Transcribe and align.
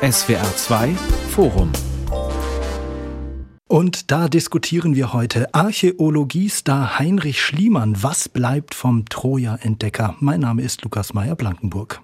SWR 0.00 0.54
2 0.54 0.94
Forum 1.30 1.72
und 3.66 4.12
da 4.12 4.28
diskutieren 4.28 4.94
wir 4.94 5.12
heute 5.12 5.52
Archäologiestar 5.52 7.00
Heinrich 7.00 7.42
Schliemann. 7.42 8.00
Was 8.00 8.28
bleibt 8.28 8.74
vom 8.74 9.06
Troja-Entdecker? 9.06 10.14
Mein 10.20 10.40
Name 10.40 10.62
ist 10.62 10.82
Lukas 10.84 11.14
Meyer-Blankenburg. 11.14 12.00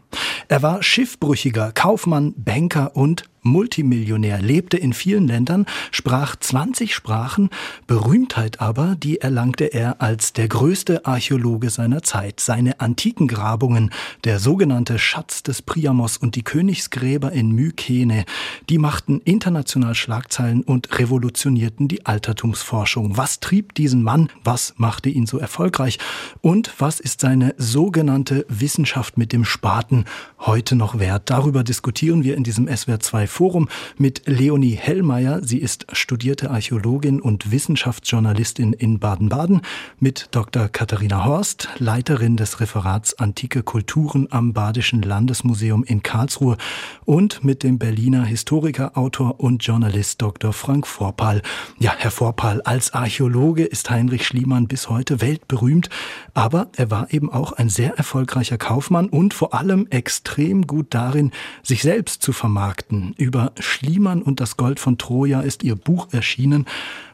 Er 0.49 0.63
war 0.63 0.83
Schiffbrüchiger, 0.83 1.73
Kaufmann, 1.73 2.35
Banker 2.37 2.97
und 2.97 3.25
Multimillionär, 3.45 4.41
lebte 4.41 4.77
in 4.77 4.93
vielen 4.93 5.29
Ländern, 5.29 5.67
sprach 5.91 6.35
20 6.35 6.95
Sprachen, 6.95 7.51
Berühmtheit 7.87 8.61
aber, 8.61 8.97
die 8.97 9.21
erlangte 9.21 9.67
er 9.67 10.01
als 10.01 10.33
der 10.33 10.49
größte 10.49 11.05
Archäologe 11.07 11.71
seiner 11.71 12.03
Zeit. 12.03 12.41
Seine 12.41 12.81
antiken 12.81 13.29
Grabungen, 13.29 13.91
der 14.25 14.39
sogenannte 14.39 14.99
Schatz 14.99 15.43
des 15.43 15.63
Priamos 15.63 16.17
und 16.17 16.37
die 16.37 16.43
Königsgräber 16.43 17.33
in 17.33 17.53
Mykene, 17.53 18.25
die 18.71 18.79
machten 18.79 19.21
international 19.21 19.95
Schlagzeilen 19.95 20.63
und 20.63 20.99
revolutionierten 20.99 21.87
die 21.87 22.07
Altertumsforschung. 22.07 23.17
Was 23.17 23.41
trieb 23.41 23.75
diesen 23.75 24.03
Mann? 24.03 24.31
Was 24.43 24.75
machte 24.79 25.11
ihn 25.11 25.27
so 25.27 25.39
erfolgreich? 25.39 25.99
Und 26.41 26.73
was 26.79 26.99
ist 26.99 27.21
seine 27.21 27.55
sogenannte 27.59 28.47
Wissenschaft 28.49 29.19
mit 29.19 29.33
dem 29.33 29.45
Spaten 29.45 30.07
heute 30.41 30.77
noch 30.77 30.99
wert? 30.99 31.29
Darüber 31.29 31.63
diskutieren 31.63 32.25
wir 32.25 32.37
in 32.37 32.45
diesem 32.45 32.75
SWR 32.75 33.01
2 33.01 33.27
Forum 33.35 33.69
mit 33.99 34.23
Leonie 34.27 34.77
Hellmeier. 34.77 35.43
Sie 35.43 35.59
ist 35.59 35.87
studierte 35.93 36.53
Archäologin 36.53 37.21
und 37.21 37.51
Wissenschaftsjournalistin 37.51 38.73
in 38.73 39.01
Baden-Baden, 39.01 39.63
mit 39.99 40.29
Dr. 40.31 40.69
Katharina 40.69 41.25
Horst, 41.25 41.69
Leiterin 41.79 42.37
des 42.37 42.61
Referats 42.61 43.19
Antike 43.19 43.65
Kulturen 43.65 44.29
am 44.31 44.53
Badischen 44.53 45.03
Landesmuseum 45.03 45.83
in 45.83 46.05
Karlsruhe 46.05 46.57
und 47.05 47.43
mit 47.43 47.65
dem 47.65 47.79
Berliner 47.79 48.25
Historiker, 48.25 48.97
Autor 48.97 49.41
und 49.41 49.65
Journalist 49.65 50.23
Dr. 50.23 50.53
Frank 50.53 50.87
Vorpal. 50.87 51.43
Ja, 51.81 51.93
Herr 51.99 52.13
Vorpal, 52.13 52.63
als 52.63 52.95
Archäologe 52.95 53.65
ist 53.65 53.91
Heinrich 53.91 54.27
Schliemann 54.27 54.69
bis 54.69 54.89
heute 54.89 55.21
weltberühmt, 55.21 55.91
aber 56.35 56.69
er 56.77 56.93
war 56.93 57.13
eben 57.13 57.33
auch 57.33 57.53
ein 57.53 57.69
sehr 57.69 57.99
erfolgreicher 57.99 58.59
Kaufmann 58.59 59.09
und 59.09 59.35
vor 59.35 59.55
allem 59.55 59.89
extrem 59.91 60.69
gut 60.69 60.87
darin, 60.91 61.33
sich 61.65 61.83
selbst 61.83 62.23
zu 62.23 62.33
vermarkten. 62.33 63.13
Über 63.25 63.53
Schliemann 63.59 64.21
und 64.21 64.39
das 64.39 64.59
Gold 64.59 64.79
von 64.79 64.99
Troja 64.99 65.41
ist 65.41 65.63
Ihr 65.63 65.77
Buch 65.77 66.09
erschienen. 66.13 66.67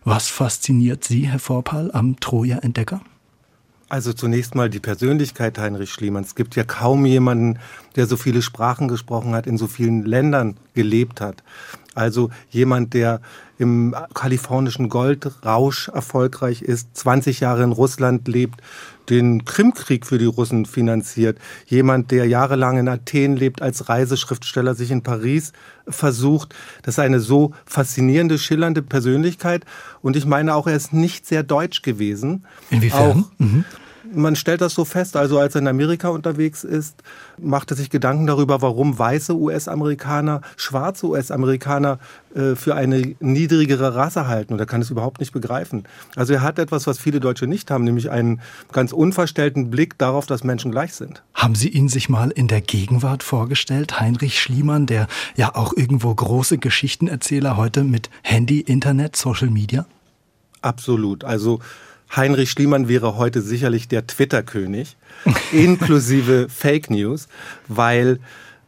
Was 0.02 0.26
fasziniert 0.26 1.04
Sie, 1.04 1.28
Herr 1.28 1.38
Vorpal, 1.38 1.92
am 1.92 2.18
Troja-Entdecker? 2.18 3.00
Also 3.88 4.12
zunächst 4.12 4.56
mal 4.56 4.68
die 4.68 4.80
Persönlichkeit 4.80 5.56
Heinrich 5.56 5.92
Schliemann. 5.92 6.24
Es 6.24 6.34
gibt 6.34 6.56
ja 6.56 6.64
kaum 6.64 7.06
jemanden, 7.06 7.60
der 7.94 8.06
so 8.06 8.16
viele 8.16 8.42
Sprachen 8.42 8.88
gesprochen 8.88 9.34
hat, 9.36 9.46
in 9.46 9.56
so 9.56 9.68
vielen 9.68 10.04
Ländern 10.04 10.56
gelebt 10.74 11.20
hat. 11.20 11.44
Also 11.94 12.30
jemand, 12.50 12.92
der 12.92 13.20
im 13.58 13.94
kalifornischen 14.12 14.88
Goldrausch 14.88 15.90
erfolgreich 15.90 16.60
ist, 16.62 16.96
20 16.96 17.38
Jahre 17.38 17.62
in 17.62 17.70
Russland 17.70 18.26
lebt, 18.26 18.60
den 19.10 19.44
Krimkrieg 19.44 20.06
für 20.06 20.18
die 20.18 20.26
Russen 20.26 20.66
finanziert. 20.66 21.38
Jemand, 21.66 22.10
der 22.10 22.26
jahrelang 22.26 22.78
in 22.78 22.88
Athen 22.88 23.36
lebt, 23.36 23.60
als 23.60 23.88
Reiseschriftsteller 23.88 24.74
sich 24.74 24.90
in 24.90 25.02
Paris 25.02 25.52
versucht. 25.88 26.54
Das 26.82 26.94
ist 26.94 26.98
eine 27.00 27.20
so 27.20 27.52
faszinierende, 27.66 28.38
schillernde 28.38 28.82
Persönlichkeit. 28.82 29.64
Und 30.00 30.16
ich 30.16 30.26
meine 30.26 30.54
auch, 30.54 30.66
er 30.66 30.76
ist 30.76 30.92
nicht 30.92 31.26
sehr 31.26 31.42
deutsch 31.42 31.82
gewesen. 31.82 32.46
Inwiefern? 32.70 33.24
Auch, 33.24 33.38
mhm 33.38 33.64
man 34.12 34.36
stellt 34.36 34.60
das 34.60 34.74
so 34.74 34.84
fest, 34.84 35.16
also 35.16 35.38
als 35.38 35.54
er 35.54 35.60
in 35.60 35.68
Amerika 35.68 36.08
unterwegs 36.08 36.64
ist, 36.64 37.02
macht 37.38 37.70
er 37.70 37.76
sich 37.76 37.90
Gedanken 37.90 38.26
darüber, 38.26 38.62
warum 38.62 38.98
weiße 38.98 39.34
US-Amerikaner 39.34 40.40
schwarze 40.56 41.06
US-Amerikaner 41.06 41.98
äh, 42.34 42.54
für 42.54 42.74
eine 42.74 43.14
niedrigere 43.20 43.94
Rasse 43.94 44.26
halten. 44.26 44.52
Und 44.52 44.58
er 44.60 44.66
kann 44.66 44.80
es 44.80 44.90
überhaupt 44.90 45.20
nicht 45.20 45.32
begreifen. 45.32 45.84
Also 46.16 46.32
er 46.32 46.42
hat 46.42 46.58
etwas, 46.58 46.86
was 46.86 46.98
viele 46.98 47.20
Deutsche 47.20 47.46
nicht 47.46 47.70
haben, 47.70 47.84
nämlich 47.84 48.10
einen 48.10 48.40
ganz 48.72 48.92
unverstellten 48.92 49.70
Blick 49.70 49.98
darauf, 49.98 50.26
dass 50.26 50.44
Menschen 50.44 50.70
gleich 50.70 50.94
sind. 50.94 51.22
Haben 51.34 51.54
Sie 51.54 51.68
ihn 51.68 51.88
sich 51.88 52.08
mal 52.08 52.30
in 52.30 52.48
der 52.48 52.60
Gegenwart 52.60 53.22
vorgestellt, 53.22 54.00
Heinrich 54.00 54.40
Schliemann, 54.40 54.86
der 54.86 55.06
ja 55.36 55.54
auch 55.54 55.72
irgendwo 55.76 56.14
große 56.14 56.58
Geschichtenerzähler 56.58 57.56
heute 57.56 57.84
mit 57.84 58.10
Handy, 58.22 58.60
Internet, 58.60 59.16
Social 59.16 59.50
Media? 59.50 59.86
Absolut. 60.62 61.24
Also 61.24 61.60
Heinrich 62.14 62.50
Schliemann 62.50 62.88
wäre 62.88 63.16
heute 63.16 63.40
sicherlich 63.40 63.88
der 63.88 64.06
Twitter-König, 64.06 64.96
inklusive 65.52 66.48
Fake 66.48 66.90
News, 66.90 67.28
weil 67.68 68.18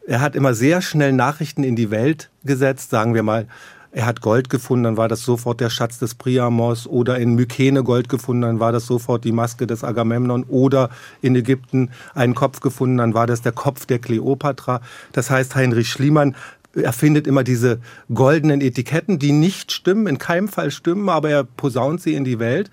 er 0.06 0.20
hat 0.20 0.36
immer 0.36 0.54
sehr 0.54 0.82
schnell 0.82 1.12
Nachrichten 1.12 1.64
in 1.64 1.76
die 1.76 1.90
Welt 1.90 2.30
gesetzt, 2.44 2.90
sagen 2.90 3.14
wir 3.14 3.22
mal, 3.22 3.46
er 3.94 4.06
hat 4.06 4.22
Gold 4.22 4.48
gefunden, 4.48 4.84
dann 4.84 4.96
war 4.96 5.08
das 5.08 5.22
sofort 5.22 5.60
der 5.60 5.68
Schatz 5.68 5.98
des 5.98 6.14
Priamos 6.14 6.86
oder 6.86 7.18
in 7.18 7.34
Mykene 7.34 7.84
Gold 7.84 8.08
gefunden, 8.08 8.42
dann 8.42 8.60
war 8.60 8.72
das 8.72 8.86
sofort 8.86 9.22
die 9.22 9.32
Maske 9.32 9.66
des 9.66 9.84
Agamemnon 9.84 10.44
oder 10.44 10.88
in 11.20 11.36
Ägypten 11.36 11.90
einen 12.14 12.34
Kopf 12.34 12.60
gefunden, 12.60 12.96
dann 12.96 13.12
war 13.12 13.26
das 13.26 13.42
der 13.42 13.52
Kopf 13.52 13.84
der 13.84 13.98
Kleopatra. 13.98 14.80
Das 15.12 15.30
heißt, 15.30 15.54
Heinrich 15.54 15.90
Schliemann 15.90 16.34
er 16.74 16.92
findet 16.92 17.26
immer 17.26 17.44
diese 17.44 17.80
goldenen 18.12 18.60
Etiketten, 18.60 19.18
die 19.18 19.32
nicht 19.32 19.72
stimmen, 19.72 20.06
in 20.06 20.18
keinem 20.18 20.48
Fall 20.48 20.70
stimmen, 20.70 21.08
aber 21.08 21.28
er 21.30 21.44
posaunt 21.44 22.00
sie 22.00 22.14
in 22.14 22.24
die 22.24 22.38
Welt. 22.38 22.70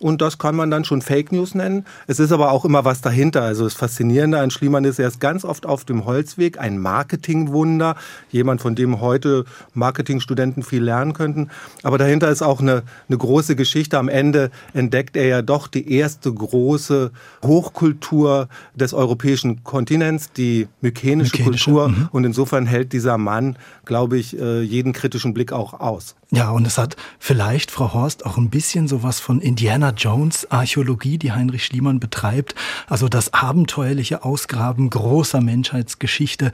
Und 0.00 0.20
das 0.20 0.38
kann 0.38 0.54
man 0.54 0.70
dann 0.70 0.84
schon 0.84 1.02
Fake 1.02 1.32
News 1.32 1.54
nennen. 1.54 1.84
Es 2.06 2.20
ist 2.20 2.32
aber 2.32 2.52
auch 2.52 2.64
immer 2.64 2.84
was 2.84 3.00
dahinter. 3.00 3.42
Also 3.42 3.64
das 3.64 3.74
Faszinierende 3.74 4.38
an 4.38 4.50
Schliemann 4.50 4.84
ist, 4.84 4.98
er 4.98 5.08
ist 5.08 5.20
ganz 5.20 5.44
oft 5.44 5.66
auf 5.66 5.84
dem 5.84 6.04
Holzweg, 6.04 6.58
ein 6.60 6.78
Marketingwunder, 6.78 7.96
jemand, 8.30 8.60
von 8.60 8.74
dem 8.74 9.00
heute 9.00 9.44
Marketingstudenten 9.74 10.62
viel 10.62 10.82
lernen 10.82 11.12
könnten. 11.12 11.48
Aber 11.82 11.98
dahinter 11.98 12.30
ist 12.30 12.42
auch 12.42 12.60
eine, 12.60 12.82
eine 13.08 13.18
große 13.18 13.56
Geschichte. 13.56 13.98
Am 13.98 14.08
Ende 14.08 14.50
entdeckt 14.72 15.16
er 15.16 15.26
ja 15.26 15.42
doch 15.42 15.66
die 15.68 15.92
erste 15.92 16.32
große 16.32 17.10
Hochkultur 17.44 18.48
des 18.74 18.94
europäischen 18.94 19.64
Kontinents, 19.64 20.32
die 20.32 20.68
mykenische, 20.80 21.38
mykenische 21.38 21.70
Kultur. 21.70 21.88
Mhm. 21.88 22.08
Und 22.12 22.24
insofern 22.24 22.66
hält 22.66 22.92
dieser 22.92 23.18
Mann, 23.18 23.56
glaube 23.84 24.18
ich, 24.18 24.38
äh, 24.38 24.62
jeden 24.62 24.92
kritischen 24.92 25.34
Blick 25.34 25.52
auch 25.52 25.78
aus. 25.80 26.14
Ja, 26.30 26.50
und 26.50 26.66
es 26.66 26.76
hat 26.76 26.96
vielleicht, 27.18 27.70
Frau 27.70 27.94
Horst, 27.94 28.26
auch 28.26 28.36
ein 28.36 28.50
bisschen 28.50 28.86
sowas 28.86 29.18
von 29.18 29.40
Indiana 29.40 29.94
Jones 29.96 30.50
Archäologie, 30.50 31.16
die 31.16 31.32
Heinrich 31.32 31.64
Schliemann 31.64 32.00
betreibt. 32.00 32.54
Also 32.86 33.08
das 33.08 33.32
abenteuerliche 33.32 34.24
Ausgraben 34.24 34.90
großer 34.90 35.40
Menschheitsgeschichte. 35.40 36.52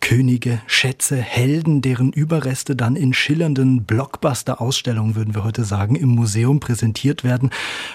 Könige, 0.00 0.60
Schätze, 0.66 1.16
Helden, 1.16 1.80
deren 1.80 2.12
Überreste 2.12 2.76
dann 2.76 2.96
in 2.96 3.14
schillernden 3.14 3.84
Blockbuster-Ausstellungen, 3.84 5.14
würden 5.14 5.34
wir 5.34 5.44
heute 5.44 5.64
sagen, 5.64 5.96
im 5.96 6.10
Museum 6.10 6.60
präsentiert 6.60 7.24
werden. 7.24 7.48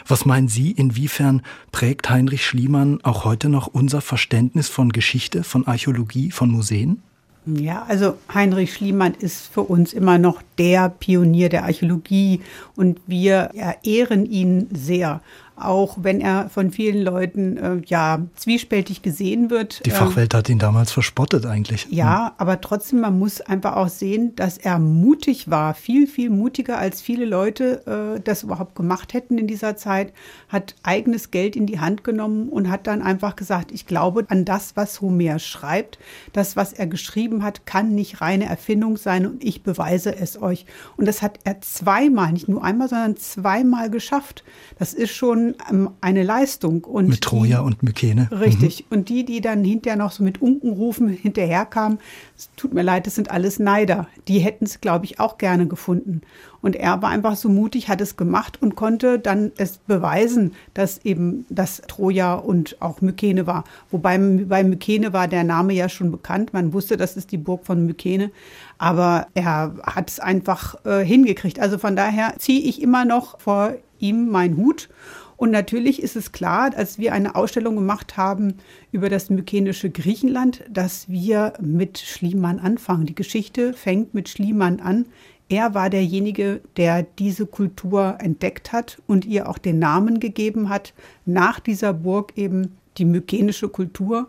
Was 0.08 0.26
meinen 0.26 0.48
Sie, 0.48 0.72
inwiefern 0.72 1.44
prägt 1.72 2.10
Heinrich 2.10 2.44
Schliemann 2.44 3.04
auch 3.04 3.26
heute 3.26 3.50
noch 3.50 3.68
unser 3.68 4.02
Verständnis 4.02 4.68
von 4.68 4.92
Geschichte, 4.92 5.44
von 5.44 5.68
Archäologie, 5.68 6.32
von 6.32 6.50
Museen? 6.50 7.04
Ja, 7.46 7.86
also 7.88 8.18
Heinrich 8.34 8.74
Schliemann 8.74 9.14
ist 9.14 9.48
für 9.48 9.62
uns 9.62 9.94
immer 9.94 10.18
noch 10.18 10.42
der 10.58 10.90
Pionier 10.90 11.50
der 11.50 11.64
Archäologie 11.64 12.42
und 12.76 13.00
wir 13.08 13.52
ehren 13.84 14.26
ihn 14.26 14.68
sehr 14.72 15.22
auch 15.60 15.98
wenn 16.02 16.22
er 16.22 16.50
von 16.50 16.72
vielen 16.72 17.04
Leuten 17.04 17.58
äh, 17.58 17.82
ja 17.86 18.26
zwiespältig 18.36 19.02
gesehen 19.02 19.50
wird. 19.50 19.86
Die 19.86 19.92
Fachwelt 19.92 20.34
hat 20.34 20.50
ihn 20.50 20.60
damals 20.60 20.92
verspottet 20.92 21.46
eigentlich. 21.46 21.88
Ja, 21.90 22.28
hm. 22.28 22.34
aber 22.38 22.62
trotzdem, 22.62 23.02
man 23.02 23.18
muss 23.18 23.42
einfach 23.42 23.76
auch 23.76 23.90
sehen, 23.90 24.36
dass 24.36 24.58
er 24.58 24.80
mutig 24.80 25.50
war, 25.50 25.74
viel, 25.74 26.08
viel 26.08 26.30
mutiger 26.30 26.78
als 26.78 27.02
viele 27.02 27.26
Leute 27.26 28.16
äh, 28.18 28.20
das 28.22 28.44
überhaupt 28.44 28.76
gemacht 28.76 29.14
hätten 29.14 29.38
in 29.38 29.48
dieser 29.48 29.76
Zeit, 29.76 30.14
hat 30.48 30.76
eigenes 30.84 31.32
Geld 31.32 31.56
in 31.56 31.66
die 31.66 31.80
Hand 31.80 32.04
genommen 32.04 32.50
und 32.50 32.70
hat 32.70 32.88
dann 32.88 33.02
einfach 33.02 33.36
gesagt, 33.36 33.72
ich 33.72 33.86
glaube 33.86 34.26
an 34.30 34.46
das, 34.46 34.76
was 34.76 35.02
Homer 35.02 35.40
schreibt. 35.40 36.00
Das, 36.34 36.56
was 36.56 36.74
er 36.74 36.88
geschrieben 36.88 37.44
hat, 37.44 37.66
kann 37.66 37.96
nicht 37.96 38.22
reine 38.22 38.46
Erfindung 38.46 38.98
sein 38.98 39.26
und 39.26 39.44
ich 39.44 39.64
beweise 39.64 40.16
es 40.16 40.42
euch. 40.42 40.66
Und 40.98 41.08
das 41.08 41.22
hat 41.22 41.40
er 41.44 41.62
zweimal, 41.62 42.32
nicht 42.32 42.48
nur 42.48 42.64
einmal, 42.64 42.90
sondern 42.90 43.18
zweimal 43.18 43.90
geschafft. 43.90 44.44
Das 44.78 44.94
ist 44.94 45.12
schon 45.12 45.49
ähm, 45.70 45.90
eine 46.02 46.24
Leistung. 46.24 46.84
Und 46.84 47.08
mit 47.08 47.22
Troja 47.22 47.62
und 47.62 47.84
Mykene. 47.84 48.30
Richtig. 48.32 48.86
Mhm. 48.90 48.98
Und 48.98 49.10
die, 49.10 49.26
die 49.26 49.42
dann 49.42 49.64
hinterher 49.64 49.98
noch 49.98 50.12
so 50.12 50.24
mit 50.24 50.42
Unkenrufen 50.42 51.10
hinterherkamen, 51.10 52.00
es 52.38 52.50
tut 52.56 52.74
mir 52.74 52.84
leid, 52.84 53.08
das 53.08 53.16
sind 53.16 53.32
alles 53.32 53.60
Neider. 53.60 54.08
Die 54.28 54.40
hätten 54.40 54.66
es, 54.66 54.82
glaube 54.82 55.06
ich, 55.06 55.20
auch 55.20 55.38
gerne 55.38 55.68
gefunden. 55.68 56.22
Und 56.62 56.76
er 56.76 57.02
war 57.02 57.10
einfach 57.10 57.36
so 57.36 57.50
mutig, 57.50 57.88
hat 57.88 58.02
es 58.02 58.18
gemacht 58.18 58.62
und 58.62 58.76
konnte 58.76 59.18
dann 59.18 59.52
es 59.58 59.78
beweisen, 59.78 60.54
dass 60.74 61.00
eben 61.06 61.46
das 61.50 61.82
Troja 61.88 62.34
und 62.34 62.82
auch 62.82 63.02
Mykene 63.02 63.48
war. 63.48 63.64
Wobei 63.92 64.18
bei 64.18 64.64
Mykene 64.64 65.14
war 65.14 65.28
der 65.28 65.44
Name 65.44 65.74
ja 65.74 65.88
schon 65.88 66.12
bekannt. 66.12 66.54
Man 66.54 66.74
wusste, 66.74 66.98
das 66.98 67.16
ist 67.16 67.32
die 67.32 67.38
Burg 67.38 67.66
von 67.66 67.86
Mykene. 67.86 68.32
Aber 68.78 69.28
er 69.34 69.74
hat 69.84 70.10
es 70.10 70.20
einfach 70.20 70.84
äh, 70.86 71.04
hingekriegt. 71.04 71.60
Also 71.60 71.78
von 71.78 71.96
daher 71.96 72.34
ziehe 72.38 72.62
ich 72.62 72.82
immer 72.82 73.06
noch 73.06 73.40
vor 73.40 73.76
ihm 74.00 74.30
meinen 74.30 74.58
Hut 74.58 74.90
Und 75.40 75.52
natürlich 75.52 76.04
ist 76.04 76.18
es 76.18 76.34
klar, 76.34 76.72
als 76.76 77.00
wir 77.00 77.14
eine 77.14 77.34
Ausstellung 77.34 77.78
gemacht 77.78 78.18
haben 78.18 78.56
über 78.92 79.08
das 79.08 79.30
mykenische 79.30 79.90
Griechenland, 79.90 80.66
dass 80.70 81.08
wir 81.08 81.54
mit 81.62 81.98
Schliemann 81.98 82.60
anfangen. 82.60 83.06
Die 83.06 83.16
Geschichte 83.16 83.72
fängt 83.72 84.14
mit 84.14 84.28
Schliemann 84.28 84.82
an. 84.82 85.06
Er 85.48 85.74
war 85.74 85.90
derjenige, 85.90 86.60
der 86.76 87.04
diese 87.04 87.46
Kultur 87.46 88.18
entdeckt 88.20 88.74
hat 88.74 89.02
und 89.08 89.24
ihr 89.24 89.48
auch 89.48 89.58
den 89.58 89.80
Namen 89.80 90.20
gegeben 90.20 90.68
hat, 90.68 90.94
nach 91.26 91.62
dieser 91.62 91.94
Burg 91.94 92.34
eben 92.36 92.78
die 92.98 93.06
mykenische 93.06 93.70
Kultur. 93.70 94.28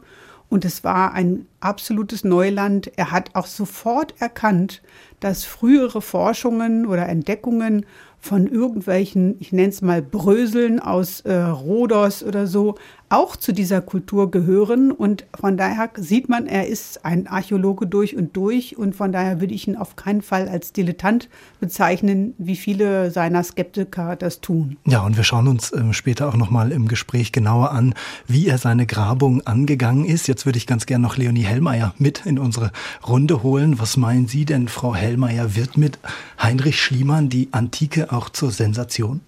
Und 0.48 0.64
es 0.64 0.84
war 0.84 1.12
ein 1.12 1.46
absolutes 1.58 2.22
Neuland. 2.22 2.92
Er 2.96 3.10
hat 3.10 3.34
auch 3.34 3.46
sofort 3.46 4.14
erkannt, 4.20 4.80
dass 5.18 5.44
frühere 5.44 6.02
Forschungen 6.02 6.86
oder 6.86 7.08
Entdeckungen 7.08 7.84
von 8.20 8.46
irgendwelchen, 8.46 9.36
ich 9.40 9.52
nenne 9.52 9.70
es 9.70 9.82
mal 9.82 10.02
Bröseln 10.02 10.78
aus 10.78 11.20
äh, 11.22 11.34
Rhodos 11.34 12.22
oder 12.22 12.46
so, 12.46 12.76
auch 13.10 13.34
zu 13.36 13.52
dieser 13.52 13.80
Kultur 13.82 14.30
gehören. 14.30 14.92
Und 14.92 15.26
von 15.38 15.56
daher 15.56 15.90
sieht 15.96 16.28
man, 16.28 16.46
er 16.46 16.68
ist 16.68 17.04
ein 17.04 17.26
Archäologe 17.26 17.86
durch 17.86 18.16
und 18.16 18.36
durch. 18.36 18.78
Und 18.78 18.94
von 18.94 19.10
daher 19.12 19.40
würde 19.40 19.52
ich 19.52 19.66
ihn 19.66 19.76
auf 19.76 19.96
keinen 19.96 20.22
Fall 20.22 20.48
als 20.48 20.72
Dilettant 20.72 21.28
bezeichnen, 21.58 22.34
wie 22.38 22.54
viele 22.54 23.10
seiner 23.10 23.42
Skeptiker 23.42 24.14
das 24.14 24.40
tun. 24.40 24.76
Ja, 24.86 25.04
und 25.04 25.16
wir 25.16 25.24
schauen 25.24 25.48
uns 25.48 25.72
äh, 25.72 25.92
später 25.92 26.28
auch 26.28 26.36
nochmal 26.36 26.70
im 26.70 26.86
Gespräch 26.86 27.32
genauer 27.32 27.72
an, 27.72 27.94
wie 28.28 28.46
er 28.46 28.58
seine 28.58 28.86
Grabung 28.86 29.44
angegangen 29.44 30.04
ist. 30.04 30.28
Jetzt 30.28 30.46
würde 30.46 30.58
ich 30.58 30.68
ganz 30.68 30.86
gerne 30.86 31.02
noch 31.02 31.16
Leonie 31.16 31.42
Hellmeier 31.42 31.94
mit 31.98 32.24
in 32.24 32.38
unsere 32.38 32.70
Runde 33.06 33.42
holen. 33.42 33.80
Was 33.80 33.96
meinen 33.96 34.28
Sie 34.28 34.44
denn, 34.44 34.68
Frau 34.68 34.94
Hellmeier, 34.94 35.56
wird 35.56 35.76
mit 35.76 35.98
Heinrich 36.40 36.80
Schliemann 36.80 37.28
die 37.28 37.48
Antike 37.50 38.12
auch 38.12 38.30
zur 38.30 38.52
Sensation? 38.52 39.20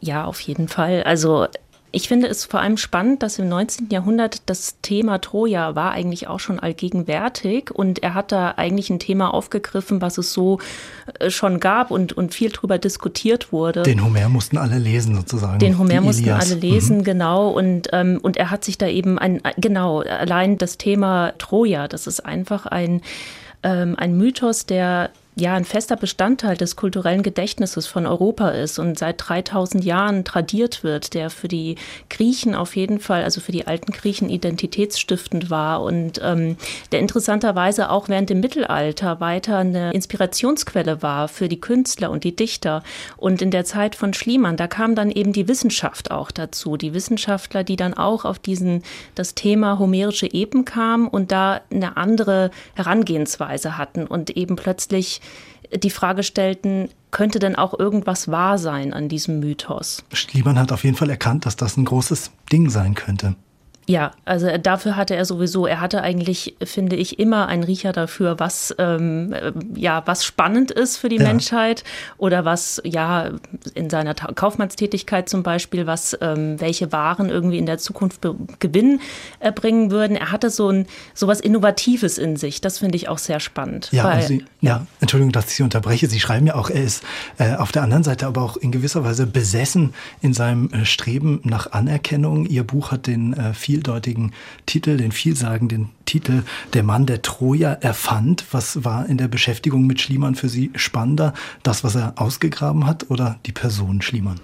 Ja, 0.00 0.26
auf 0.26 0.40
jeden 0.40 0.68
Fall. 0.68 1.02
Also 1.02 1.48
ich 1.90 2.08
finde 2.08 2.26
es 2.28 2.44
vor 2.44 2.60
allem 2.60 2.76
spannend, 2.76 3.22
dass 3.22 3.38
im 3.38 3.48
19. 3.48 3.88
Jahrhundert 3.90 4.42
das 4.46 4.76
Thema 4.82 5.20
Troja 5.20 5.74
war 5.74 5.92
eigentlich 5.92 6.28
auch 6.28 6.38
schon 6.38 6.60
allgegenwärtig 6.60 7.70
und 7.70 8.02
er 8.02 8.14
hat 8.14 8.30
da 8.30 8.54
eigentlich 8.56 8.90
ein 8.90 8.98
Thema 8.98 9.32
aufgegriffen, 9.32 10.02
was 10.02 10.18
es 10.18 10.32
so 10.32 10.58
äh, 11.18 11.30
schon 11.30 11.60
gab 11.60 11.90
und, 11.90 12.12
und 12.12 12.34
viel 12.34 12.50
drüber 12.50 12.78
diskutiert 12.78 13.52
wurde. 13.52 13.84
Den 13.84 14.04
Homer 14.04 14.28
mussten 14.28 14.58
alle 14.58 14.78
lesen 14.78 15.16
sozusagen. 15.16 15.58
Den 15.60 15.78
Homer 15.78 16.02
mussten 16.02 16.28
alle 16.28 16.54
lesen, 16.54 16.98
mhm. 16.98 17.04
genau. 17.04 17.48
Und, 17.50 17.88
ähm, 17.92 18.18
und 18.20 18.36
er 18.36 18.50
hat 18.50 18.64
sich 18.64 18.76
da 18.76 18.86
eben 18.86 19.18
ein, 19.18 19.40
genau, 19.56 20.00
allein 20.00 20.58
das 20.58 20.76
Thema 20.76 21.32
Troja, 21.38 21.88
das 21.88 22.06
ist 22.06 22.20
einfach 22.20 22.66
ein, 22.66 23.00
ähm, 23.62 23.94
ein 23.96 24.16
Mythos, 24.18 24.66
der 24.66 25.10
ja 25.40 25.54
ein 25.54 25.64
fester 25.64 25.96
Bestandteil 25.96 26.56
des 26.56 26.76
kulturellen 26.76 27.22
Gedächtnisses 27.22 27.86
von 27.86 28.06
Europa 28.06 28.50
ist 28.50 28.78
und 28.78 28.98
seit 28.98 29.16
3000 29.28 29.84
Jahren 29.84 30.24
tradiert 30.24 30.82
wird, 30.82 31.14
der 31.14 31.30
für 31.30 31.48
die 31.48 31.76
Griechen 32.10 32.54
auf 32.54 32.76
jeden 32.76 32.98
Fall, 32.98 33.22
also 33.22 33.40
für 33.40 33.52
die 33.52 33.66
alten 33.66 33.92
Griechen 33.92 34.30
identitätsstiftend 34.30 35.50
war 35.50 35.82
und 35.82 36.20
ähm, 36.22 36.56
der 36.92 37.00
interessanterweise 37.00 37.90
auch 37.90 38.08
während 38.08 38.30
dem 38.30 38.40
Mittelalter 38.40 39.20
weiter 39.20 39.58
eine 39.58 39.92
Inspirationsquelle 39.92 41.02
war 41.02 41.28
für 41.28 41.48
die 41.48 41.60
Künstler 41.60 42.10
und 42.10 42.24
die 42.24 42.34
Dichter. 42.34 42.82
Und 43.16 43.42
in 43.42 43.50
der 43.50 43.64
Zeit 43.64 43.94
von 43.94 44.14
Schliemann, 44.14 44.56
da 44.56 44.66
kam 44.66 44.94
dann 44.94 45.10
eben 45.10 45.32
die 45.32 45.48
Wissenschaft 45.48 46.10
auch 46.10 46.30
dazu, 46.30 46.76
die 46.76 46.94
Wissenschaftler, 46.94 47.64
die 47.64 47.76
dann 47.76 47.94
auch 47.94 48.24
auf 48.24 48.38
diesen 48.38 48.82
das 49.14 49.34
Thema 49.34 49.78
homerische 49.78 50.26
Epen 50.26 50.64
kamen 50.64 51.08
und 51.08 51.32
da 51.32 51.60
eine 51.70 51.96
andere 51.96 52.50
Herangehensweise 52.74 53.78
hatten 53.78 54.06
und 54.06 54.30
eben 54.30 54.56
plötzlich 54.56 55.20
die 55.74 55.90
Frage 55.90 56.22
stellten, 56.22 56.88
könnte 57.10 57.38
denn 57.38 57.56
auch 57.56 57.78
irgendwas 57.78 58.28
wahr 58.30 58.58
sein 58.58 58.92
an 58.92 59.08
diesem 59.08 59.40
Mythos? 59.40 60.04
Schliemann 60.12 60.58
hat 60.58 60.72
auf 60.72 60.84
jeden 60.84 60.96
Fall 60.96 61.10
erkannt, 61.10 61.46
dass 61.46 61.56
das 61.56 61.76
ein 61.76 61.84
großes 61.84 62.30
Ding 62.52 62.70
sein 62.70 62.94
könnte. 62.94 63.34
Ja, 63.88 64.10
also 64.26 64.54
dafür 64.58 64.96
hatte 64.96 65.16
er 65.16 65.24
sowieso, 65.24 65.66
er 65.66 65.80
hatte 65.80 66.02
eigentlich, 66.02 66.56
finde 66.62 66.94
ich, 66.94 67.18
immer 67.18 67.48
einen 67.48 67.64
Riecher 67.64 67.92
dafür, 67.92 68.38
was 68.38 68.74
ähm, 68.76 69.32
äh, 69.32 69.50
ja 69.74 70.02
was 70.04 70.26
spannend 70.26 70.70
ist 70.70 70.98
für 70.98 71.08
die 71.08 71.16
ja. 71.16 71.22
Menschheit 71.22 71.84
oder 72.18 72.44
was 72.44 72.82
ja 72.84 73.30
in 73.72 73.88
seiner 73.88 74.12
Kaufmannstätigkeit 74.14 75.30
zum 75.30 75.42
Beispiel, 75.42 75.86
was 75.86 76.14
ähm, 76.20 76.60
welche 76.60 76.92
Waren 76.92 77.30
irgendwie 77.30 77.56
in 77.56 77.64
der 77.64 77.78
Zukunft 77.78 78.20
Gewinn 78.58 79.00
äh, 79.40 79.52
bringen 79.52 79.90
würden. 79.90 80.18
Er 80.18 80.32
hatte 80.32 80.50
so 80.50 80.68
ein 80.68 80.86
sowas 81.14 81.40
Innovatives 81.40 82.18
in 82.18 82.36
sich. 82.36 82.60
Das 82.60 82.80
finde 82.80 82.96
ich 82.96 83.08
auch 83.08 83.18
sehr 83.18 83.40
spannend. 83.40 83.88
Ja, 83.90 84.04
weil, 84.04 84.22
Sie, 84.22 84.44
ja, 84.60 84.86
Entschuldigung, 85.00 85.32
dass 85.32 85.46
ich 85.46 85.54
Sie 85.54 85.62
unterbreche. 85.62 86.08
Sie 86.08 86.20
schreiben 86.20 86.46
ja 86.46 86.56
auch, 86.56 86.68
er 86.68 86.82
ist 86.82 87.04
äh, 87.38 87.54
auf 87.54 87.72
der 87.72 87.84
anderen 87.84 88.04
Seite 88.04 88.26
aber 88.26 88.42
auch 88.42 88.58
in 88.58 88.70
gewisser 88.70 89.02
Weise 89.02 89.26
besessen 89.26 89.94
in 90.20 90.34
seinem 90.34 90.68
äh, 90.72 90.84
Streben 90.84 91.40
nach 91.44 91.72
Anerkennung. 91.72 92.44
Ihr 92.44 92.64
Buch 92.64 92.90
hat 92.92 93.06
den 93.06 93.32
äh, 93.32 93.54
viel 93.54 93.77
vieldeutigen 93.78 94.32
Titel, 94.66 94.96
den 94.96 95.12
vielsagenden 95.12 95.90
Titel 96.04 96.42
Der 96.72 96.82
Mann, 96.82 97.06
der 97.06 97.22
Troja 97.22 97.72
erfand. 97.72 98.44
Was 98.50 98.84
war 98.84 99.06
in 99.06 99.18
der 99.18 99.28
Beschäftigung 99.28 99.86
mit 99.86 100.00
Schliemann 100.00 100.34
für 100.34 100.48
Sie 100.48 100.72
spannender? 100.74 101.32
Das, 101.62 101.84
was 101.84 101.94
er 101.94 102.14
ausgegraben 102.16 102.86
hat 102.86 103.08
oder 103.08 103.38
die 103.46 103.52
Person 103.52 104.02
Schliemann? 104.02 104.40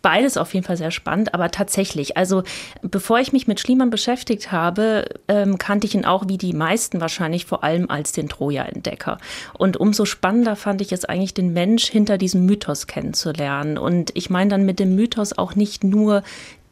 Beides 0.03 0.37
auf 0.37 0.53
jeden 0.53 0.67
Fall 0.67 0.77
sehr 0.77 0.91
spannend, 0.91 1.33
aber 1.33 1.51
tatsächlich, 1.51 2.17
also 2.17 2.43
bevor 2.83 3.19
ich 3.19 3.33
mich 3.33 3.47
mit 3.47 3.61
Schliemann 3.61 3.89
beschäftigt 3.89 4.53
habe, 4.53 5.07
ähm, 5.27 5.57
kannte 5.57 5.87
ich 5.87 5.95
ihn 5.95 6.05
auch 6.05 6.29
wie 6.29 6.37
die 6.37 6.53
meisten 6.53 7.01
wahrscheinlich 7.01 7.47
vor 7.47 7.65
allem 7.65 7.89
als 7.89 8.13
den 8.13 8.29
Troja-Entdecker. 8.29 9.17
Und 9.57 9.79
umso 9.79 10.05
spannender 10.05 10.55
fand 10.55 10.83
ich 10.83 10.93
es 10.93 11.07
eigentlich, 11.07 11.33
den 11.33 11.55
Mensch 11.55 11.87
hinter 11.87 12.19
diesem 12.19 12.45
Mythos 12.45 12.87
kennenzulernen. 12.87 13.79
Und 13.79 14.11
ich 14.15 14.29
meine 14.29 14.51
dann 14.51 14.67
mit 14.67 14.81
dem 14.81 14.95
Mythos 14.95 15.37
auch 15.37 15.55
nicht 15.55 15.83
nur 15.83 16.23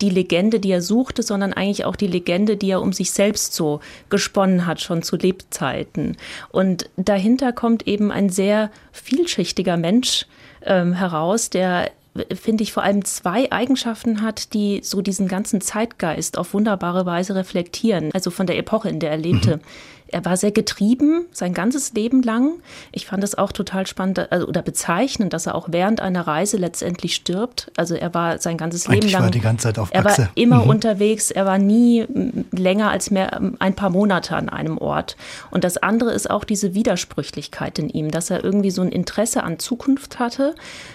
die 0.00 0.10
Legende, 0.10 0.60
die 0.60 0.70
er 0.70 0.82
suchte, 0.82 1.22
sondern 1.22 1.52
eigentlich 1.52 1.84
auch 1.84 1.96
die 1.96 2.06
Legende, 2.06 2.56
die 2.56 2.70
er 2.70 2.82
um 2.82 2.92
sich 2.92 3.10
selbst 3.10 3.54
so 3.54 3.80
gesponnen 4.10 4.66
hat, 4.66 4.80
schon 4.80 5.02
zu 5.02 5.16
Lebzeiten. 5.16 6.16
Und 6.50 6.88
dahinter 6.96 7.52
kommt 7.52 7.86
eben 7.86 8.12
ein 8.12 8.28
sehr 8.28 8.70
vielschichtiger 8.92 9.76
Mensch 9.76 10.26
ähm, 10.62 10.92
heraus, 10.92 11.50
der 11.50 11.90
finde 12.34 12.64
ich, 12.64 12.72
vor 12.72 12.82
allem 12.82 13.04
zwei 13.04 13.50
Eigenschaften 13.52 14.22
hat, 14.22 14.54
die 14.54 14.80
so 14.82 15.02
diesen 15.02 15.28
ganzen 15.28 15.60
Zeitgeist 15.60 16.38
auf 16.38 16.54
wunderbare 16.54 17.06
Weise 17.06 17.34
reflektieren. 17.34 18.10
Also 18.12 18.30
von 18.30 18.46
der 18.46 18.58
Epoche, 18.58 18.88
in 18.88 19.00
der 19.00 19.10
er 19.10 19.18
lebte. 19.18 19.56
Mhm. 19.56 19.62
Er 20.10 20.24
war 20.24 20.36
sehr 20.36 20.52
getrieben, 20.52 21.26
sein 21.32 21.52
ganzes 21.52 21.92
Leben 21.92 22.22
lang. 22.22 22.60
Ich 22.92 23.06
fand 23.06 23.22
es 23.22 23.36
auch 23.36 23.52
total 23.52 23.86
spannend 23.86 24.32
also, 24.32 24.46
oder 24.46 24.62
bezeichnend, 24.62 25.32
dass 25.32 25.46
er 25.46 25.54
auch 25.54 25.68
während 25.70 26.00
einer 26.00 26.26
Reise 26.26 26.56
letztendlich 26.56 27.14
stirbt. 27.14 27.70
Also 27.76 27.94
er 27.94 28.14
war 28.14 28.38
sein 28.38 28.56
ganzes 28.56 28.86
Eigentlich 28.86 29.04
Leben 29.04 29.12
lang. 29.12 29.22
War 29.24 29.30
die 29.30 29.40
ganze 29.40 29.64
Zeit 29.64 29.78
auf 29.78 29.90
er 29.92 30.04
war 30.04 30.30
immer 30.34 30.64
mhm. 30.64 30.70
unterwegs. 30.70 31.30
Er 31.30 31.44
war 31.44 31.58
nie 31.58 32.06
länger 32.52 32.90
als 32.90 33.10
mehr 33.10 33.40
ein 33.58 33.74
paar 33.74 33.90
Monate 33.90 34.34
an 34.36 34.48
einem 34.48 34.78
Ort. 34.78 35.16
Und 35.50 35.64
das 35.64 35.76
andere 35.76 36.12
ist 36.12 36.30
auch 36.30 36.44
diese 36.44 36.74
Widersprüchlichkeit 36.74 37.78
in 37.78 37.90
ihm, 37.90 38.10
dass 38.10 38.30
er 38.30 38.42
irgendwie 38.42 38.70
so 38.70 38.82
ein 38.82 38.90
Interesse 38.90 39.42
an 39.42 39.58
Zukunft 39.58 40.18
hatte. 40.18 40.54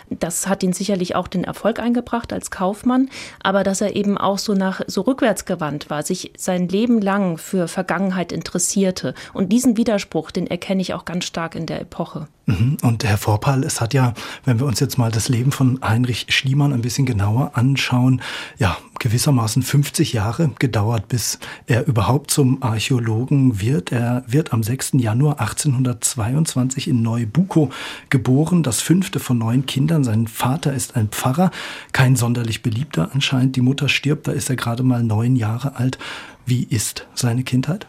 Das 0.09 0.47
hat 0.47 0.63
ihn 0.63 0.73
sicherlich 0.73 1.15
auch 1.15 1.27
den 1.27 1.43
Erfolg 1.43 1.79
eingebracht 1.79 2.33
als 2.33 2.51
Kaufmann, 2.51 3.09
aber 3.41 3.63
dass 3.63 3.81
er 3.81 3.95
eben 3.95 4.17
auch 4.17 4.37
so 4.37 4.53
nach 4.53 4.81
so 4.87 5.01
rückwärts 5.01 5.45
gewandt 5.45 5.89
war, 5.89 6.03
sich 6.03 6.33
sein 6.37 6.67
Leben 6.67 7.01
lang 7.01 7.37
für 7.37 7.67
Vergangenheit 7.67 8.31
interessierte 8.31 9.02
heute. 9.03 9.13
Und 9.33 9.51
diesen 9.51 9.77
Widerspruch, 9.77 10.31
den 10.31 10.47
erkenne 10.47 10.81
ich 10.81 10.93
auch 10.93 11.05
ganz 11.05 11.25
stark 11.25 11.55
in 11.55 11.65
der 11.65 11.81
Epoche. 11.81 12.27
Mhm. 12.45 12.77
Und 12.81 13.05
Herr 13.05 13.17
Vorpal, 13.17 13.63
es 13.63 13.79
hat 13.79 13.93
ja, 13.93 14.13
wenn 14.43 14.59
wir 14.59 14.65
uns 14.65 14.79
jetzt 14.79 14.97
mal 14.97 15.11
das 15.11 15.29
Leben 15.29 15.51
von 15.51 15.79
Heinrich 15.81 16.25
Schliemann 16.29 16.73
ein 16.73 16.81
bisschen 16.81 17.05
genauer 17.05 17.51
anschauen, 17.53 18.21
ja, 18.57 18.77
gewissermaßen 18.99 19.63
50 19.63 20.13
Jahre 20.13 20.51
gedauert, 20.59 21.07
bis 21.07 21.39
er 21.67 21.87
überhaupt 21.87 22.31
zum 22.31 22.61
Archäologen 22.61 23.61
wird. 23.61 23.91
Er 23.91 24.23
wird 24.27 24.53
am 24.53 24.63
6. 24.63 24.93
Januar 24.95 25.39
1822 25.39 26.87
in 26.87 27.01
Neubuko 27.01 27.69
geboren, 28.09 28.63
das 28.63 28.81
fünfte 28.81 29.19
von 29.19 29.37
neun 29.37 29.65
Kindern. 29.65 30.03
Sein 30.03 30.27
Vater 30.27 30.73
ist 30.73 30.95
ein 30.95 31.09
Pfarrer, 31.09 31.51
kein 31.93 32.15
sonderlich 32.15 32.61
beliebter 32.61 33.09
anscheinend. 33.13 33.55
Die 33.55 33.61
Mutter 33.61 33.87
stirbt, 33.87 34.27
da 34.27 34.31
ist 34.33 34.49
er 34.49 34.57
gerade 34.57 34.83
mal 34.83 35.03
neun 35.03 35.35
Jahre 35.35 35.77
alt. 35.77 35.97
Wie 36.45 36.63
ist 36.63 37.07
seine 37.13 37.43
Kindheit? 37.43 37.87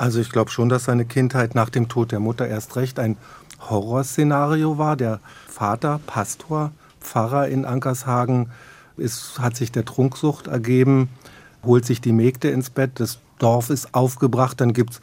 Also 0.00 0.18
ich 0.18 0.30
glaube 0.30 0.50
schon, 0.50 0.70
dass 0.70 0.84
seine 0.84 1.04
Kindheit 1.04 1.54
nach 1.54 1.68
dem 1.68 1.90
Tod 1.90 2.10
der 2.10 2.20
Mutter 2.20 2.48
erst 2.48 2.74
recht 2.76 2.98
ein 2.98 3.18
Horrorszenario 3.68 4.78
war. 4.78 4.96
Der 4.96 5.20
Vater, 5.46 6.00
Pastor, 6.06 6.72
Pfarrer 7.02 7.48
in 7.48 7.66
Ankershagen, 7.66 8.48
ist, 8.96 9.38
hat 9.40 9.56
sich 9.56 9.72
der 9.72 9.84
Trunksucht 9.84 10.46
ergeben, 10.46 11.10
holt 11.62 11.84
sich 11.84 12.00
die 12.00 12.12
Mägde 12.12 12.48
ins 12.48 12.70
Bett, 12.70 12.92
das 12.94 13.18
Dorf 13.38 13.68
ist 13.68 13.94
aufgebracht, 13.94 14.62
dann 14.62 14.72
gibt 14.72 14.92
es 14.92 15.00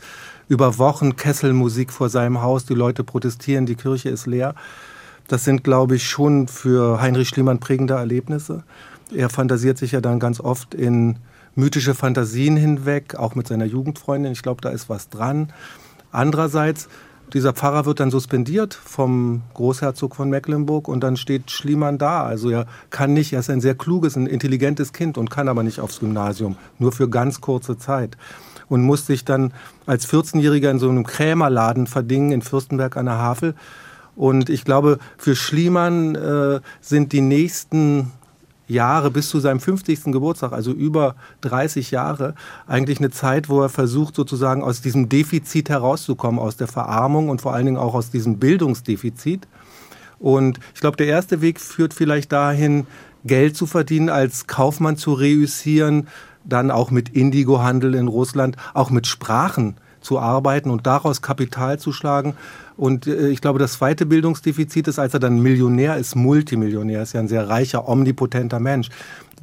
über 0.47 0.79
Wochen 0.79 1.15
Kesselmusik 1.15 1.93
vor 1.93 2.09
seinem 2.09 2.41
Haus, 2.41 2.65
die 2.65 2.73
Leute 2.73 3.03
protestieren, 3.03 3.67
die 3.67 3.75
Kirche 3.75 4.09
ist 4.09 4.25
leer. 4.25 4.55
Das 5.27 5.43
sind, 5.43 5.63
glaube 5.63 5.97
ich, 5.97 6.09
schon 6.09 6.47
für 6.47 6.99
Heinrich 6.99 7.29
Schliemann 7.29 7.59
prägende 7.59 7.93
Erlebnisse. 7.93 8.63
Er 9.13 9.29
fantasiert 9.29 9.77
sich 9.77 9.91
ja 9.91 10.01
dann 10.01 10.19
ganz 10.19 10.39
oft 10.39 10.73
in 10.73 11.17
mythische 11.57 11.95
Fantasien 11.95 12.55
hinweg, 12.55 13.15
auch 13.15 13.35
mit 13.35 13.47
seiner 13.47 13.65
Jugendfreundin. 13.65 14.31
Ich 14.31 14.43
glaube, 14.43 14.61
da 14.61 14.69
ist 14.69 14.89
was 14.89 15.09
dran. 15.09 15.51
Andererseits 16.11 16.87
dieser 17.33 17.51
Pfarrer 17.51 17.85
wird 17.85 17.99
dann 17.99 18.11
suspendiert 18.11 18.73
vom 18.73 19.41
Großherzog 19.53 20.15
von 20.15 20.29
Mecklenburg 20.29 20.87
und 20.87 21.01
dann 21.01 21.17
steht 21.17 21.51
Schliemann 21.51 21.97
da. 21.97 22.23
Also 22.23 22.49
er 22.49 22.67
kann 22.89 23.13
nicht, 23.13 23.33
er 23.33 23.41
ist 23.41 23.49
ein 23.49 23.59
sehr 23.59 23.75
kluges, 23.75 24.15
ein 24.15 24.27
intelligentes 24.27 24.93
Kind 24.93 25.17
und 25.17 25.29
kann 25.29 25.49
aber 25.49 25.63
nicht 25.63 25.81
aufs 25.81 25.99
Gymnasium, 25.99 26.55
nur 26.79 26.93
für 26.93 27.09
ganz 27.09 27.41
kurze 27.41 27.77
Zeit. 27.77 28.17
Und 28.69 28.81
muss 28.81 29.05
sich 29.05 29.25
dann 29.25 29.53
als 29.85 30.07
14-Jähriger 30.07 30.69
in 30.69 30.79
so 30.79 30.89
einem 30.89 31.05
Krämerladen 31.05 31.87
verdingen 31.87 32.31
in 32.31 32.41
Fürstenberg 32.41 32.95
an 32.97 33.05
der 33.05 33.17
Havel. 33.17 33.55
Und 34.15 34.49
ich 34.49 34.63
glaube, 34.63 34.99
für 35.17 35.35
Schliemann 35.35 36.15
äh, 36.15 36.59
sind 36.81 37.13
die 37.13 37.21
nächsten 37.21 38.11
Jahre 38.67 39.11
bis 39.11 39.29
zu 39.29 39.39
seinem 39.39 39.59
50. 39.59 40.05
Geburtstag, 40.05 40.51
also 40.51 40.71
über 40.71 41.15
30 41.41 41.91
Jahre, 41.91 42.35
eigentlich 42.67 42.99
eine 42.99 43.09
Zeit, 43.09 43.49
wo 43.49 43.61
er 43.61 43.69
versucht, 43.69 44.15
sozusagen 44.15 44.63
aus 44.63 44.81
diesem 44.81 45.09
Defizit 45.09 45.69
herauszukommen, 45.69 46.39
aus 46.39 46.57
der 46.57 46.67
Verarmung 46.67 47.29
und 47.29 47.41
vor 47.41 47.53
allen 47.53 47.65
Dingen 47.65 47.77
auch 47.77 47.93
aus 47.93 48.11
diesem 48.11 48.37
Bildungsdefizit. 48.37 49.47
Und 50.19 50.59
ich 50.73 50.81
glaube, 50.81 50.97
der 50.97 51.07
erste 51.07 51.41
Weg 51.41 51.59
führt 51.59 51.93
vielleicht 51.93 52.31
dahin, 52.31 52.87
Geld 53.23 53.57
zu 53.57 53.65
verdienen, 53.65 54.09
als 54.09 54.47
Kaufmann 54.47 54.97
zu 54.97 55.13
reüssieren, 55.13 56.07
dann 56.43 56.71
auch 56.71 56.91
mit 56.91 57.09
Indigo-Handel 57.09 57.93
in 57.95 58.07
Russland, 58.07 58.55
auch 58.73 58.89
mit 58.89 59.05
Sprachen 59.05 59.75
zu 60.01 60.19
arbeiten 60.19 60.69
und 60.69 60.87
daraus 60.87 61.21
Kapital 61.21 61.79
zu 61.79 61.91
schlagen. 61.91 62.35
Und 62.77 63.07
äh, 63.07 63.29
ich 63.29 63.41
glaube, 63.41 63.59
das 63.59 63.73
zweite 63.73 64.05
Bildungsdefizit 64.05 64.87
ist, 64.87 64.99
als 64.99 65.13
er 65.13 65.19
dann 65.19 65.41
Millionär 65.41 65.97
ist, 65.97 66.15
Multimillionär, 66.15 67.01
ist 67.01 67.13
ja 67.13 67.19
ein 67.19 67.27
sehr 67.27 67.49
reicher, 67.49 67.89
omnipotenter 67.89 68.59
Mensch, 68.59 68.89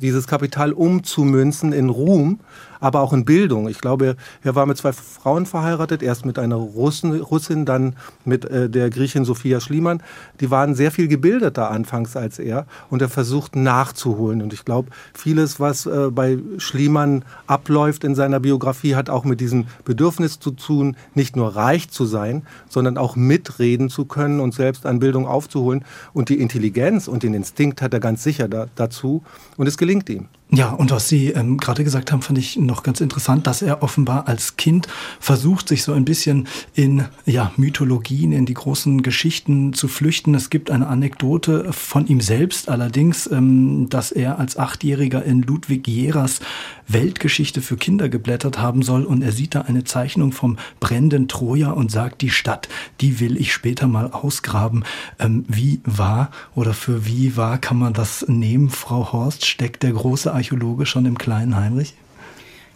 dieses 0.00 0.26
Kapital 0.26 0.72
umzumünzen 0.72 1.72
in 1.72 1.88
Ruhm 1.88 2.40
aber 2.84 3.00
auch 3.00 3.14
in 3.14 3.24
Bildung. 3.24 3.66
Ich 3.66 3.78
glaube, 3.78 4.14
er 4.42 4.54
war 4.54 4.66
mit 4.66 4.76
zwei 4.76 4.92
Frauen 4.92 5.46
verheiratet, 5.46 6.02
erst 6.02 6.26
mit 6.26 6.38
einer 6.38 6.56
Russin, 6.56 7.18
Russin 7.18 7.64
dann 7.64 7.96
mit 8.26 8.44
äh, 8.44 8.68
der 8.68 8.90
Griechin 8.90 9.24
Sophia 9.24 9.58
Schliemann. 9.60 10.02
Die 10.40 10.50
waren 10.50 10.74
sehr 10.74 10.90
viel 10.90 11.08
gebildeter 11.08 11.70
anfangs 11.70 12.14
als 12.14 12.38
er 12.38 12.66
und 12.90 13.00
er 13.00 13.08
versucht 13.08 13.56
nachzuholen. 13.56 14.42
Und 14.42 14.52
ich 14.52 14.66
glaube, 14.66 14.90
vieles, 15.14 15.58
was 15.60 15.86
äh, 15.86 16.10
bei 16.10 16.36
Schliemann 16.58 17.24
abläuft 17.46 18.04
in 18.04 18.14
seiner 18.14 18.38
Biografie, 18.38 18.96
hat 18.96 19.08
auch 19.08 19.24
mit 19.24 19.40
diesem 19.40 19.64
Bedürfnis 19.86 20.38
zu 20.38 20.50
tun, 20.50 20.94
nicht 21.14 21.36
nur 21.36 21.56
reich 21.56 21.88
zu 21.88 22.04
sein, 22.04 22.42
sondern 22.68 22.98
auch 22.98 23.16
mitreden 23.16 23.88
zu 23.88 24.04
können 24.04 24.40
und 24.40 24.52
selbst 24.52 24.84
an 24.84 24.98
Bildung 24.98 25.26
aufzuholen. 25.26 25.86
Und 26.12 26.28
die 26.28 26.38
Intelligenz 26.38 27.08
und 27.08 27.22
den 27.22 27.32
Instinkt 27.32 27.80
hat 27.80 27.94
er 27.94 28.00
ganz 28.00 28.22
sicher 28.22 28.46
da, 28.46 28.66
dazu. 28.74 29.22
Und 29.56 29.68
es 29.68 29.78
gelingt 29.78 30.10
ihm. 30.10 30.28
Ja, 30.54 30.70
und 30.70 30.92
was 30.92 31.08
Sie 31.08 31.30
ähm, 31.30 31.56
gerade 31.58 31.82
gesagt 31.82 32.12
haben, 32.12 32.22
fand 32.22 32.38
ich 32.38 32.56
noch 32.56 32.84
ganz 32.84 33.00
interessant, 33.00 33.46
dass 33.46 33.60
er 33.60 33.82
offenbar 33.82 34.28
als 34.28 34.56
Kind 34.56 34.86
versucht, 35.18 35.68
sich 35.68 35.82
so 35.82 35.92
ein 35.92 36.04
bisschen 36.04 36.46
in 36.74 37.04
ja, 37.26 37.50
Mythologien, 37.56 38.30
in 38.30 38.46
die 38.46 38.54
großen 38.54 39.02
Geschichten 39.02 39.72
zu 39.72 39.88
flüchten. 39.88 40.34
Es 40.34 40.50
gibt 40.50 40.70
eine 40.70 40.86
Anekdote 40.86 41.72
von 41.72 42.06
ihm 42.06 42.20
selbst 42.20 42.68
allerdings, 42.68 43.26
ähm, 43.26 43.88
dass 43.90 44.12
er 44.12 44.38
als 44.38 44.56
Achtjähriger 44.56 45.24
in 45.24 45.42
Ludwig 45.42 45.88
Jeras 45.88 46.40
Weltgeschichte 46.88 47.60
für 47.60 47.76
Kinder 47.76 48.08
geblättert 48.08 48.58
haben 48.58 48.82
soll 48.82 49.04
und 49.04 49.22
er 49.22 49.32
sieht 49.32 49.54
da 49.54 49.62
eine 49.62 49.84
Zeichnung 49.84 50.32
vom 50.32 50.58
brennenden 50.80 51.28
Troja 51.28 51.70
und 51.70 51.90
sagt, 51.90 52.22
die 52.22 52.30
Stadt, 52.30 52.68
die 53.00 53.20
will 53.20 53.36
ich 53.36 53.52
später 53.52 53.86
mal 53.86 54.10
ausgraben. 54.10 54.84
Ähm, 55.18 55.44
wie 55.48 55.80
wahr 55.84 56.30
oder 56.54 56.74
für 56.74 57.06
wie 57.06 57.36
wahr 57.36 57.58
kann 57.58 57.78
man 57.78 57.92
das 57.92 58.26
nehmen, 58.28 58.70
Frau 58.70 59.12
Horst? 59.12 59.46
Steckt 59.46 59.82
der 59.82 59.92
große 59.92 60.32
Archäologe 60.32 60.86
schon 60.86 61.06
im 61.06 61.18
kleinen 61.18 61.56
Heinrich? 61.56 61.94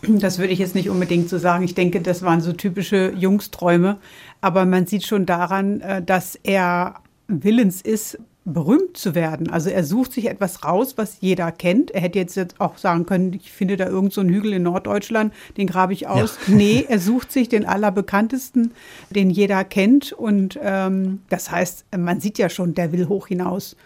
Das 0.03 0.39
würde 0.39 0.53
ich 0.53 0.61
jetzt 0.61 0.75
nicht 0.75 0.91
unbedingt 0.91 1.29
so 1.29 1.39
sagen. 1.39 1.65
Ich 1.65 1.75
denke, 1.75 2.01
das 2.01 2.23
waren 2.23 2.41
so 2.41 2.53
typische 2.53 3.13
Jungsträume. 3.17 3.99
Aber 4.41 4.65
man 4.65 4.87
sieht 4.87 5.05
schon 5.05 5.27
daran, 5.27 5.81
äh, 5.81 6.03
dass 6.03 6.37
er 6.37 7.03
willens 7.27 7.83
ist, 7.83 8.19
berühmt 8.53 8.97
zu 8.97 9.15
werden. 9.15 9.51
Also 9.51 9.71
er 9.71 9.85
sucht 9.85 10.13
sich 10.13 10.29
etwas 10.29 10.65
raus, 10.65 10.95
was 10.97 11.19
jeder 11.21 11.53
kennt. 11.53 11.91
Er 11.91 12.01
hätte 12.01 12.19
jetzt 12.19 12.61
auch 12.61 12.79
sagen 12.79 13.07
können, 13.07 13.33
ich 13.35 13.53
finde 13.53 13.77
da 13.77 13.87
irgend 13.87 14.13
so 14.13 14.21
einen 14.21 14.31
Hügel 14.31 14.53
in 14.55 14.63
Norddeutschland, 14.63 15.33
den 15.57 15.67
grabe 15.67 15.93
ich 15.93 16.07
aus. 16.07 16.39
Ja. 16.47 16.55
Nee, 16.55 16.87
er 16.89 16.99
sucht 16.99 17.33
sich 17.33 17.49
den 17.49 17.67
allerbekanntesten, 17.67 18.73
den 19.11 19.31
jeder 19.31 19.65
kennt. 19.65 20.13
Und 20.13 20.59
ähm, 20.63 21.21
das 21.29 21.51
heißt, 21.51 21.85
man 21.97 22.21
sieht 22.21 22.39
ja 22.39 22.49
schon, 22.49 22.75
der 22.75 22.93
will 22.93 23.09
hoch 23.09 23.29
hinaus. 23.29 23.77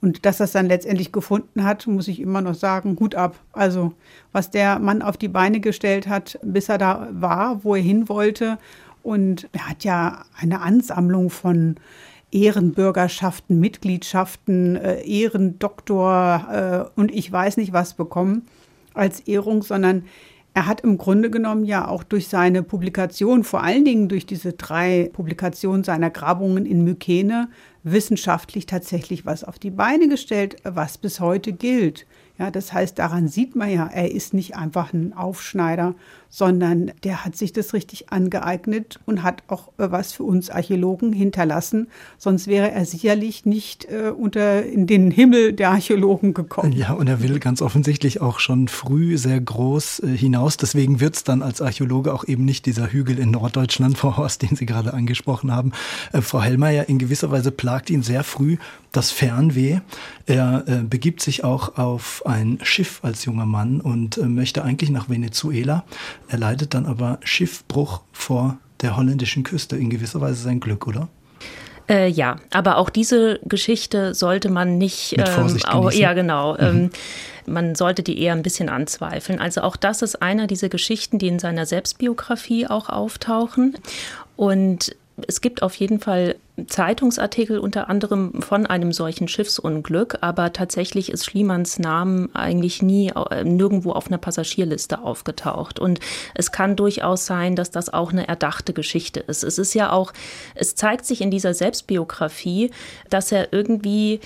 Und 0.00 0.26
dass 0.26 0.38
das 0.38 0.50
dann 0.50 0.66
letztendlich 0.66 1.12
gefunden 1.12 1.62
hat, 1.62 1.86
muss 1.86 2.08
ich 2.08 2.20
immer 2.20 2.40
noch 2.40 2.56
sagen, 2.56 2.96
Hut 2.98 3.14
ab. 3.14 3.36
Also 3.52 3.92
was 4.32 4.50
der 4.50 4.80
Mann 4.80 5.00
auf 5.00 5.16
die 5.16 5.28
Beine 5.28 5.60
gestellt 5.60 6.08
hat, 6.08 6.40
bis 6.42 6.68
er 6.68 6.78
da 6.78 7.08
war, 7.12 7.62
wo 7.62 7.76
er 7.76 7.82
hin 7.82 8.08
wollte. 8.08 8.58
Und 9.04 9.48
er 9.52 9.68
hat 9.68 9.84
ja 9.84 10.24
eine 10.40 10.60
Ansammlung 10.60 11.30
von 11.30 11.76
Ehrenbürgerschaften, 12.32 13.60
Mitgliedschaften, 13.60 14.76
äh, 14.76 15.02
Ehrendoktor 15.02 16.90
äh, 16.96 17.00
und 17.00 17.12
ich 17.14 17.30
weiß 17.30 17.58
nicht 17.58 17.72
was 17.72 17.94
bekommen 17.94 18.46
als 18.94 19.20
Ehrung, 19.20 19.62
sondern 19.62 20.04
er 20.54 20.66
hat 20.66 20.82
im 20.82 20.98
Grunde 20.98 21.30
genommen 21.30 21.64
ja 21.64 21.88
auch 21.88 22.02
durch 22.02 22.28
seine 22.28 22.62
Publikation, 22.62 23.42
vor 23.42 23.62
allen 23.62 23.86
Dingen 23.86 24.08
durch 24.08 24.26
diese 24.26 24.52
drei 24.52 25.08
Publikationen 25.12 25.82
seiner 25.82 26.10
Grabungen 26.10 26.66
in 26.66 26.84
Mykene, 26.84 27.48
wissenschaftlich 27.84 28.66
tatsächlich 28.66 29.24
was 29.24 29.44
auf 29.44 29.58
die 29.58 29.70
Beine 29.70 30.08
gestellt, 30.08 30.56
was 30.62 30.98
bis 30.98 31.20
heute 31.20 31.52
gilt. 31.52 32.06
Ja, 32.38 32.50
das 32.50 32.72
heißt, 32.72 32.98
daran 32.98 33.28
sieht 33.28 33.56
man 33.56 33.70
ja, 33.70 33.86
er 33.86 34.12
ist 34.12 34.34
nicht 34.34 34.56
einfach 34.56 34.92
ein 34.92 35.14
Aufschneider, 35.14 35.94
sondern 36.34 36.92
der 37.04 37.26
hat 37.26 37.36
sich 37.36 37.52
das 37.52 37.74
richtig 37.74 38.10
angeeignet 38.10 38.98
und 39.04 39.22
hat 39.22 39.42
auch 39.48 39.68
äh, 39.76 39.90
was 39.90 40.14
für 40.14 40.24
uns 40.24 40.48
Archäologen 40.48 41.12
hinterlassen. 41.12 41.88
Sonst 42.16 42.46
wäre 42.46 42.70
er 42.70 42.86
sicherlich 42.86 43.44
nicht 43.44 43.84
äh, 43.84 44.10
unter 44.16 44.64
in 44.64 44.86
den 44.86 45.10
Himmel 45.10 45.52
der 45.52 45.70
Archäologen 45.70 46.32
gekommen. 46.32 46.72
Ja, 46.72 46.94
und 46.94 47.06
er 47.06 47.22
will 47.22 47.38
ganz 47.38 47.60
offensichtlich 47.60 48.22
auch 48.22 48.40
schon 48.40 48.68
früh 48.68 49.18
sehr 49.18 49.38
groß 49.38 50.00
äh, 50.00 50.16
hinaus. 50.16 50.56
Deswegen 50.56 51.00
wird 51.00 51.16
es 51.16 51.24
dann 51.24 51.42
als 51.42 51.60
Archäologe 51.60 52.14
auch 52.14 52.24
eben 52.24 52.46
nicht 52.46 52.64
dieser 52.64 52.90
Hügel 52.90 53.18
in 53.18 53.30
Norddeutschland, 53.30 53.98
Frau 54.02 54.16
Horst, 54.16 54.40
den 54.40 54.56
Sie 54.56 54.64
gerade 54.64 54.94
angesprochen 54.94 55.52
haben. 55.52 55.72
Äh, 56.12 56.22
Frau 56.22 56.40
Hellmeier, 56.40 56.88
in 56.88 56.98
gewisser 56.98 57.30
Weise 57.30 57.50
plagt 57.50 57.90
ihn 57.90 58.02
sehr 58.02 58.24
früh 58.24 58.56
das 58.92 59.10
Fernweh. 59.10 59.80
Er 60.26 60.64
äh, 60.66 60.82
begibt 60.82 61.20
sich 61.20 61.44
auch 61.44 61.76
auf 61.76 62.22
ein 62.26 62.58
Schiff 62.62 63.00
als 63.02 63.24
junger 63.24 63.46
Mann 63.46 63.80
und 63.80 64.18
äh, 64.18 64.26
möchte 64.26 64.62
eigentlich 64.62 64.90
nach 64.90 65.08
Venezuela. 65.08 65.84
Er 66.32 66.38
leidet 66.38 66.72
dann 66.72 66.86
aber 66.86 67.18
Schiffbruch 67.22 68.00
vor 68.10 68.56
der 68.80 68.96
holländischen 68.96 69.42
Küste. 69.42 69.76
In 69.76 69.90
gewisser 69.90 70.22
Weise 70.22 70.42
sein 70.42 70.60
Glück, 70.60 70.86
oder? 70.86 71.08
Äh, 71.90 72.08
ja, 72.08 72.36
aber 72.50 72.78
auch 72.78 72.88
diese 72.88 73.38
Geschichte 73.44 74.14
sollte 74.14 74.48
man 74.48 74.78
nicht. 74.78 75.14
Mit 75.14 75.28
Vorsicht 75.28 75.66
ähm, 75.68 75.74
auch, 75.74 75.92
ja, 75.92 76.14
genau. 76.14 76.54
Mhm. 76.54 76.60
Ähm, 76.60 76.90
man 77.44 77.74
sollte 77.74 78.02
die 78.02 78.18
eher 78.18 78.32
ein 78.32 78.42
bisschen 78.42 78.70
anzweifeln. 78.70 79.40
Also 79.40 79.60
auch 79.60 79.76
das 79.76 80.00
ist 80.00 80.22
einer 80.22 80.46
dieser 80.46 80.70
Geschichten, 80.70 81.18
die 81.18 81.28
in 81.28 81.38
seiner 81.38 81.66
Selbstbiografie 81.66 82.66
auch 82.66 82.88
auftauchen. 82.88 83.76
Und 84.34 84.96
es 85.26 85.40
gibt 85.40 85.62
auf 85.62 85.74
jeden 85.74 86.00
Fall 86.00 86.36
Zeitungsartikel 86.66 87.58
unter 87.58 87.88
anderem 87.88 88.42
von 88.42 88.66
einem 88.66 88.92
solchen 88.92 89.28
Schiffsunglück, 89.28 90.18
aber 90.20 90.52
tatsächlich 90.52 91.10
ist 91.10 91.24
Schliemanns 91.24 91.78
Namen 91.78 92.34
eigentlich 92.34 92.82
nie 92.82 93.10
äh, 93.30 93.44
nirgendwo 93.44 93.92
auf 93.92 94.08
einer 94.08 94.18
Passagierliste 94.18 95.02
aufgetaucht. 95.02 95.78
Und 95.78 96.00
es 96.34 96.52
kann 96.52 96.76
durchaus 96.76 97.26
sein, 97.26 97.56
dass 97.56 97.70
das 97.70 97.92
auch 97.92 98.12
eine 98.12 98.28
erdachte 98.28 98.72
Geschichte 98.72 99.20
ist. 99.20 99.42
Es 99.44 99.58
ist 99.58 99.74
ja 99.74 99.92
auch, 99.92 100.12
es 100.54 100.74
zeigt 100.74 101.06
sich 101.06 101.20
in 101.20 101.30
dieser 101.30 101.54
Selbstbiografie, 101.54 102.70
dass 103.08 103.32
er 103.32 103.52
irgendwie 103.52 104.20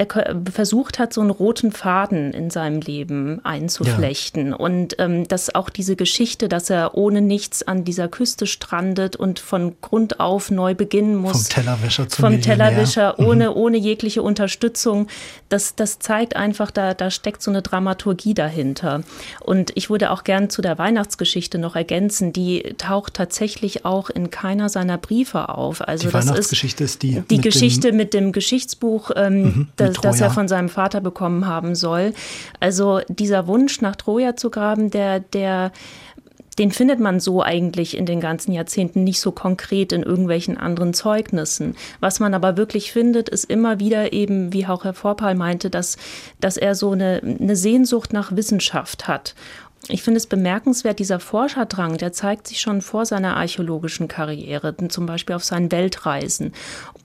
er 0.00 0.40
versucht 0.50 0.98
hat, 0.98 1.12
so 1.12 1.20
einen 1.20 1.30
roten 1.30 1.72
Faden 1.72 2.32
in 2.32 2.48
seinem 2.50 2.80
Leben 2.80 3.44
einzuflechten. 3.44 4.50
Ja. 4.50 4.56
Und 4.56 4.96
ähm, 4.98 5.28
dass 5.28 5.54
auch 5.54 5.68
diese 5.68 5.94
Geschichte, 5.94 6.48
dass 6.48 6.70
er 6.70 6.94
ohne 6.94 7.20
nichts 7.20 7.62
an 7.62 7.84
dieser 7.84 8.08
Küste 8.08 8.46
strandet 8.46 9.16
und 9.16 9.38
von 9.38 9.74
Grund 9.82 10.18
auf 10.18 10.50
neu 10.50 10.74
beginnen 10.74 11.16
muss. 11.16 11.48
Vom 11.48 11.62
Tellerwäscher 11.62 12.08
zum 12.08 12.24
Vom 12.24 12.40
Tellerwäscher, 12.40 13.16
mhm. 13.18 13.26
ohne, 13.26 13.54
ohne 13.54 13.76
jegliche 13.76 14.22
Unterstützung. 14.22 15.06
Das, 15.50 15.74
das 15.74 15.98
zeigt 15.98 16.34
einfach, 16.34 16.70
da, 16.70 16.94
da 16.94 17.10
steckt 17.10 17.42
so 17.42 17.50
eine 17.50 17.60
Dramaturgie 17.60 18.32
dahinter. 18.32 19.02
Und 19.40 19.72
ich 19.74 19.90
würde 19.90 20.10
auch 20.12 20.24
gern 20.24 20.48
zu 20.48 20.62
der 20.62 20.78
Weihnachtsgeschichte 20.78 21.58
noch 21.58 21.76
ergänzen, 21.76 22.32
die 22.32 22.74
taucht 22.78 23.14
tatsächlich 23.14 23.84
auch 23.84 24.08
in 24.08 24.30
keiner 24.30 24.70
seiner 24.70 24.96
Briefe 24.96 25.50
auf. 25.50 25.86
Also 25.86 26.08
die 26.08 26.14
Weihnachtsgeschichte 26.14 26.84
ist, 26.84 26.94
ist 26.94 27.02
die. 27.02 27.22
Die 27.28 27.36
mit 27.36 27.42
Geschichte 27.42 27.88
dem 27.88 27.96
mit 27.98 28.14
dem 28.14 28.32
Geschichtsbuch, 28.32 29.10
ähm, 29.14 29.42
mhm, 29.42 29.68
das, 29.76 29.89
das 29.98 30.20
er 30.20 30.30
von 30.30 30.48
seinem 30.48 30.68
Vater 30.68 31.00
bekommen 31.00 31.46
haben 31.46 31.74
soll. 31.74 32.14
Also 32.58 33.00
dieser 33.08 33.46
Wunsch 33.46 33.80
nach 33.80 33.96
Troja 33.96 34.36
zu 34.36 34.50
graben, 34.50 34.90
der, 34.90 35.20
der 35.20 35.72
den 36.58 36.72
findet 36.72 37.00
man 37.00 37.20
so 37.20 37.42
eigentlich 37.42 37.96
in 37.96 38.04
den 38.04 38.20
ganzen 38.20 38.52
Jahrzehnten 38.52 39.02
nicht 39.02 39.20
so 39.20 39.32
konkret 39.32 39.92
in 39.92 40.02
irgendwelchen 40.02 40.58
anderen 40.58 40.92
Zeugnissen. 40.92 41.74
Was 42.00 42.20
man 42.20 42.34
aber 42.34 42.58
wirklich 42.58 42.92
findet, 42.92 43.30
ist 43.30 43.44
immer 43.44 43.80
wieder 43.80 44.12
eben, 44.12 44.52
wie 44.52 44.66
auch 44.66 44.84
Herr 44.84 44.92
Vorpal 44.92 45.34
meinte, 45.34 45.70
dass, 45.70 45.96
dass 46.38 46.58
er 46.58 46.74
so 46.74 46.90
eine, 46.90 47.22
eine 47.22 47.56
Sehnsucht 47.56 48.12
nach 48.12 48.36
Wissenschaft 48.36 49.08
hat 49.08 49.34
ich 49.88 50.02
finde 50.02 50.18
es 50.18 50.26
bemerkenswert, 50.26 50.98
dieser 50.98 51.20
Forscherdrang, 51.20 51.96
der 51.96 52.12
zeigt 52.12 52.46
sich 52.46 52.60
schon 52.60 52.82
vor 52.82 53.06
seiner 53.06 53.36
archäologischen 53.36 54.08
Karriere, 54.08 54.74
zum 54.88 55.06
Beispiel 55.06 55.34
auf 55.34 55.44
seinen 55.44 55.72
Weltreisen. 55.72 56.52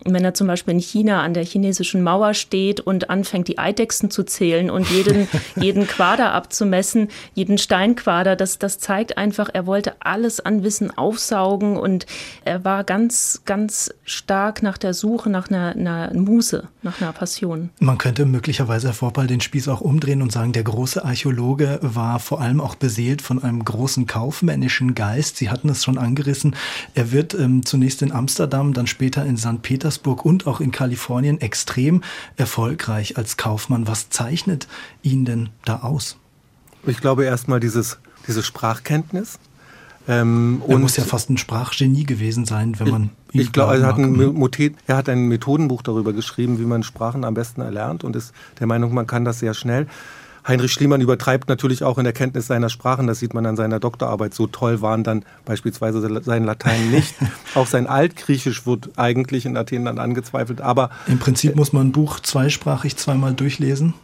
Wenn 0.06 0.24
er 0.24 0.36
zum 0.36 0.46
Beispiel 0.46 0.76
in 0.76 0.80
China 0.80 1.24
an 1.24 1.34
der 1.34 1.44
chinesischen 1.44 2.04
Mauer 2.04 2.36
steht 2.36 2.80
und 2.80 3.10
anfängt, 3.10 3.48
die 3.48 3.58
Eidechsen 3.58 4.12
zu 4.12 4.24
zählen 4.24 4.70
und 4.70 4.88
jeden, 4.92 5.28
jeden 5.56 5.88
Quader 5.88 6.32
abzumessen, 6.32 7.10
jeden 7.34 7.58
Steinquader, 7.58 8.36
das, 8.36 8.60
das 8.60 8.78
zeigt 8.78 9.18
einfach, 9.18 9.50
er 9.52 9.66
wollte 9.66 9.96
alles 10.00 10.40
an 10.40 10.64
Wissen 10.64 10.96
aufsaugen 10.96 11.78
und 11.78 12.06
er 12.44 12.64
war 12.64 12.84
ganz, 12.84 13.42
ganz 13.46 13.94
stark 14.04 14.62
nach 14.62 14.78
der 14.78 14.94
Suche 14.94 15.30
nach 15.30 15.50
einer, 15.50 15.76
einer 15.76 16.14
Muße, 16.14 16.68
nach 16.84 17.02
einer 17.02 17.12
Passion. 17.12 17.72
Man 17.80 17.98
könnte 17.98 18.26
möglicherweise, 18.26 18.88
Herr 18.88 18.94
Vorpal, 18.94 19.28
den 19.28 19.42
Spieß 19.42 19.68
auch 19.70 19.82
umdrehen 19.82 20.22
und 20.22 20.32
sagen, 20.32 20.54
der 20.54 20.64
große 20.64 21.04
Archäologe 21.04 21.80
war 21.82 22.20
vor 22.20 22.42
allem 22.42 22.62
auch 22.62 22.76
beseelt 22.76 23.22
von 23.22 23.44
einem 23.44 23.66
großen 23.66 24.06
kaufmännischen 24.06 24.94
Geist. 24.94 25.38
Sie 25.38 25.50
hatten 25.50 25.70
es 25.70 25.84
schon 25.84 25.98
angerissen. 25.98 26.56
Er 26.94 27.12
wird 27.12 27.34
ähm, 27.34 27.66
zunächst 27.66 28.02
in 28.02 28.12
Amsterdam, 28.12 28.74
dann 28.74 28.88
später 28.88 29.26
in 29.26 29.38
St. 29.38 29.62
Petersburg 29.96 30.26
und 30.26 30.48
auch 30.48 30.60
in 30.60 30.72
Kalifornien 30.72 31.40
extrem 31.40 32.02
erfolgreich 32.36 33.18
als 33.18 33.38
Kaufmann. 33.38 33.88
Was 33.88 34.10
zeichnet 34.10 34.68
ihn 35.02 35.26
denn 35.26 35.50
da 35.64 35.80
aus? 35.80 36.18
Ich 36.86 37.00
glaube 37.00 37.26
erstmal 37.26 37.60
dieses, 37.60 37.98
diese 38.28 38.44
Sprachkenntnis. 38.44 39.40
Ähm, 40.08 40.62
er 40.68 40.78
muss 40.78 40.98
ja 40.98 41.04
fast 41.04 41.32
ein 41.32 41.38
Sprachgenie 41.38 42.04
gewesen 42.04 42.46
sein, 42.46 42.80
wenn 42.80 42.90
man 42.90 43.10
ihn 43.32 43.42
Ich 43.42 43.52
glaube, 43.52 43.78
er 43.80 43.88
hat, 43.88 43.98
ein, 43.98 44.76
er 44.86 44.98
hat 44.98 45.10
ein 45.10 45.28
Methodenbuch 45.28 45.82
darüber 45.82 46.14
geschrieben, 46.14 46.60
wie 46.60 46.66
man 46.66 46.84
Sprachen 46.84 47.24
am 47.24 47.34
besten 47.34 47.62
erlernt 47.62 48.04
und 48.04 48.16
ist 48.16 48.32
der 48.60 48.68
Meinung, 48.68 48.94
man 48.94 49.08
kann 49.08 49.26
das 49.26 49.40
sehr 49.40 49.56
schnell. 49.56 49.88
Heinrich 50.48 50.72
Schliemann 50.72 51.02
übertreibt 51.02 51.50
natürlich 51.50 51.84
auch 51.84 51.98
in 51.98 52.04
der 52.04 52.14
Kenntnis 52.14 52.48
seiner 52.48 52.70
Sprachen. 52.70 53.08
Das 53.08 53.20
sieht 53.20 53.34
man 53.34 53.46
an 53.46 53.56
seiner 53.56 53.80
Doktorarbeit. 53.80 54.34
So 54.34 54.46
toll 54.46 54.82
waren 54.82 55.04
dann 55.04 55.26
beispielsweise 55.44 56.02
sein 56.24 56.44
Latein 56.44 56.92
nicht. 56.92 57.16
auch 57.56 57.68
sein 57.68 57.88
Altgriechisch 57.88 58.66
wird 58.66 58.92
eigentlich 58.98 59.46
in 59.46 59.58
Athen 59.58 59.86
dann 59.86 59.98
angezweifelt. 59.98 60.62
Aber 60.62 60.92
im 61.08 61.18
Prinzip 61.20 61.56
muss 61.56 61.74
man 61.74 61.88
ein 61.88 61.92
Buch 61.92 62.20
zweisprachig 62.20 62.96
zweimal 62.98 63.34
durchlesen. 63.34 63.96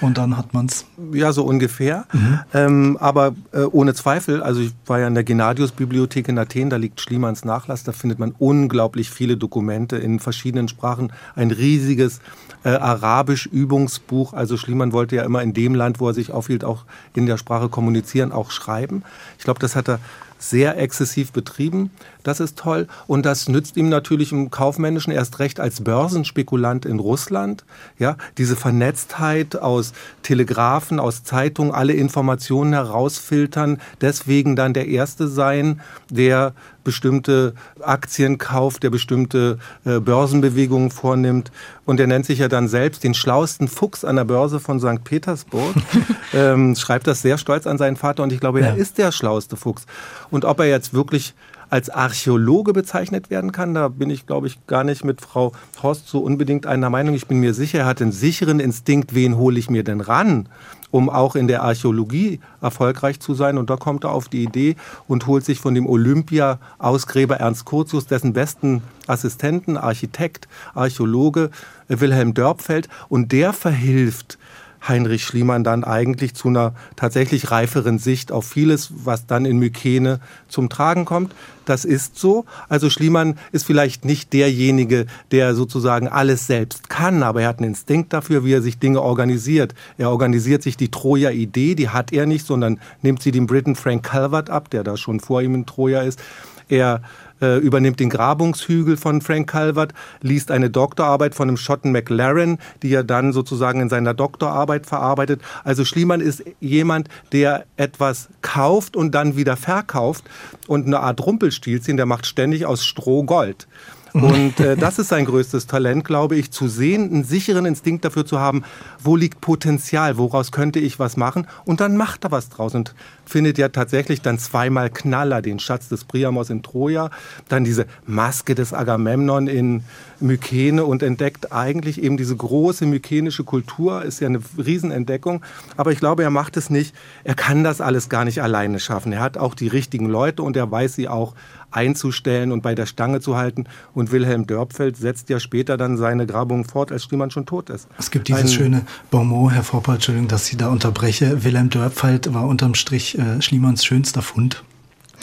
Und 0.00 0.18
dann 0.18 0.36
hat 0.36 0.54
man 0.54 0.66
es. 0.66 0.86
Ja, 1.12 1.32
so 1.32 1.44
ungefähr. 1.44 2.06
Mhm. 2.12 2.40
Ähm, 2.54 2.96
aber 3.00 3.34
äh, 3.52 3.62
ohne 3.62 3.94
Zweifel, 3.94 4.42
also 4.42 4.60
ich 4.60 4.72
war 4.86 5.00
ja 5.00 5.06
in 5.06 5.14
der 5.14 5.24
Gennadius-Bibliothek 5.24 6.28
in 6.28 6.38
Athen, 6.38 6.70
da 6.70 6.76
liegt 6.76 7.00
Schliemanns 7.00 7.44
Nachlass, 7.44 7.84
da 7.84 7.92
findet 7.92 8.18
man 8.18 8.34
unglaublich 8.38 9.10
viele 9.10 9.36
Dokumente 9.36 9.96
in 9.96 10.20
verschiedenen 10.20 10.68
Sprachen. 10.68 11.12
Ein 11.34 11.50
riesiges 11.50 12.20
äh, 12.64 12.70
Arabisch-Übungsbuch. 12.70 14.32
Also 14.32 14.56
Schliemann 14.56 14.92
wollte 14.92 15.16
ja 15.16 15.24
immer 15.24 15.42
in 15.42 15.54
dem 15.54 15.74
Land, 15.74 16.00
wo 16.00 16.08
er 16.08 16.14
sich 16.14 16.32
aufhielt, 16.32 16.64
auch 16.64 16.84
in 17.14 17.26
der 17.26 17.38
Sprache 17.38 17.68
kommunizieren, 17.68 18.32
auch 18.32 18.50
schreiben. 18.50 19.02
Ich 19.38 19.44
glaube, 19.44 19.60
das 19.60 19.76
hat 19.76 19.88
er 19.88 19.98
sehr 20.38 20.78
exzessiv 20.78 21.32
betrieben. 21.32 21.90
Das 22.22 22.40
ist 22.40 22.58
toll. 22.58 22.86
Und 23.06 23.26
das 23.26 23.48
nützt 23.48 23.76
ihm 23.76 23.88
natürlich 23.88 24.32
im 24.32 24.50
Kaufmännischen 24.50 25.12
erst 25.12 25.38
recht 25.38 25.60
als 25.60 25.82
Börsenspekulant 25.82 26.86
in 26.86 26.98
Russland. 26.98 27.64
Ja, 27.98 28.16
diese 28.38 28.56
Vernetztheit 28.56 29.56
aus 29.56 29.92
Telegrafen, 30.22 31.00
aus 31.00 31.24
Zeitungen, 31.24 31.72
alle 31.72 31.92
Informationen 31.92 32.72
herausfiltern, 32.72 33.80
deswegen 34.00 34.56
dann 34.56 34.74
der 34.74 34.88
Erste 34.88 35.28
sein, 35.28 35.80
der 36.10 36.52
bestimmte 36.84 37.54
Aktien 37.80 38.38
kauft, 38.38 38.82
der 38.82 38.90
bestimmte 38.90 39.58
äh, 39.84 40.00
Börsenbewegungen 40.00 40.90
vornimmt. 40.90 41.52
Und 41.84 42.00
er 42.00 42.06
nennt 42.06 42.26
sich 42.26 42.38
ja 42.38 42.48
dann 42.48 42.68
selbst 42.68 43.04
den 43.04 43.14
schlauesten 43.14 43.68
Fuchs 43.68 44.04
an 44.04 44.16
der 44.16 44.24
Börse 44.24 44.60
von 44.60 44.80
St. 44.80 45.04
Petersburg. 45.04 45.74
ähm, 46.34 46.74
schreibt 46.76 47.06
das 47.06 47.22
sehr 47.22 47.38
stolz 47.38 47.66
an 47.66 47.78
seinen 47.78 47.96
Vater 47.96 48.22
und 48.22 48.32
ich 48.32 48.40
glaube, 48.40 48.60
er 48.60 48.76
ist 48.76 48.98
der 48.98 49.12
schlaueste 49.12 49.56
Fuchs. 49.56 49.86
Und 50.30 50.44
ob 50.44 50.60
er 50.60 50.66
jetzt 50.66 50.94
wirklich 50.94 51.34
als 51.70 51.88
Archäologe 51.88 52.72
bezeichnet 52.72 53.30
werden 53.30 53.52
kann. 53.52 53.74
Da 53.74 53.88
bin 53.88 54.10
ich, 54.10 54.26
glaube 54.26 54.48
ich, 54.48 54.66
gar 54.66 54.84
nicht 54.84 55.04
mit 55.04 55.20
Frau 55.20 55.52
Horst 55.82 56.08
so 56.08 56.18
unbedingt 56.18 56.66
einer 56.66 56.90
Meinung. 56.90 57.14
Ich 57.14 57.28
bin 57.28 57.40
mir 57.40 57.54
sicher, 57.54 57.80
er 57.80 57.86
hat 57.86 58.02
einen 58.02 58.12
sicheren 58.12 58.60
Instinkt, 58.60 59.14
wen 59.14 59.36
hole 59.36 59.58
ich 59.58 59.70
mir 59.70 59.84
denn 59.84 60.00
ran, 60.00 60.48
um 60.90 61.08
auch 61.08 61.36
in 61.36 61.46
der 61.46 61.62
Archäologie 61.62 62.40
erfolgreich 62.60 63.20
zu 63.20 63.34
sein. 63.34 63.56
Und 63.56 63.70
da 63.70 63.76
kommt 63.76 64.04
er 64.04 64.10
auf 64.10 64.28
die 64.28 64.42
Idee 64.42 64.74
und 65.06 65.28
holt 65.28 65.44
sich 65.44 65.60
von 65.60 65.74
dem 65.74 65.86
Olympia-Ausgräber 65.86 67.36
Ernst 67.36 67.64
Curtius, 67.64 68.06
dessen 68.06 68.32
besten 68.32 68.82
Assistenten, 69.06 69.76
Architekt, 69.76 70.48
Archäologe 70.74 71.50
Wilhelm 71.86 72.34
Dörpfeld. 72.34 72.88
Und 73.08 73.30
der 73.30 73.52
verhilft 73.52 74.38
Heinrich 74.86 75.24
Schliemann 75.24 75.64
dann 75.64 75.84
eigentlich 75.84 76.34
zu 76.34 76.48
einer 76.48 76.74
tatsächlich 76.96 77.50
reiferen 77.50 77.98
Sicht 77.98 78.32
auf 78.32 78.46
vieles, 78.46 78.90
was 79.04 79.26
dann 79.26 79.44
in 79.44 79.58
Mykene 79.58 80.20
zum 80.48 80.68
Tragen 80.68 81.04
kommt. 81.04 81.34
Das 81.66 81.84
ist 81.84 82.18
so. 82.18 82.46
Also 82.68 82.90
Schliemann 82.90 83.38
ist 83.52 83.64
vielleicht 83.64 84.04
nicht 84.04 84.32
derjenige, 84.32 85.06
der 85.30 85.54
sozusagen 85.54 86.08
alles 86.08 86.46
selbst 86.46 86.88
kann, 86.88 87.22
aber 87.22 87.42
er 87.42 87.48
hat 87.48 87.58
einen 87.58 87.70
Instinkt 87.70 88.12
dafür, 88.12 88.44
wie 88.44 88.52
er 88.52 88.62
sich 88.62 88.78
Dinge 88.78 89.02
organisiert. 89.02 89.74
Er 89.98 90.10
organisiert 90.10 90.62
sich 90.62 90.76
die 90.76 90.90
Troja-Idee, 90.90 91.74
die 91.74 91.90
hat 91.90 92.12
er 92.12 92.26
nicht, 92.26 92.46
sondern 92.46 92.80
nimmt 93.02 93.22
sie 93.22 93.32
dem 93.32 93.46
Briten 93.46 93.76
Frank 93.76 94.02
Calvert 94.04 94.50
ab, 94.50 94.70
der 94.70 94.82
da 94.82 94.96
schon 94.96 95.20
vor 95.20 95.42
ihm 95.42 95.54
in 95.54 95.66
Troja 95.66 96.00
ist. 96.02 96.20
Er 96.68 97.02
äh, 97.40 97.58
übernimmt 97.58 98.00
den 98.00 98.10
Grabungshügel 98.10 98.96
von 98.96 99.20
Frank 99.20 99.48
Calvert, 99.50 99.92
liest 100.20 100.50
eine 100.50 100.70
Doktorarbeit 100.70 101.34
von 101.34 101.48
dem 101.48 101.56
Schotten 101.56 101.92
McLaren, 101.92 102.58
die 102.82 102.92
er 102.92 103.04
dann 103.04 103.32
sozusagen 103.32 103.80
in 103.80 103.88
seiner 103.88 104.14
Doktorarbeit 104.14 104.86
verarbeitet. 104.86 105.40
Also 105.64 105.84
Schliemann 105.84 106.20
ist 106.20 106.44
jemand, 106.60 107.08
der 107.32 107.64
etwas 107.76 108.28
kauft 108.42 108.96
und 108.96 109.14
dann 109.14 109.36
wieder 109.36 109.56
verkauft 109.56 110.24
und 110.66 110.86
eine 110.86 111.00
Art 111.00 111.24
Rumpelstilzchen, 111.24 111.96
der 111.96 112.06
macht 112.06 112.26
ständig 112.26 112.66
aus 112.66 112.84
Stroh 112.84 113.24
Gold. 113.24 113.66
Und 114.12 114.60
äh, 114.60 114.76
das 114.76 114.98
ist 114.98 115.08
sein 115.08 115.24
größtes 115.24 115.66
Talent, 115.66 116.04
glaube 116.04 116.36
ich, 116.36 116.50
zu 116.50 116.68
sehen, 116.68 117.10
einen 117.10 117.24
sicheren 117.24 117.66
Instinkt 117.66 118.04
dafür 118.04 118.26
zu 118.26 118.40
haben, 118.40 118.64
wo 119.02 119.16
liegt 119.16 119.40
Potenzial, 119.40 120.18
woraus 120.18 120.52
könnte 120.52 120.78
ich 120.78 120.98
was 120.98 121.16
machen. 121.16 121.46
Und 121.64 121.80
dann 121.80 121.96
macht 121.96 122.24
er 122.24 122.30
was 122.30 122.48
draus 122.48 122.74
und 122.74 122.94
findet 123.24 123.58
ja 123.58 123.68
tatsächlich 123.68 124.22
dann 124.22 124.38
zweimal 124.38 124.90
Knaller, 124.90 125.42
den 125.42 125.60
Schatz 125.60 125.88
des 125.88 126.04
Priamos 126.04 126.50
in 126.50 126.62
Troja, 126.62 127.10
dann 127.48 127.64
diese 127.64 127.86
Maske 128.06 128.54
des 128.54 128.74
Agamemnon 128.74 129.46
in 129.46 129.84
Mykene 130.20 130.84
und 130.84 131.02
entdeckt 131.02 131.52
eigentlich 131.52 132.02
eben 132.02 132.16
diese 132.16 132.36
große 132.36 132.86
mykenische 132.86 133.44
Kultur, 133.44 134.02
ist 134.04 134.20
ja 134.20 134.28
eine 134.28 134.40
Riesenentdeckung. 134.58 135.42
Aber 135.76 135.92
ich 135.92 135.98
glaube, 135.98 136.22
er 136.22 136.30
macht 136.30 136.56
es 136.56 136.70
nicht, 136.70 136.94
er 137.24 137.34
kann 137.34 137.64
das 137.64 137.80
alles 137.80 138.08
gar 138.08 138.24
nicht 138.24 138.42
alleine 138.42 138.80
schaffen. 138.80 139.12
Er 139.12 139.20
hat 139.20 139.38
auch 139.38 139.54
die 139.54 139.68
richtigen 139.68 140.06
Leute 140.06 140.42
und 140.42 140.56
er 140.56 140.70
weiß 140.70 140.94
sie 140.94 141.08
auch 141.08 141.34
einzustellen 141.70 142.52
und 142.52 142.62
bei 142.62 142.74
der 142.74 142.86
Stange 142.86 143.20
zu 143.20 143.36
halten. 143.36 143.64
Und 143.94 144.12
Wilhelm 144.12 144.46
Dörpfeld 144.46 144.96
setzt 144.96 145.28
ja 145.28 145.40
später 145.40 145.76
dann 145.76 145.96
seine 145.96 146.26
Grabung 146.26 146.64
fort, 146.64 146.92
als 146.92 147.04
Schliemann 147.04 147.30
schon 147.30 147.46
tot 147.46 147.70
ist. 147.70 147.88
Es 147.98 148.10
gibt 148.10 148.28
dieses 148.28 148.42
Ein, 148.42 148.48
schöne 148.48 148.82
Bonmot, 149.10 149.52
Herr 149.52 149.62
Vorpal, 149.62 149.96
Entschuldigung, 149.96 150.28
dass 150.28 150.50
ich 150.50 150.56
da 150.56 150.68
unterbreche. 150.68 151.44
Wilhelm 151.44 151.70
Dörpfeld 151.70 152.32
war 152.34 152.46
unterm 152.46 152.74
Strich 152.74 153.18
äh, 153.18 153.40
Schliemanns 153.42 153.84
schönster 153.84 154.22
Fund. 154.22 154.62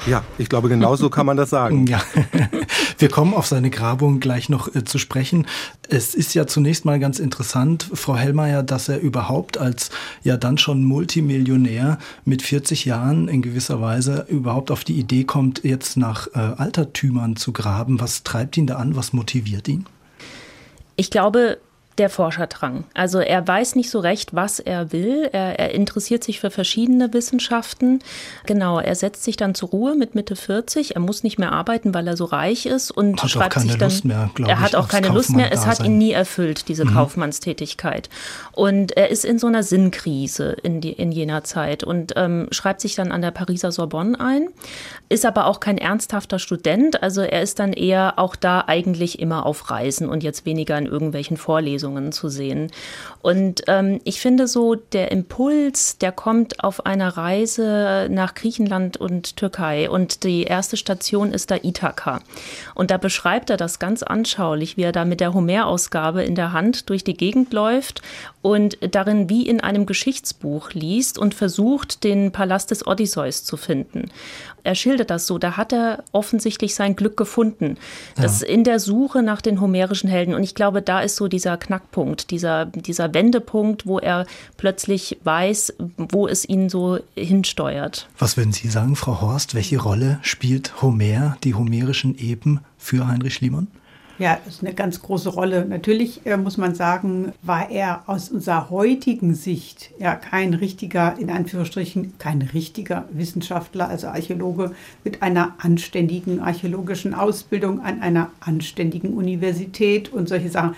Ja, 0.06 0.24
ich 0.38 0.48
glaube, 0.48 0.70
genau 0.70 0.96
so 0.96 1.10
kann 1.10 1.26
man 1.26 1.38
das 1.38 1.50
sagen. 1.50 1.88
Ja. 1.88 2.02
Wir 2.98 3.10
kommen 3.10 3.34
auf 3.34 3.48
seine 3.48 3.70
Grabung 3.70 4.20
gleich 4.20 4.50
noch 4.50 4.74
äh, 4.74 4.86
zu 4.86 4.98
sprechen. 4.98 5.46
Es 5.90 6.16
ist 6.16 6.34
ja 6.34 6.48
zunächst 6.48 6.86
mal 6.86 7.00
ganz 7.00 7.20
interessant, 7.20 7.90
Frau 7.94 8.16
Hellmeier, 8.16 8.64
dass 8.64 8.90
er 8.90 9.00
überhaupt 9.00 9.58
als 9.58 9.90
ja 10.24 10.38
dann 10.38 10.58
schon 10.58 10.84
Multimillionär 10.84 11.98
mit 12.26 12.42
40 12.42 12.86
Jahren 12.86 13.28
in 13.28 13.42
gewisser 13.42 13.82
Weise 13.82 14.26
überhaupt 14.30 14.72
auf 14.72 14.84
die 14.84 14.98
Idee 14.98 15.24
kommt, 15.24 15.64
jetzt 15.64 15.98
nach 15.98 16.28
äh, 16.34 16.40
Altertümern 16.40 17.36
zu 17.36 17.52
graben. 17.52 18.00
Was 18.00 18.24
treibt 18.24 18.58
ihn 18.58 18.68
da 18.68 18.78
an? 18.78 18.96
Was 18.96 19.14
motiviert 19.14 19.68
ihn? 19.68 19.86
Ich 20.96 21.12
glaube, 21.12 21.60
der 21.98 22.10
Forscherdrang. 22.10 22.84
Also 22.94 23.20
er 23.20 23.48
weiß 23.48 23.76
nicht 23.76 23.90
so 23.90 24.00
recht, 24.00 24.36
was 24.36 24.60
er 24.60 24.92
will. 24.92 25.30
Er, 25.32 25.60
er, 25.60 25.72
interessiert 25.74 26.24
sich 26.24 26.40
für 26.40 26.52
verschiedene 26.52 27.14
Wissenschaften. 27.14 28.00
Genau, 28.46 28.80
er 28.80 28.96
setzt 28.96 29.24
sich 29.24 29.38
dann 29.38 29.56
zur 29.56 29.70
Ruhe 29.70 29.96
mit 29.96 30.16
Mitte 30.16 30.36
40. 30.36 30.96
Er 30.96 31.02
muss 31.02 31.24
nicht 31.24 31.40
mehr 31.40 31.52
arbeiten, 31.52 31.94
weil 31.94 32.08
er 32.08 32.16
so 32.16 32.26
reich 32.26 32.66
ist 32.66 32.92
und 32.92 33.22
hat 33.22 33.30
schreibt 33.30 33.60
sich 33.60 33.78
dann. 33.78 33.90
Lust 33.90 34.06
mehr, 34.06 34.30
er 34.46 34.60
hat 34.60 34.76
auch 34.76 34.88
keine 34.88 35.10
Lust 35.10 35.32
mehr. 35.32 35.52
Es 35.52 35.66
hat 35.66 35.84
ihn 35.84 35.98
nie 35.98 36.12
erfüllt, 36.12 36.68
diese 36.68 36.86
mhm. 36.86 36.94
Kaufmannstätigkeit. 36.94 38.10
Und 38.52 38.96
er 38.96 39.10
ist 39.10 39.26
in 39.26 39.40
so 39.40 39.48
einer 39.48 39.64
Sinnkrise 39.64 40.52
in, 40.64 40.82
die, 40.82 40.92
in 40.92 41.12
jener 41.12 41.44
Zeit 41.44 41.84
und 41.84 42.14
ähm, 42.16 42.48
schreibt 42.52 42.82
sich 42.82 42.96
dann 42.96 43.12
an 43.12 43.22
der 43.22 43.32
Pariser 43.32 43.72
Sorbonne 43.72 44.20
ein, 44.20 44.50
ist 45.10 45.26
aber 45.26 45.48
auch 45.48 45.60
kein 45.60 45.78
ernsthafter 45.78 46.40
Student. 46.40 47.02
Also 47.02 47.22
er 47.22 47.42
ist 47.42 47.60
dann 47.60 47.74
eher 47.74 48.14
auch 48.18 48.36
da 48.36 48.66
eigentlich 48.68 49.20
immer 49.20 49.46
auf 49.46 49.72
Reisen 49.72 50.10
und 50.10 50.24
jetzt 50.24 50.46
weniger 50.46 50.78
in 50.78 50.86
irgendwelchen 50.86 51.38
Vorlesungen 51.38 51.87
Lösungen 51.88 52.12
zu 52.12 52.30
sehen. 52.30 52.72
Und 53.22 53.64
ähm, 53.68 54.00
ich 54.04 54.20
finde 54.20 54.48
so, 54.48 54.76
der 54.76 55.12
Impuls, 55.12 55.98
der 55.98 56.12
kommt 56.12 56.64
auf 56.64 56.86
einer 56.86 57.18
Reise 57.18 58.08
nach 58.10 58.36
Griechenland 58.36 58.98
und 58.98 59.38
Türkei. 59.38 59.90
Und 59.90 60.24
die 60.24 60.44
erste 60.44 60.78
Station 60.78 61.32
ist 61.32 61.52
da 61.52 61.56
Ithaka. 61.56 62.22
Und 62.76 62.92
da 62.92 62.98
beschreibt 62.98 63.50
er 63.50 63.58
das 63.58 63.80
ganz 63.80 64.04
anschaulich, 64.04 64.78
wie 64.78 64.84
er 64.84 64.92
da 64.92 65.06
mit 65.06 65.20
der 65.20 65.34
Homer-Ausgabe 65.34 66.24
in 66.24 66.36
der 66.36 66.54
Hand 66.54 66.90
durch 66.90 67.04
die 67.04 67.16
Gegend 67.16 67.54
läuft 67.54 68.02
und 68.42 68.78
darin 68.92 69.30
wie 69.30 69.48
in 69.48 69.60
einem 69.60 69.86
Geschichtsbuch 69.86 70.72
liest 70.72 71.18
und 71.18 71.34
versucht, 71.34 72.04
den 72.04 72.32
Palast 72.32 72.72
des 72.72 72.86
Odysseus 72.86 73.44
zu 73.44 73.58
finden. 73.58 74.10
Er 74.68 74.76
schildert 74.76 75.10
das 75.12 75.28
so, 75.28 75.38
da 75.38 75.56
hat 75.56 75.72
er 75.72 76.04
offensichtlich 76.12 76.76
sein 76.76 76.98
Glück 76.98 77.16
gefunden. 77.16 77.78
Das 78.18 78.42
ja. 78.42 78.48
in 78.48 78.66
der 78.66 78.82
Suche 78.82 79.24
nach 79.24 79.42
den 79.42 79.62
homerischen 79.62 80.10
Helden. 80.10 80.34
Und 80.34 80.44
ich 80.44 80.56
glaube, 80.56 80.82
da 80.82 81.00
ist 81.00 81.16
so 81.16 81.30
dieser 81.30 81.56
Knackpunkt, 81.56 82.32
dieser, 82.32 82.66
dieser 82.66 83.14
Wendepunkt, 83.14 83.86
wo 83.86 83.98
er 83.98 84.26
plötzlich 84.58 85.20
weiß, 85.24 85.76
wo 85.96 86.28
es 86.28 86.44
ihn 86.44 86.68
so 86.68 87.00
hinsteuert. 87.16 88.10
Was 88.20 88.36
würden 88.36 88.52
Sie 88.52 88.68
sagen, 88.68 88.98
Frau 88.98 89.22
Horst? 89.22 89.56
Welche 89.56 89.78
Rolle 89.80 90.20
spielt 90.22 90.82
Homer, 90.82 91.38
die 91.46 91.54
homerischen 91.54 92.18
Eben 92.18 92.60
für 92.78 93.08
Heinrich 93.08 93.36
Schliemann? 93.36 93.68
Ja, 94.20 94.40
das 94.44 94.56
ist 94.56 94.64
eine 94.64 94.74
ganz 94.74 95.02
große 95.02 95.30
Rolle. 95.30 95.66
Natürlich 95.66 96.26
äh, 96.26 96.38
muss 96.38 96.58
man 96.58 96.74
sagen, 96.74 97.34
war 97.44 97.70
er 97.70 98.04
aus 98.08 98.30
unserer 98.30 98.72
heutigen 98.72 99.36
Sicht 99.36 99.92
ja 100.00 100.16
kein 100.16 100.56
richtiger, 100.56 101.16
in 101.20 101.30
Anführungsstrichen, 101.30 102.18
kein 102.18 102.42
richtiger 102.42 103.06
Wissenschaftler, 103.12 103.88
also 103.88 104.08
Archäologe 104.08 104.72
mit 105.04 105.22
einer 105.22 105.54
anständigen 105.60 106.40
archäologischen 106.40 107.14
Ausbildung 107.14 107.82
an 107.82 108.02
einer 108.02 108.32
anständigen 108.40 109.14
Universität 109.14 110.12
und 110.12 110.28
solche 110.28 110.50
Sachen. 110.50 110.76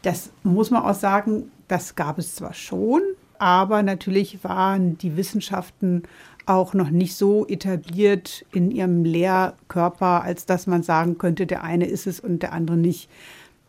Das 0.00 0.30
muss 0.42 0.70
man 0.70 0.82
auch 0.82 0.94
sagen, 0.94 1.50
das 1.66 1.94
gab 1.94 2.18
es 2.18 2.36
zwar 2.36 2.54
schon, 2.54 3.02
aber 3.38 3.82
natürlich 3.82 4.42
waren 4.42 4.96
die 4.96 5.16
Wissenschaften 5.16 6.04
auch 6.48 6.74
noch 6.74 6.90
nicht 6.90 7.14
so 7.14 7.46
etabliert 7.46 8.44
in 8.52 8.70
ihrem 8.70 9.04
Lehrkörper, 9.04 10.22
als 10.22 10.46
dass 10.46 10.66
man 10.66 10.82
sagen 10.82 11.18
könnte, 11.18 11.46
der 11.46 11.62
eine 11.62 11.86
ist 11.86 12.06
es 12.06 12.20
und 12.20 12.42
der 12.42 12.52
andere 12.52 12.76
nicht. 12.76 13.08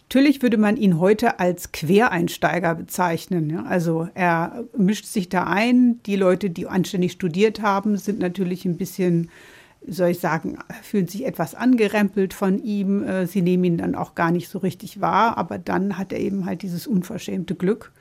Natürlich 0.09 0.41
würde 0.41 0.57
man 0.57 0.75
ihn 0.75 0.99
heute 0.99 1.39
als 1.39 1.71
Quereinsteiger 1.71 2.73
bezeichnen. 2.73 3.57
Also 3.67 4.09
er 4.15 4.63
mischt 4.75 5.05
sich 5.05 5.29
da 5.29 5.43
ein. 5.43 6.01
Die 6.07 6.15
Leute, 6.15 6.49
die 6.49 6.65
anständig 6.65 7.11
studiert 7.11 7.61
haben, 7.61 7.95
sind 7.95 8.17
natürlich 8.17 8.65
ein 8.65 8.77
bisschen, 8.77 9.29
soll 9.87 10.09
ich 10.09 10.19
sagen, 10.19 10.57
fühlen 10.81 11.07
sich 11.07 11.27
etwas 11.27 11.53
angerempelt 11.53 12.33
von 12.33 12.57
ihm. 12.57 13.03
Äh, 13.03 13.27
sie 13.27 13.43
nehmen 13.43 13.65
ihn 13.65 13.77
dann 13.77 13.93
auch 13.93 14.15
gar 14.15 14.31
nicht 14.31 14.49
so 14.49 14.57
richtig 14.57 14.99
wahr. 14.99 15.37
Aber 15.37 15.59
dann 15.59 15.99
hat 15.99 16.11
er 16.11 16.19
eben 16.19 16.47
halt 16.47 16.63
dieses 16.63 16.87
unverschämte 16.87 17.53
Glück 17.53 17.91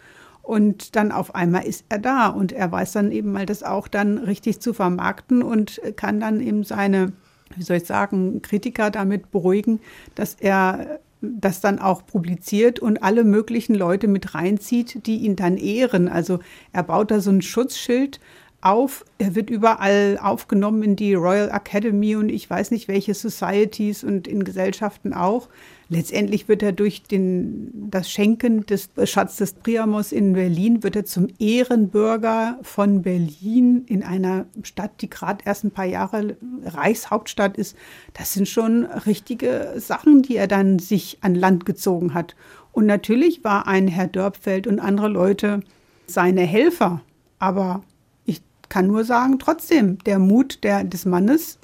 und 0.49 0.97
dann 0.97 1.13
auf 1.13 1.35
einmal 1.35 1.67
ist 1.67 1.85
er 1.91 1.99
da 1.99 2.29
und 2.29 2.53
er 2.53 2.73
weiß 2.73 2.93
dann 2.93 3.13
eben 3.13 3.33
mal 3.33 3.45
das 3.45 3.63
auch 3.63 3.87
dann 3.87 4.17
richtig 4.17 4.61
zu 4.61 4.73
vermarkten 4.73 5.43
und 5.43 5.79
kann 5.97 6.21
dann 6.21 6.41
eben 6.41 6.65
seine, 6.65 7.13
wie 7.55 7.63
soll 7.63 7.77
ich 7.77 7.85
sagen, 7.85 8.41
Kritiker 8.41 8.91
damit 8.91 9.31
beruhigen, 9.31 9.79
dass 10.15 10.37
er 10.41 11.01
das 11.21 11.61
dann 11.61 11.79
auch 11.79 12.07
publiziert 12.07 12.81
und 12.81 13.03
alle 13.03 13.25
möglichen 13.25 13.75
Leute 13.75 14.09
mit 14.09 14.35
reinzieht, 14.35 15.05
die 15.07 15.19
ihn 15.19 15.37
dann 15.37 15.59
ehren. 15.59 16.09
Also 16.09 16.39
er 16.73 16.83
baut 16.83 17.11
da 17.11 17.21
so 17.21 17.31
ein 17.31 17.43
Schutzschild 17.43 18.19
auf. 18.63 19.05
Er 19.19 19.35
wird 19.35 19.51
überall 19.51 20.19
aufgenommen 20.19 20.83
in 20.83 20.97
die 20.97 21.13
Royal 21.13 21.51
Academy 21.51 22.17
und 22.17 22.31
ich 22.31 22.49
weiß 22.49 22.71
nicht 22.71 22.89
welche 22.89 23.13
Societies 23.13 24.03
und 24.03 24.27
in 24.27 24.45
Gesellschaften 24.45 25.13
auch. 25.13 25.51
Letztendlich 25.91 26.49
wird 26.49 26.63
er 26.63 26.73
durch 26.73 27.05
den, 27.05 27.89
das 27.91 28.11
Schenken 28.11 28.67
des 28.67 28.91
Schatzes 29.05 29.55
Priamos 29.55 30.13
in 30.13 30.35
Berlin, 30.35 30.83
wird 30.83 30.97
er 30.97 31.07
zum 31.07 31.29
Ehrenbürger 31.39 32.59
von 32.61 33.01
Berlin 33.01 33.85
in 33.87 34.03
einer 34.03 34.45
Stadt, 34.63 35.01
die 35.01 35.09
gerade 35.09 35.45
erst 35.47 35.65
ein 35.65 35.71
paar 35.71 35.87
Jahre 35.87 36.37
Reichshauptstadt 36.63 37.57
ist. 37.57 37.75
Das 38.13 38.35
sind 38.35 38.47
schon 38.47 38.85
richtige 38.85 39.75
Sachen, 39.77 40.21
die 40.21 40.37
er 40.37 40.47
dann 40.47 40.79
sich 40.79 41.19
an 41.23 41.35
Land 41.35 41.65
gezogen 41.65 42.13
hat. 42.13 42.37
Und 42.73 42.85
natürlich 42.85 43.43
war 43.43 43.67
ein 43.67 43.89
Herr 43.89 44.09
Dörpfeld 44.09 44.67
und 44.67 44.81
andere 44.81 45.09
Leute 45.09 45.61
seine 46.07 46.43
Helfer. 46.43 47.01
Aber 47.39 47.83
ich 48.27 48.43
kann 48.69 48.89
nur 48.89 49.05
sagen, 49.05 49.39
trotzdem, 49.39 49.97
der 50.05 50.19
Mut 50.19 50.63
der, 50.65 50.85
des 50.85 51.07
Mannes 51.07 51.59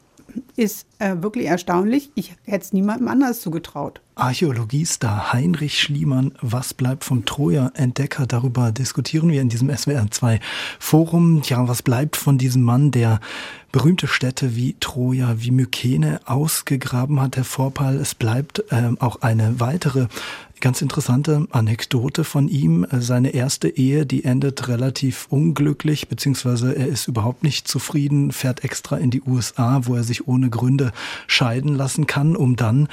ist 0.57 0.87
äh, 0.99 1.16
wirklich 1.20 1.47
erstaunlich. 1.47 2.11
Ich 2.14 2.35
hätte 2.44 2.64
es 2.64 2.73
niemandem 2.73 3.09
anders 3.09 3.40
zugetraut. 3.40 4.01
Archäologiestar 4.16 5.33
Heinrich 5.33 5.81
Schliemann, 5.81 6.33
was 6.40 6.73
bleibt 6.73 7.05
vom 7.05 7.25
Troja-Entdecker? 7.25 8.27
Darüber 8.27 8.70
diskutieren 8.70 9.29
wir 9.31 9.42
in 9.42 9.49
diesem 9.49 9.70
SWR2-Forum. 9.70 11.42
Ja, 11.44 11.66
was 11.66 11.83
bleibt 11.83 12.16
von 12.16 12.38
diesem 12.38 12.62
Mann, 12.62 12.92
der 12.92 13.20
berühmte 13.73 14.07
Städte 14.07 14.55
wie 14.55 14.77
Troja, 14.79 15.35
wie 15.38 15.51
Mykene 15.51 16.20
ausgegraben 16.27 17.20
hat, 17.20 17.37
Herr 17.37 17.44
Vorpal? 17.44 17.97
Es 17.97 18.14
bleibt 18.14 18.62
äh, 18.70 18.90
auch 19.01 19.23
eine 19.23 19.59
weitere 19.59 20.07
ganz 20.64 20.81
interessante 20.81 21.46
Anekdote 21.50 22.24
von 22.24 22.48
ihm. 22.48 22.87
Seine 22.90 23.35
erste 23.35 23.68
Ehe, 23.68 24.07
die 24.07 24.24
endet 24.24 24.66
relativ 24.66 25.27
unglücklich, 25.29 26.09
beziehungsweise 26.09 26.74
er 26.74 26.87
ist 26.87 27.07
überhaupt 27.07 27.42
nicht 27.42 27.68
zufrieden, 27.68 28.33
fährt 28.33 28.64
extra 28.64 28.96
in 28.96 29.11
die 29.11 29.20
USA, 29.20 29.83
wo 29.85 29.94
er 29.94 30.05
sich 30.05 30.27
ohne 30.27 30.48
Gründe 30.48 30.92
scheiden 31.27 31.74
lassen 31.74 32.07
kann, 32.07 32.35
um 32.35 32.57
dann 32.57 32.88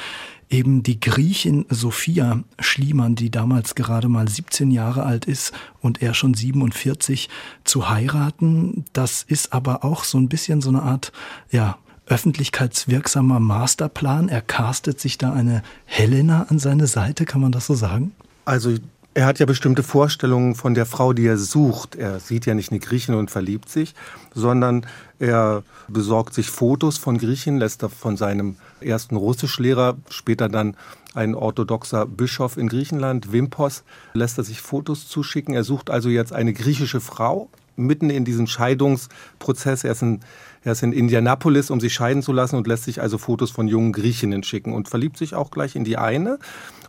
eben 0.50 0.84
die 0.84 1.00
Griechin 1.00 1.66
Sophia 1.70 2.44
Schliemann, 2.60 3.16
die 3.16 3.32
damals 3.32 3.74
gerade 3.74 4.10
mal 4.10 4.28
17 4.28 4.70
Jahre 4.70 5.04
alt 5.04 5.24
ist 5.24 5.54
und 5.80 6.02
er 6.02 6.14
schon 6.14 6.34
47, 6.34 7.30
zu 7.64 7.90
heiraten. 7.90 8.84
Das 8.92 9.24
ist 9.24 9.54
aber 9.54 9.86
auch 9.86 10.04
so 10.04 10.18
ein 10.18 10.28
bisschen 10.28 10.60
so 10.60 10.68
eine 10.68 10.82
Art, 10.82 11.14
ja, 11.52 11.78
öffentlichkeitswirksamer 12.12 13.40
Masterplan. 13.40 14.30
Er 14.30 14.42
castet 14.42 15.00
sich 15.00 15.18
da 15.18 15.32
eine 15.32 15.64
Helena 15.86 16.46
an 16.50 16.60
seine 16.60 16.88
Seite, 16.88 17.26
kann 17.26 17.42
man 17.42 17.52
das 17.52 17.66
so 17.68 17.74
sagen? 17.74 18.12
Also 18.46 18.76
er 19.14 19.26
hat 19.26 19.40
ja 19.40 19.46
bestimmte 19.46 19.84
Vorstellungen 19.84 20.56
von 20.56 20.74
der 20.74 20.86
Frau, 20.86 21.14
die 21.14 21.26
er 21.26 21.38
sucht. 21.38 21.96
Er 21.96 22.20
sieht 22.20 22.46
ja 22.46 22.54
nicht 22.54 22.72
eine 22.72 22.80
Griechin 22.80 23.16
und 23.16 23.32
verliebt 23.32 23.70
sich, 23.70 23.94
sondern 24.34 24.86
er 25.20 25.64
besorgt 25.88 26.34
sich 26.34 26.50
Fotos 26.50 26.98
von 26.98 27.18
Griechen, 27.18 27.58
lässt 27.58 27.84
er 27.84 27.90
von 27.90 28.16
seinem 28.16 28.56
ersten 28.80 29.16
Russischlehrer, 29.16 29.98
später 30.10 30.50
dann 30.50 30.78
ein 31.14 31.36
orthodoxer 31.36 32.06
Bischof 32.06 32.56
in 32.56 32.70
Griechenland, 32.70 33.34
Wimpos, 33.34 33.84
lässt 34.14 34.38
er 34.38 34.46
sich 34.46 34.62
Fotos 34.62 35.08
zuschicken. 35.10 35.54
Er 35.54 35.66
sucht 35.66 35.90
also 35.90 36.08
jetzt 36.08 36.32
eine 36.32 36.54
griechische 36.54 37.02
Frau 37.02 37.50
mitten 37.76 38.10
in 38.10 38.26
diesem 38.26 38.48
Scheidungsprozess. 38.48 39.84
Er 39.84 39.92
ist 39.92 40.02
in 40.02 40.22
er 40.64 40.74
ist 40.74 40.84
in 40.84 40.94
Indianapolis, 40.94 41.72
um 41.72 41.80
sich 41.80 41.94
scheiden 41.94 42.22
zu 42.22 42.34
lassen 42.34 42.56
und 42.56 42.68
lässt 42.68 42.84
sich 42.84 43.02
also 43.02 43.18
Fotos 43.18 43.52
von 43.52 43.68
jungen 43.68 43.94
Griechinnen 43.94 44.44
schicken 44.44 44.74
und 44.74 44.90
verliebt 44.90 45.18
sich 45.18 45.34
auch 45.34 45.50
gleich 45.50 45.76
in 45.76 45.84
die 45.84 45.98
eine. 45.98 46.38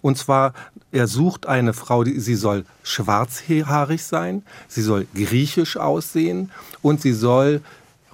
Und 0.03 0.19
zwar, 0.19 0.53
er 0.91 1.07
sucht 1.07 1.47
eine 1.47 1.73
Frau, 1.73 2.05
die, 2.05 2.19
sie 2.21 2.35
soll 2.35 2.65
schwarzhaarig 2.83 4.03
sein, 4.03 4.43
sie 4.69 4.83
soll 4.83 5.07
griechisch 5.15 5.77
aussehen 5.77 6.51
und 6.83 7.01
sie 7.01 7.13
soll 7.13 7.63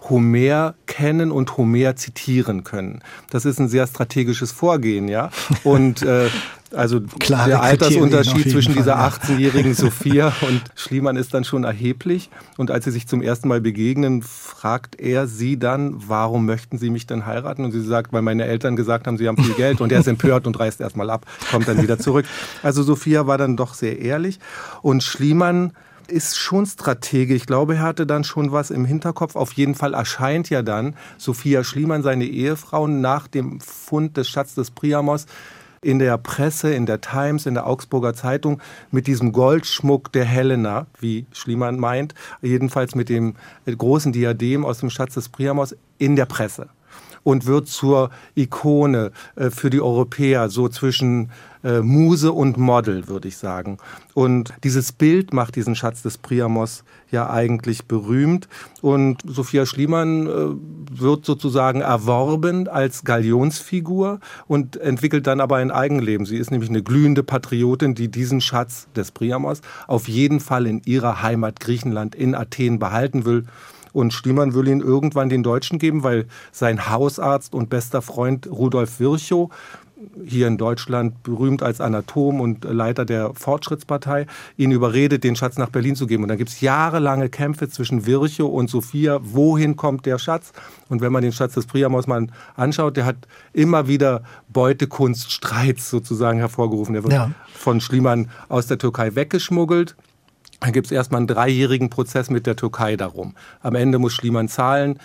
Homer 0.09 0.75
kennen 0.87 1.31
und 1.31 1.57
Homer 1.57 1.97
zitieren 1.97 2.65
können. 2.65 3.01
Das 3.31 3.45
ist 3.45 3.59
ein 3.59 3.69
sehr 3.69 3.87
strategisches 3.87 4.53
Vorgehen, 4.53 5.09
ja. 5.09 5.31
Und 5.65 6.03
äh, 6.03 6.29
also 6.75 7.01
Klare 7.01 7.49
der 7.49 7.63
Altersunterschied 7.63 8.51
zwischen 8.51 8.75
Fall, 8.75 8.83
dieser 8.83 8.99
18-jährigen 8.99 9.75
Sophia 9.75 10.33
und 10.43 10.63
Schliemann 10.75 11.17
ist 11.17 11.33
dann 11.35 11.45
schon 11.45 11.65
erheblich. 11.65 12.31
Und 12.57 12.71
als 12.71 12.85
sie 12.85 12.91
sich 12.91 13.07
zum 13.07 13.23
ersten 13.23 13.49
Mal 13.49 13.61
begegnen, 13.61 14.23
fragt 14.23 15.01
er 15.01 15.27
sie 15.27 15.59
dann, 15.59 15.95
warum 16.09 16.47
möchten 16.47 16.79
Sie 16.79 16.91
mich 16.91 17.07
denn 17.07 17.27
heiraten? 17.27 17.65
Und 17.65 17.73
sie 17.73 17.83
sagt, 17.83 18.13
weil 18.13 18.23
meine 18.23 18.45
Eltern 18.45 18.77
gesagt 18.77 19.07
haben, 19.07 19.19
sie 19.19 19.29
haben 19.29 19.43
viel 19.43 19.55
Geld. 19.55 19.81
Und 19.81 19.93
er 19.93 20.01
ist 20.01 20.09
empört 20.09 20.47
und 20.47 20.59
reist 20.59 20.81
erstmal 20.81 21.11
ab, 21.11 21.27
kommt 21.51 21.69
dann 21.69 21.83
wieder 21.83 21.99
zurück. 21.99 22.27
Also 22.63 22.83
Sophia 22.83 23.27
war 23.27 23.39
dann 23.39 23.57
doch 23.57 23.75
sehr 23.75 24.01
ehrlich. 24.01 24.39
Und 24.83 25.03
Schliemann 25.03 25.73
ist 26.09 26.39
schon 26.39 26.67
Stratege. 26.67 27.35
Ich 27.35 27.47
glaube, 27.47 27.77
er 27.77 27.83
hatte 27.83 28.07
dann 28.07 28.25
schon 28.25 28.51
was 28.51 28.71
im 28.71 28.85
Hinterkopf. 28.85 29.37
Auf 29.37 29.53
jeden 29.53 29.75
Fall 29.75 29.95
erscheint 29.95 30.51
ja 30.51 30.63
dann 30.63 30.97
Sophia 31.19 31.63
Schliemann, 31.63 32.03
seine 32.03 32.25
Ehefrau, 32.25 32.87
nach 32.87 33.29
dem 33.29 33.61
Fund 33.61 34.17
des 34.17 34.29
Schatzes 34.29 34.55
des 34.55 34.71
Priamos 34.71 35.27
in 35.81 35.99
der 35.99 36.19
Presse, 36.19 36.73
in 36.73 36.87
der 36.87 37.01
Times, 37.01 37.47
in 37.47 37.55
der 37.55 37.67
Augsburger 37.67 38.15
Zeitung 38.15 38.61
mit 38.91 39.07
diesem 39.07 39.33
Goldschmuck 39.33 40.13
der 40.13 40.25
Helena, 40.25 40.87
wie 40.99 41.27
Schliemann 41.33 41.79
meint, 41.79 42.15
jedenfalls 42.43 42.95
mit 42.95 43.09
dem 43.09 43.37
großen 43.67 44.13
Diadem 44.13 44.65
aus 44.65 44.81
dem 44.81 44.91
Schatz 44.91 45.15
des 45.15 45.29
Priamos 45.29 45.77
in 45.99 46.17
der 46.17 46.27
Presse. 46.27 46.69
und 47.25 47.45
wird 47.45 47.69
zur 47.69 48.11
Ikone 48.37 49.13
äh, 49.37 49.51
für 49.51 49.69
die 49.69 49.83
Europäer, 49.83 50.49
so 50.49 50.69
zwischen 50.69 51.31
äh, 51.65 51.81
Muse 51.81 52.33
und 52.33 52.57
Model, 52.57 53.09
würde 53.09 53.29
ich 53.29 53.37
sagen. 53.37 53.79
Und 54.15 54.53
dieses 54.65 54.93
Bild 54.93 55.33
macht 55.33 55.57
diesen 55.57 55.75
Schatz 55.75 56.03
des 56.03 56.19
Priamos 56.19 56.85
ja 57.11 57.31
eigentlich 57.31 57.87
berühmt. 57.87 58.49
Und 58.81 59.23
Sophia 59.27 59.67
Schliemann 59.67 60.27
äh, 60.27 61.01
wird 61.01 61.25
sozusagen 61.25 61.81
erworben 61.81 62.69
als 62.69 63.05
Galionsfigur 63.05 64.21
und 64.47 64.77
entwickelt 64.77 65.27
dann 65.27 65.41
aber 65.41 65.57
ein 65.57 65.71
Eigenleben. 65.71 66.27
Sie 66.27 66.37
ist 66.37 66.51
nämlich 66.51 66.71
eine 66.71 66.83
glühende 66.83 67.23
Patriotin, 67.23 67.95
die 67.95 68.09
diesen 68.09 68.41
Schatz 68.41 68.89
des 68.95 69.11
Priamos 69.11 69.61
auf 69.87 70.09
jeden 70.09 70.41
Fall 70.41 70.67
in 70.67 70.83
ihrer 70.85 71.23
Heimat 71.23 71.61
Griechenland 71.61 72.15
in 72.15 72.35
Athen 72.35 72.79
behalten 72.79 73.25
will. 73.25 73.45
Und 73.93 74.13
Schliemann 74.13 74.55
will 74.55 74.69
ihn 74.69 74.81
irgendwann 74.81 75.29
den 75.29 75.43
Deutschen 75.43 75.79
geben, 75.79 76.03
weil 76.03 76.27
sein 76.53 76.91
Hausarzt 76.91 77.55
und 77.55 77.71
bester 77.71 78.03
Freund 78.03 78.47
Rudolf 78.47 79.01
Virchow 79.01 79.51
hier 80.25 80.47
in 80.47 80.59
Deutschland 80.59 81.23
berühmt 81.23 81.63
als 81.63 81.81
Anatom 81.81 82.41
und 82.41 82.65
Leiter 82.65 83.05
der 83.05 83.33
Fortschrittspartei, 83.35 84.27
ihn 84.57 84.71
überredet, 84.71 85.25
den 85.25 85.37
Schatz 85.37 85.59
nach 85.59 85.71
Berlin 85.71 85.97
zu 85.97 86.07
geben. 86.07 86.23
Und 86.23 86.29
dann 86.29 86.39
gibt 86.39 86.51
es 86.51 86.61
jahrelange 86.61 87.29
Kämpfe 87.29 87.69
zwischen 87.69 88.07
Virchow 88.07 88.53
und 88.53 88.71
Sophia. 88.71 89.21
Wohin 89.23 89.77
kommt 89.77 90.07
der 90.07 90.19
Schatz? 90.19 90.53
Und 90.89 91.01
wenn 91.01 91.13
man 91.13 91.23
den 91.23 91.33
Schatz 91.33 91.55
des 91.55 91.67
Priamos 91.67 92.07
mal 92.07 92.27
anschaut, 92.57 92.97
der 92.97 93.07
hat 93.07 93.17
immer 93.53 93.89
wieder 93.89 94.23
Beutekunststreits 94.49 95.91
sozusagen 95.91 96.39
hervorgerufen. 96.39 96.95
Der 96.95 97.03
wird 97.03 97.15
ja. 97.15 97.31
von 97.53 97.81
Schliemann 97.81 98.29
aus 98.49 98.67
der 98.67 98.79
Türkei 98.79 99.15
weggeschmuggelt. 99.15 99.97
Dann 100.61 100.73
gibt 100.73 100.87
es 100.87 100.93
erstmal 100.93 101.19
einen 101.19 101.29
dreijährigen 101.29 101.89
Prozess 101.89 102.31
mit 102.31 102.47
der 102.47 102.57
Türkei 102.57 102.97
darum. 102.97 103.35
Am 103.63 103.75
Ende 103.75 103.99
muss 103.99 104.13
Schliemann 104.13 104.49
zahlen 104.49 104.99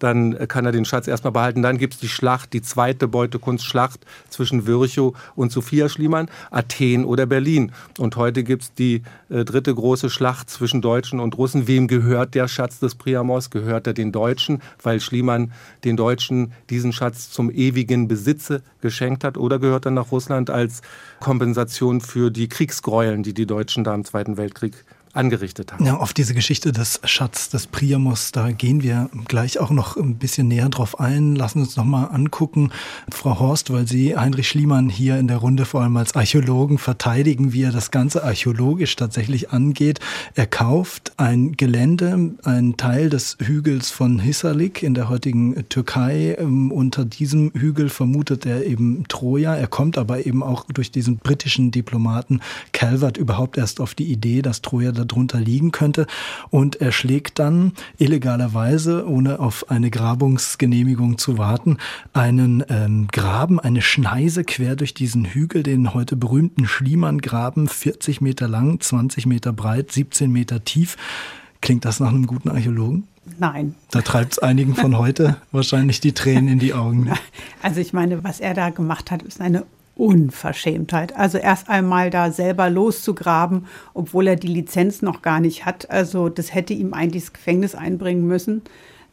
dann 0.00 0.48
kann 0.48 0.66
er 0.66 0.72
den 0.72 0.84
Schatz 0.84 1.06
erstmal 1.06 1.32
behalten. 1.32 1.62
Dann 1.62 1.78
gibt 1.78 1.94
es 1.94 2.00
die 2.00 2.08
Schlacht, 2.08 2.52
die 2.52 2.62
zweite 2.62 3.06
Beutekunstschlacht 3.06 4.00
zwischen 4.28 4.66
Virchow 4.66 5.16
und 5.36 5.52
Sophia 5.52 5.88
Schliemann, 5.88 6.28
Athen 6.50 7.04
oder 7.04 7.26
Berlin. 7.26 7.72
Und 7.98 8.16
heute 8.16 8.42
gibt 8.42 8.62
es 8.62 8.74
die 8.74 9.02
äh, 9.28 9.44
dritte 9.44 9.74
große 9.74 10.10
Schlacht 10.10 10.50
zwischen 10.50 10.82
Deutschen 10.82 11.20
und 11.20 11.36
Russen. 11.38 11.68
Wem 11.68 11.86
gehört 11.86 12.34
der 12.34 12.48
Schatz 12.48 12.80
des 12.80 12.94
Priamos? 12.94 13.50
Gehört 13.50 13.86
er 13.86 13.92
den 13.92 14.10
Deutschen, 14.10 14.60
weil 14.82 15.00
Schliemann 15.00 15.52
den 15.84 15.96
Deutschen 15.96 16.52
diesen 16.70 16.92
Schatz 16.92 17.30
zum 17.30 17.50
ewigen 17.50 18.08
Besitze 18.08 18.62
geschenkt 18.80 19.22
hat? 19.22 19.36
Oder 19.36 19.58
gehört 19.58 19.84
er 19.84 19.92
nach 19.92 20.10
Russland 20.10 20.50
als 20.50 20.82
Kompensation 21.20 22.00
für 22.00 22.30
die 22.30 22.48
Kriegsgräueln, 22.48 23.22
die 23.22 23.34
die 23.34 23.46
Deutschen 23.46 23.84
da 23.84 23.94
im 23.94 24.04
Zweiten 24.04 24.36
Weltkrieg 24.36 24.84
angerichtet 25.12 25.72
hat. 25.72 25.80
Ja, 25.80 25.96
auf 25.96 26.12
diese 26.12 26.34
Geschichte 26.34 26.72
des 26.72 27.00
Schatz 27.04 27.48
des 27.48 27.66
Priamos, 27.66 28.30
da 28.32 28.52
gehen 28.52 28.82
wir 28.82 29.10
gleich 29.26 29.58
auch 29.58 29.70
noch 29.70 29.96
ein 29.96 30.16
bisschen 30.16 30.48
näher 30.48 30.68
drauf 30.68 31.00
ein. 31.00 31.34
Lassen 31.34 31.60
uns 31.60 31.76
noch 31.76 31.84
mal 31.84 32.04
angucken, 32.04 32.70
Frau 33.10 33.38
Horst, 33.40 33.72
weil 33.72 33.88
Sie 33.88 34.16
Heinrich 34.16 34.48
Schliemann 34.48 34.88
hier 34.88 35.18
in 35.18 35.26
der 35.26 35.38
Runde 35.38 35.64
vor 35.64 35.82
allem 35.82 35.96
als 35.96 36.14
Archäologen 36.14 36.78
verteidigen, 36.78 37.52
wie 37.52 37.64
er 37.64 37.72
das 37.72 37.90
Ganze 37.90 38.22
archäologisch 38.22 38.94
tatsächlich 38.94 39.50
angeht. 39.50 39.98
Er 40.34 40.46
kauft 40.46 41.12
ein 41.16 41.56
Gelände, 41.56 42.34
einen 42.44 42.76
Teil 42.76 43.10
des 43.10 43.36
Hügels 43.40 43.90
von 43.90 44.20
Hisarlik 44.20 44.82
in 44.82 44.94
der 44.94 45.08
heutigen 45.08 45.68
Türkei. 45.68 46.36
Ähm, 46.38 46.70
unter 46.70 47.04
diesem 47.04 47.50
Hügel 47.54 47.88
vermutet 47.88 48.46
er 48.46 48.64
eben 48.64 49.04
Troja. 49.08 49.56
Er 49.56 49.66
kommt 49.66 49.98
aber 49.98 50.24
eben 50.24 50.42
auch 50.42 50.66
durch 50.72 50.92
diesen 50.92 51.16
britischen 51.16 51.72
Diplomaten 51.72 52.40
Calvert 52.72 53.16
überhaupt 53.16 53.58
erst 53.58 53.80
auf 53.80 53.94
die 53.94 54.10
Idee, 54.10 54.42
dass 54.42 54.62
Troja 54.62 54.92
darunter 55.04 55.40
liegen 55.40 55.72
könnte. 55.72 56.06
Und 56.50 56.76
er 56.80 56.92
schlägt 56.92 57.38
dann 57.38 57.72
illegalerweise, 57.98 59.08
ohne 59.08 59.40
auf 59.40 59.70
eine 59.70 59.90
Grabungsgenehmigung 59.90 61.18
zu 61.18 61.38
warten, 61.38 61.78
einen 62.12 62.64
ähm, 62.68 63.08
Graben, 63.10 63.60
eine 63.60 63.82
Schneise 63.82 64.44
quer 64.44 64.76
durch 64.76 64.94
diesen 64.94 65.24
Hügel, 65.24 65.62
den 65.62 65.94
heute 65.94 66.16
berühmten 66.16 66.66
Schliemann-Graben, 66.66 67.68
40 67.68 68.20
Meter 68.20 68.48
lang, 68.48 68.80
20 68.80 69.26
Meter 69.26 69.52
breit, 69.52 69.92
17 69.92 70.30
Meter 70.30 70.64
tief. 70.64 70.96
Klingt 71.60 71.84
das 71.84 72.00
nach 72.00 72.08
einem 72.08 72.26
guten 72.26 72.48
Archäologen? 72.48 73.04
Nein. 73.38 73.74
Da 73.90 74.00
treibt 74.00 74.32
es 74.32 74.38
einigen 74.38 74.74
von 74.74 74.96
heute 74.98 75.36
wahrscheinlich 75.52 76.00
die 76.00 76.12
Tränen 76.12 76.48
in 76.48 76.58
die 76.58 76.74
Augen. 76.74 77.10
Also 77.62 77.80
ich 77.80 77.92
meine, 77.92 78.24
was 78.24 78.40
er 78.40 78.54
da 78.54 78.70
gemacht 78.70 79.10
hat, 79.10 79.22
ist 79.22 79.40
eine 79.40 79.64
Unverschämtheit. 80.00 81.14
Also 81.14 81.36
erst 81.36 81.68
einmal 81.68 82.08
da 82.08 82.32
selber 82.32 82.70
loszugraben, 82.70 83.66
obwohl 83.92 84.28
er 84.28 84.36
die 84.36 84.48
Lizenz 84.48 85.02
noch 85.02 85.20
gar 85.20 85.40
nicht 85.40 85.66
hat. 85.66 85.90
Also 85.90 86.30
das 86.30 86.54
hätte 86.54 86.72
ihm 86.72 86.94
eigentlich 86.94 87.24
das 87.24 87.32
Gefängnis 87.34 87.74
einbringen 87.74 88.26
müssen. 88.26 88.62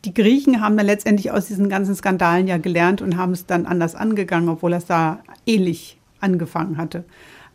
Die 0.05 0.13
Griechen 0.13 0.61
haben 0.61 0.77
dann 0.77 0.85
letztendlich 0.85 1.31
aus 1.31 1.47
diesen 1.47 1.67
ganzen 1.67 1.93
Skandalen 1.93 2.47
ja 2.47 2.57
gelernt 2.57 3.01
und 3.01 3.17
haben 3.17 3.33
es 3.33 3.45
dann 3.45 3.65
anders 3.65 3.95
angegangen, 3.95 4.47
obwohl 4.47 4.71
er 4.71 4.77
es 4.77 4.85
da 4.85 5.19
ähnlich 5.45 5.97
angefangen 6.21 6.77
hatte. 6.77 7.03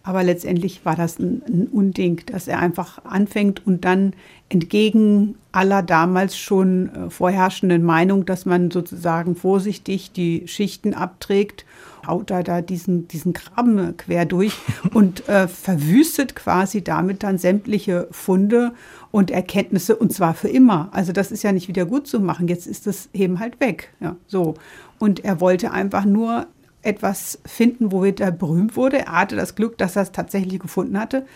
Aber 0.03 0.23
letztendlich 0.23 0.85
war 0.85 0.97
das 0.97 1.18
ein, 1.18 1.42
ein, 1.49 1.68
Unding, 1.68 2.21
dass 2.27 2.49
er 2.49 2.59
einfach 2.59 3.03
anfängt 3.05 3.66
und 3.66 3.87
dann 3.87 4.12
entgegen 4.51 5.37
aller 5.53 5.83
damals 5.83 6.37
schon 6.37 6.90
äh, 6.95 7.09
vorherrschenden 7.09 7.83
Meinung, 7.83 8.27
dass 8.27 8.45
man 8.45 8.71
sozusagen 8.71 9.37
vorsichtig 9.37 10.12
die 10.12 10.47
Schichten 10.49 10.92
abträgt 10.92 11.64
haut 12.07 12.31
da, 12.31 12.43
da 12.43 12.61
diesen, 12.61 13.09
diesen 13.09 13.33
Graben 13.33 13.97
quer 13.97 14.25
durch 14.25 14.55
und 14.95 15.29
äh, 15.29 15.49
verwüstet 15.49 16.35
quasi 16.35 16.83
damit 16.83 17.23
dann 17.23 17.38
sämtliche 17.38 18.09
Funde 18.11 18.73
und 19.11 19.31
Erkenntnisse 19.31 19.97
und 19.97 20.12
zwar 20.12 20.35
für 20.35 20.49
immer. 20.49 20.88
Also 20.93 21.12
das 21.12 21.33
ist 21.33 21.43
ja 21.43 21.53
nicht 21.53 21.69
wieder 21.69 21.85
gut 21.87 22.07
zu 22.07 22.21
machen. 22.21 22.49
Jetzt 22.49 22.67
ist 22.67 22.87
das 22.87 23.09
eben 23.12 23.41
halt 23.41 23.61
weg. 23.61 23.93
Ja, 24.01 24.17
so. 24.27 24.55
Und 24.99 25.25
er 25.25 25.41
wollte 25.41 25.73
einfach 25.73 26.05
nur 26.05 26.47
etwas 26.83 27.38
finden, 27.45 27.93
wo 27.93 28.05
er 28.05 28.33
berühmt 28.33 28.77
wurde. 28.77 28.99
Er 29.07 29.21
hatte 29.21 29.37
das 29.37 29.55
Glück, 29.55 29.79
dass 29.79 29.97
er 29.97 30.03
es 30.03 30.12
tatsächlich 30.12 30.59
gefunden 30.61 30.99
hatte. 30.99 31.27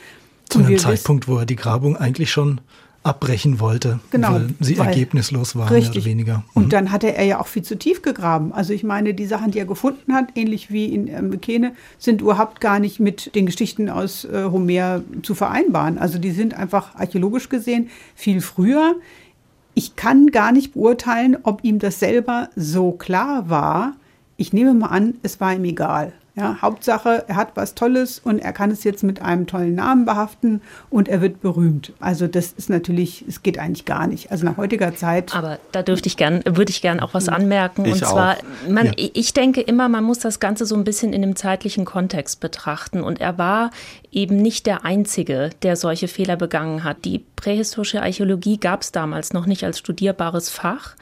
Zu 0.48 0.60
einem 0.60 0.78
Zeitpunkt, 0.78 1.26
wo 1.28 1.38
er 1.38 1.46
die 1.46 1.56
Grabung 1.56 1.96
eigentlich 1.96 2.30
schon 2.30 2.60
abbrechen 3.06 3.60
wollte, 3.60 4.00
genau, 4.10 4.32
weil 4.32 4.48
sie 4.60 4.78
weil, 4.78 4.88
ergebnislos 4.88 5.54
waren, 5.54 5.68
richtig. 5.68 5.94
mehr 5.94 6.02
oder 6.02 6.10
weniger. 6.10 6.36
Mhm. 6.38 6.62
Und 6.62 6.72
dann 6.72 6.90
hatte 6.90 7.14
er 7.14 7.24
ja 7.24 7.40
auch 7.40 7.46
viel 7.46 7.62
zu 7.62 7.78
tief 7.78 8.02
gegraben. 8.02 8.52
Also 8.52 8.72
ich 8.72 8.82
meine, 8.82 9.14
die 9.14 9.26
Sachen, 9.26 9.52
die 9.52 9.60
er 9.60 9.64
gefunden 9.64 10.12
hat, 10.12 10.30
ähnlich 10.34 10.70
wie 10.70 10.86
in 10.86 11.06
äh, 11.06 11.22
Mykene, 11.22 11.72
sind 11.98 12.20
überhaupt 12.20 12.60
gar 12.60 12.80
nicht 12.80 12.98
mit 12.98 13.34
den 13.34 13.46
Geschichten 13.46 13.88
aus 13.88 14.24
äh, 14.24 14.46
Homer 14.50 15.02
zu 15.22 15.34
vereinbaren. 15.34 15.98
Also 15.98 16.18
die 16.18 16.32
sind 16.32 16.54
einfach 16.54 16.96
archäologisch 16.96 17.48
gesehen 17.48 17.90
viel 18.16 18.40
früher. 18.40 18.96
Ich 19.74 19.94
kann 19.94 20.28
gar 20.28 20.50
nicht 20.50 20.74
beurteilen, 20.74 21.36
ob 21.42 21.62
ihm 21.62 21.78
das 21.78 22.00
selber 22.00 22.48
so 22.56 22.92
klar 22.92 23.48
war. 23.48 23.94
Ich 24.36 24.52
nehme 24.52 24.74
mal 24.74 24.88
an, 24.88 25.14
es 25.22 25.40
war 25.40 25.54
ihm 25.54 25.64
egal. 25.64 26.12
Ja, 26.36 26.58
Hauptsache, 26.60 27.24
er 27.28 27.36
hat 27.36 27.52
was 27.54 27.74
Tolles 27.74 28.18
und 28.18 28.40
er 28.40 28.52
kann 28.52 28.70
es 28.70 28.84
jetzt 28.84 29.02
mit 29.02 29.22
einem 29.22 29.46
tollen 29.46 29.74
Namen 29.74 30.04
behaften 30.04 30.60
und 30.90 31.08
er 31.08 31.22
wird 31.22 31.40
berühmt. 31.40 31.94
Also 31.98 32.26
das 32.26 32.52
ist 32.52 32.68
natürlich, 32.68 33.24
es 33.26 33.42
geht 33.42 33.58
eigentlich 33.58 33.86
gar 33.86 34.06
nicht. 34.06 34.30
Also 34.30 34.44
nach 34.44 34.58
heutiger 34.58 34.94
Zeit. 34.94 35.34
Aber 35.34 35.58
da 35.72 35.82
dürfte 35.82 36.08
ich 36.08 36.18
gern, 36.18 36.42
würde 36.44 36.68
ich 36.68 36.82
gern 36.82 37.00
auch 37.00 37.14
was 37.14 37.30
anmerken. 37.30 37.86
Ich 37.86 37.92
und 37.94 37.98
zwar, 38.00 38.36
auch. 38.36 38.68
Man, 38.68 38.88
ja. 38.88 38.92
ich 39.14 39.32
denke 39.32 39.62
immer, 39.62 39.88
man 39.88 40.04
muss 40.04 40.18
das 40.18 40.38
Ganze 40.38 40.66
so 40.66 40.74
ein 40.74 40.84
bisschen 40.84 41.14
in 41.14 41.22
dem 41.22 41.36
zeitlichen 41.36 41.86
Kontext 41.86 42.38
betrachten. 42.40 43.00
Und 43.00 43.18
er 43.18 43.38
war 43.38 43.70
eben 44.12 44.36
nicht 44.36 44.66
der 44.66 44.84
Einzige, 44.84 45.48
der 45.62 45.76
solche 45.76 46.06
Fehler 46.06 46.36
begangen 46.36 46.84
hat. 46.84 47.06
Die 47.06 47.24
prähistorische 47.36 48.02
Archäologie 48.02 48.58
gab 48.58 48.82
es 48.82 48.92
damals 48.92 49.32
noch 49.32 49.46
nicht 49.46 49.64
als 49.64 49.78
studierbares 49.78 50.50
Fach. 50.50 50.96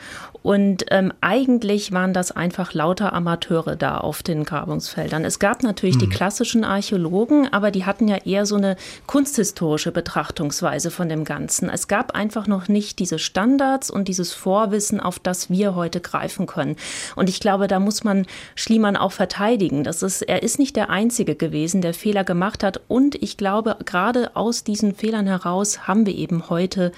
Und 0.44 0.84
ähm, 0.90 1.10
eigentlich 1.22 1.92
waren 1.92 2.12
das 2.12 2.30
einfach 2.30 2.74
lauter 2.74 3.14
Amateure 3.14 3.76
da 3.76 3.96
auf 3.96 4.22
den 4.22 4.44
Grabungsfeldern. 4.44 5.24
Es 5.24 5.38
gab 5.38 5.62
natürlich 5.62 5.94
mhm. 5.94 6.00
die 6.00 6.08
klassischen 6.10 6.64
Archäologen, 6.64 7.50
aber 7.50 7.70
die 7.70 7.86
hatten 7.86 8.08
ja 8.08 8.18
eher 8.26 8.44
so 8.44 8.56
eine 8.56 8.76
kunsthistorische 9.06 9.90
Betrachtungsweise 9.90 10.90
von 10.90 11.08
dem 11.08 11.24
Ganzen. 11.24 11.70
Es 11.70 11.88
gab 11.88 12.14
einfach 12.14 12.46
noch 12.46 12.68
nicht 12.68 12.98
diese 12.98 13.18
Standards 13.18 13.90
und 13.90 14.06
dieses 14.06 14.34
Vorwissen, 14.34 15.00
auf 15.00 15.18
das 15.18 15.48
wir 15.48 15.74
heute 15.74 16.02
greifen 16.02 16.44
können. 16.44 16.76
Und 17.16 17.30
ich 17.30 17.40
glaube, 17.40 17.66
da 17.66 17.80
muss 17.80 18.04
man 18.04 18.26
Schliemann 18.54 18.98
auch 18.98 19.12
verteidigen. 19.12 19.82
Das 19.82 20.02
ist, 20.02 20.20
er 20.20 20.42
ist 20.42 20.58
nicht 20.58 20.76
der 20.76 20.90
Einzige 20.90 21.36
gewesen, 21.36 21.80
der 21.80 21.94
Fehler 21.94 22.22
gemacht 22.22 22.62
hat. 22.62 22.82
Und 22.86 23.14
ich 23.22 23.38
glaube, 23.38 23.78
gerade 23.86 24.36
aus 24.36 24.62
diesen 24.62 24.94
Fehlern 24.94 25.26
heraus 25.26 25.88
haben 25.88 26.04
wir 26.04 26.14
eben 26.14 26.50
heute 26.50 26.92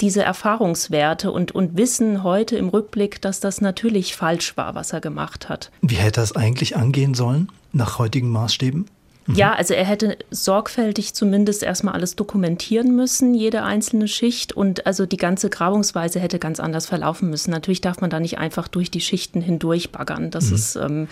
diese 0.00 0.22
Erfahrungswerte 0.22 1.32
und, 1.32 1.52
und 1.52 1.76
wissen 1.76 2.22
heute 2.22 2.56
im 2.56 2.68
Rückblick, 2.68 2.91
dass 3.24 3.40
das 3.40 3.60
natürlich 3.60 4.14
falsch 4.14 4.56
war, 4.56 4.74
was 4.74 4.92
er 4.92 5.00
gemacht 5.00 5.48
hat. 5.48 5.70
Wie 5.80 5.96
hätte 5.96 6.20
er 6.20 6.24
es 6.24 6.36
eigentlich 6.36 6.76
angehen 6.76 7.14
sollen, 7.14 7.50
nach 7.72 7.98
heutigen 7.98 8.30
Maßstäben? 8.30 8.86
Mhm. 9.26 9.34
Ja, 9.34 9.52
also 9.54 9.74
er 9.74 9.84
hätte 9.84 10.18
sorgfältig 10.30 11.14
zumindest 11.14 11.62
erstmal 11.62 11.94
alles 11.94 12.16
dokumentieren 12.16 12.96
müssen, 12.96 13.34
jede 13.34 13.62
einzelne 13.62 14.08
Schicht 14.08 14.52
und 14.52 14.86
also 14.86 15.06
die 15.06 15.16
ganze 15.16 15.48
Grabungsweise 15.48 16.18
hätte 16.18 16.38
ganz 16.38 16.60
anders 16.60 16.86
verlaufen 16.86 17.30
müssen. 17.30 17.50
Natürlich 17.50 17.80
darf 17.80 18.00
man 18.00 18.10
da 18.10 18.20
nicht 18.20 18.38
einfach 18.38 18.68
durch 18.68 18.90
die 18.90 19.00
Schichten 19.00 19.40
hindurch 19.40 19.92
baggern. 19.92 20.30
Das 20.30 20.48
mhm. 20.48 20.54
ist 20.54 20.76
ähm, 20.76 21.08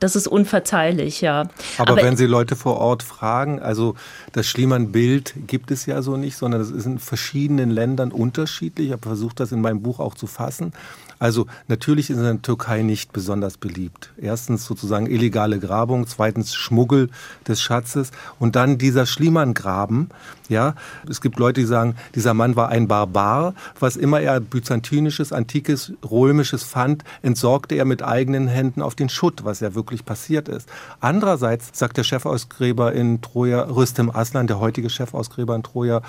das 0.00 0.16
ist 0.16 0.26
unverzeihlich, 0.26 1.20
ja. 1.20 1.48
Aber, 1.78 1.92
Aber, 1.92 2.02
wenn 2.02 2.16
Sie 2.16 2.26
Leute 2.26 2.56
vor 2.56 2.78
Ort 2.78 3.02
fragen, 3.02 3.60
also 3.60 3.94
das 4.32 4.46
Schliemann-Bild 4.46 5.34
gibt 5.46 5.70
es 5.70 5.86
ja 5.86 6.02
so 6.02 6.16
nicht, 6.16 6.36
sondern 6.36 6.60
es 6.60 6.70
ist 6.70 6.86
in 6.86 6.98
verschiedenen 6.98 7.70
Ländern 7.70 8.10
unterschiedlich. 8.10 8.88
Ich 8.88 8.92
habe 8.92 9.02
versucht, 9.02 9.40
das 9.40 9.52
in 9.52 9.60
meinem 9.60 9.82
Buch 9.82 10.00
auch 10.00 10.14
zu 10.14 10.26
fassen. 10.26 10.72
Also 11.20 11.46
natürlich 11.68 12.08
ist 12.08 12.16
in 12.16 12.22
der 12.24 12.42
Türkei 12.42 12.80
nicht 12.80 13.12
besonders 13.12 13.58
beliebt. 13.58 14.10
Erstens 14.16 14.64
sozusagen 14.64 15.06
illegale 15.06 15.60
Grabung, 15.60 16.06
zweitens 16.06 16.54
Schmuggel 16.54 17.10
des 17.46 17.60
Schatzes 17.60 18.10
und 18.38 18.56
dann 18.56 18.78
dieser 18.78 19.04
Schliemann-Graben. 19.04 20.08
Ja, 20.48 20.74
es 21.08 21.20
gibt 21.20 21.38
Leute, 21.38 21.60
die 21.60 21.66
sagen, 21.66 21.94
dieser 22.14 22.32
Mann 22.32 22.56
war 22.56 22.70
ein 22.70 22.88
Barbar. 22.88 23.54
Was 23.78 23.96
immer 23.96 24.20
er 24.20 24.40
byzantinisches, 24.40 25.32
antikes, 25.32 25.92
römisches 26.10 26.64
fand, 26.64 27.04
entsorgte 27.20 27.74
er 27.74 27.84
mit 27.84 28.02
eigenen 28.02 28.48
Händen 28.48 28.80
auf 28.80 28.94
den 28.94 29.10
Schutt, 29.10 29.44
was 29.44 29.60
ja 29.60 29.74
wirklich 29.74 30.06
passiert 30.06 30.48
ist. 30.48 30.70
Andererseits 31.00 31.78
sagt 31.78 31.98
der 31.98 32.04
Chefausgräber 32.04 32.94
in 32.94 33.20
Troja, 33.20 33.60
Rüstem 33.64 34.10
Aslan, 34.10 34.46
der 34.46 34.58
heutige 34.58 34.88
Chefausgräber 34.88 35.54
in 35.54 35.62
Troja, 35.62 36.00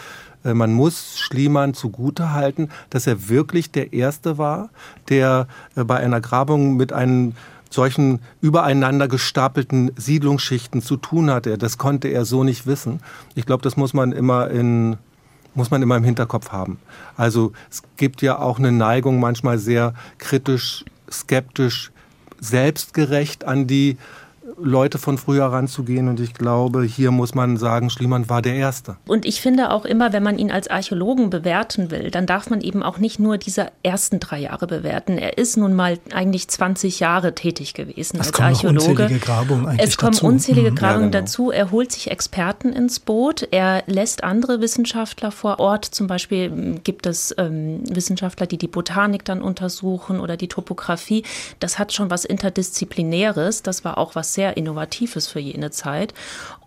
man 0.44 0.74
muss 0.74 1.18
Schliemann 1.18 1.74
zugutehalten, 1.74 2.70
dass 2.90 3.08
er 3.08 3.30
wirklich 3.30 3.72
der 3.72 3.94
Erste 3.94 4.38
war, 4.38 4.70
der 5.10 5.48
äh, 5.76 5.84
bei 5.84 5.98
einer 5.98 6.22
Grabung 6.22 6.76
mit 6.78 6.94
einem 6.94 7.34
solchen 7.70 8.20
übereinander 8.42 9.08
gestapelten 9.08 9.92
Siedlungsschichten 9.96 10.82
zu 10.82 10.98
tun 10.98 11.32
hatte. 11.32 11.58
Das 11.58 11.78
konnte 11.78 12.10
er 12.10 12.26
so 12.26 12.44
nicht 12.44 12.68
wissen. 12.68 13.00
Ich 13.36 13.46
glaube, 13.46 13.64
das 13.64 13.78
muss 13.78 13.94
man 13.94 14.12
immer 14.12 14.50
in 14.50 14.98
muss 15.54 15.70
man 15.70 15.82
immer 15.82 15.98
im 15.98 16.06
Hinterkopf 16.06 16.54
haben. 16.54 16.80
Also 17.18 17.52
es 17.70 17.84
gibt 17.98 18.22
ja 18.22 18.40
auch 18.40 18.58
eine 18.58 18.72
Neigung, 18.72 19.20
manchmal 19.20 19.58
sehr 19.58 19.94
kritisch, 20.18 20.86
skeptisch, 21.12 21.92
selbstgerecht 22.40 23.44
an 23.44 23.68
die 23.68 23.98
Leute 24.64 24.98
von 24.98 25.18
früher 25.18 25.46
ranzugehen. 25.46 26.08
Und 26.08 26.20
ich 26.20 26.34
glaube, 26.34 26.84
hier 26.84 27.12
muss 27.12 27.36
man 27.36 27.58
sagen, 27.58 27.90
Schliemann 27.90 28.30
war 28.30 28.42
der 28.42 28.56
Erste. 28.56 28.98
Und 29.08 29.26
ich 29.26 29.42
finde 29.42 29.72
auch 29.72 29.86
immer, 29.86 30.14
wenn 30.14 30.24
man 30.24 30.38
ihn 30.38 30.52
als 30.52 30.68
Archäologen 30.68 31.30
bewerten 31.30 31.92
will, 31.92 32.12
dann 32.12 32.26
darf 32.26 32.50
man 32.50 32.62
eben 32.62 32.84
auch 32.84 32.98
nicht 32.98 33.20
nur 33.20 33.38
diese 33.38 33.72
ersten 33.84 34.20
drei 34.20 34.40
Jahre 34.40 34.68
bewerten. 34.68 35.18
Er 35.18 35.38
ist 35.38 35.58
nun 35.58 35.74
mal 35.74 35.98
eigentlich 36.14 36.48
20 36.48 37.00
Jahre 37.00 37.36
tätig 37.36 37.74
gewesen 37.74 38.20
es 38.20 38.28
als 38.28 38.40
Archäologe. 38.40 39.04
Unzählige 39.04 39.20
Grabungen 39.20 39.80
es 39.80 39.98
kommen 39.98 40.14
dazu. 40.14 40.26
unzählige 40.26 40.72
Mhm. 40.72 40.76
Grabungen 40.76 41.12
Ja, 41.12 41.20
genau. 41.20 41.22
dazu. 41.22 41.52
Er 41.52 41.72
holt 41.72 41.92
sich 41.92 42.12
Experten 42.12 42.70
ins 42.74 43.00
Boot. 43.00 43.48
Er 43.52 43.84
lässt 43.88 44.24
andere 44.24 44.62
Wissenschaftler 44.62 45.32
vor 45.32 45.60
Ort. 45.60 45.86
Zum 45.86 46.08
Beispiel 46.08 46.44
ähm, 46.46 46.84
gibt 46.84 47.06
es 47.06 47.34
ähm, 47.38 47.82
Wissenschaftler, 47.90 48.48
die 48.48 48.58
die 48.58 48.68
Botanik 48.68 49.26
dann 49.26 49.42
untersuchen 49.42 50.20
oder 50.20 50.38
die 50.38 50.48
Topographie. 50.48 51.24
Das 51.60 51.80
hat 51.80 51.94
schon 51.94 52.10
was 52.10 52.26
Interdisziplinäres. 52.26 53.64
Das 53.64 53.84
war 53.84 53.98
auch 53.98 54.16
was 54.16 54.34
sehr 54.34 54.51
Innovatives 54.58 55.28
für 55.28 55.40
jene 55.40 55.72
Zeit. 55.72 56.14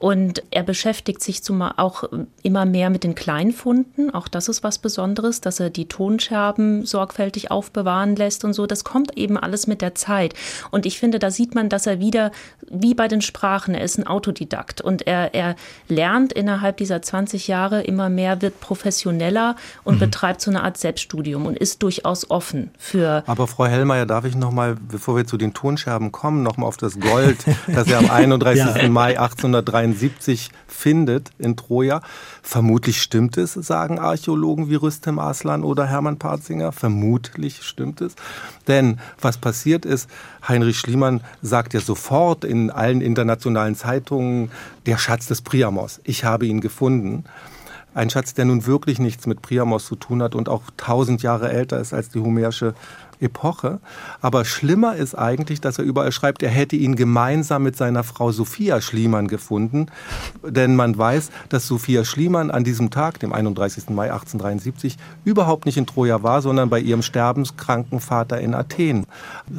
Und 0.04 0.42
er 0.50 0.64
beschäftigt 0.64 1.22
sich 1.22 1.42
zumal 1.42 1.72
auch 1.78 2.04
immer 2.42 2.66
mehr 2.66 2.90
mit 2.90 3.04
den 3.04 3.14
Kleinfunden. 3.14 4.12
Auch 4.12 4.28
das 4.28 4.48
ist 4.48 4.62
was 4.62 4.76
Besonderes, 4.76 5.40
dass 5.40 5.60
er 5.60 5.70
die 5.70 5.88
Tonscherben 5.88 6.84
sorgfältig 6.84 7.50
aufbewahren 7.50 8.14
lässt 8.14 8.44
und 8.44 8.52
so. 8.52 8.66
Das 8.66 8.84
kommt 8.84 9.16
eben 9.16 9.38
alles 9.38 9.66
mit 9.66 9.80
der 9.80 9.94
Zeit. 9.94 10.34
Und 10.70 10.84
ich 10.84 10.98
finde, 10.98 11.18
da 11.18 11.30
sieht 11.30 11.54
man, 11.54 11.70
dass 11.70 11.86
er 11.86 12.00
wieder, 12.00 12.32
wie 12.70 12.92
bei 12.92 13.08
den 13.08 13.22
Sprachen, 13.22 13.74
er 13.74 13.82
ist 13.82 13.96
ein 13.96 14.06
Autodidakt 14.06 14.82
und 14.82 15.06
er, 15.06 15.32
er 15.32 15.56
lernt 15.88 16.34
innerhalb 16.34 16.76
dieser 16.76 17.00
20 17.00 17.48
Jahre 17.48 17.80
immer 17.80 18.10
mehr, 18.10 18.42
wird 18.42 18.60
professioneller 18.60 19.56
und 19.84 20.00
betreibt 20.00 20.42
so 20.42 20.50
eine 20.50 20.64
Art 20.64 20.76
Selbststudium 20.76 21.46
und 21.46 21.56
ist 21.56 21.82
durchaus 21.82 22.30
offen 22.30 22.72
für 22.76 23.24
Aber 23.26 23.46
Frau 23.46 23.64
Hellmeier, 23.64 24.04
darf 24.04 24.26
ich 24.26 24.36
noch 24.36 24.52
mal, 24.52 24.76
bevor 24.76 25.16
wir 25.16 25.26
zu 25.26 25.38
den 25.38 25.54
Tonscherben 25.54 26.12
kommen, 26.12 26.42
noch 26.42 26.58
mal 26.58 26.66
auf 26.66 26.76
das 26.76 27.00
Gold, 27.00 27.38
das 27.68 27.88
er 27.88 28.00
am 28.00 28.10
31. 28.10 28.82
Ja. 28.82 28.88
Mai 28.90 29.18
1873 29.94 30.50
findet 30.66 31.30
in 31.38 31.56
Troja. 31.56 32.02
Vermutlich 32.42 33.00
stimmt 33.00 33.36
es, 33.36 33.54
sagen 33.54 33.98
Archäologen 33.98 34.68
wie 34.68 34.74
Rüstem 34.74 35.18
Aslan 35.18 35.64
oder 35.64 35.86
Hermann 35.86 36.18
Parzinger. 36.18 36.72
Vermutlich 36.72 37.62
stimmt 37.62 38.00
es. 38.00 38.14
Denn 38.68 38.98
was 39.20 39.38
passiert 39.38 39.84
ist, 39.84 40.08
Heinrich 40.46 40.78
Schliemann 40.78 41.22
sagt 41.42 41.74
ja 41.74 41.80
sofort 41.80 42.44
in 42.44 42.70
allen 42.70 43.00
internationalen 43.00 43.74
Zeitungen, 43.76 44.50
der 44.86 44.98
Schatz 44.98 45.26
des 45.26 45.42
Priamos. 45.42 46.00
Ich 46.04 46.24
habe 46.24 46.46
ihn 46.46 46.60
gefunden. 46.60 47.24
Ein 47.94 48.10
Schatz, 48.10 48.34
der 48.34 48.44
nun 48.44 48.66
wirklich 48.66 48.98
nichts 48.98 49.26
mit 49.26 49.40
Priamos 49.40 49.86
zu 49.86 49.94
tun 49.94 50.20
hat 50.20 50.34
und 50.34 50.48
auch 50.48 50.62
tausend 50.76 51.22
Jahre 51.22 51.52
älter 51.52 51.78
ist 51.78 51.94
als 51.94 52.08
die 52.08 52.18
homerische 52.18 52.74
Epoche. 53.20 53.80
Aber 54.20 54.44
schlimmer 54.44 54.96
ist 54.96 55.14
eigentlich, 55.14 55.60
dass 55.60 55.78
er 55.78 55.84
überall 55.84 56.12
schreibt, 56.12 56.42
er 56.42 56.50
hätte 56.50 56.76
ihn 56.76 56.96
gemeinsam 56.96 57.62
mit 57.62 57.76
seiner 57.76 58.04
Frau 58.04 58.32
Sophia 58.32 58.80
Schliemann 58.80 59.28
gefunden. 59.28 59.86
Denn 60.42 60.76
man 60.76 60.96
weiß, 60.96 61.30
dass 61.48 61.66
Sophia 61.66 62.04
Schliemann 62.04 62.50
an 62.50 62.64
diesem 62.64 62.90
Tag, 62.90 63.20
dem 63.20 63.32
31. 63.32 63.90
Mai 63.90 64.12
1873, 64.12 64.96
überhaupt 65.24 65.66
nicht 65.66 65.76
in 65.76 65.86
Troja 65.86 66.22
war, 66.22 66.42
sondern 66.42 66.70
bei 66.70 66.80
ihrem 66.80 67.02
sterbenskranken 67.02 68.00
Vater 68.00 68.40
in 68.40 68.54
Athen. 68.54 69.06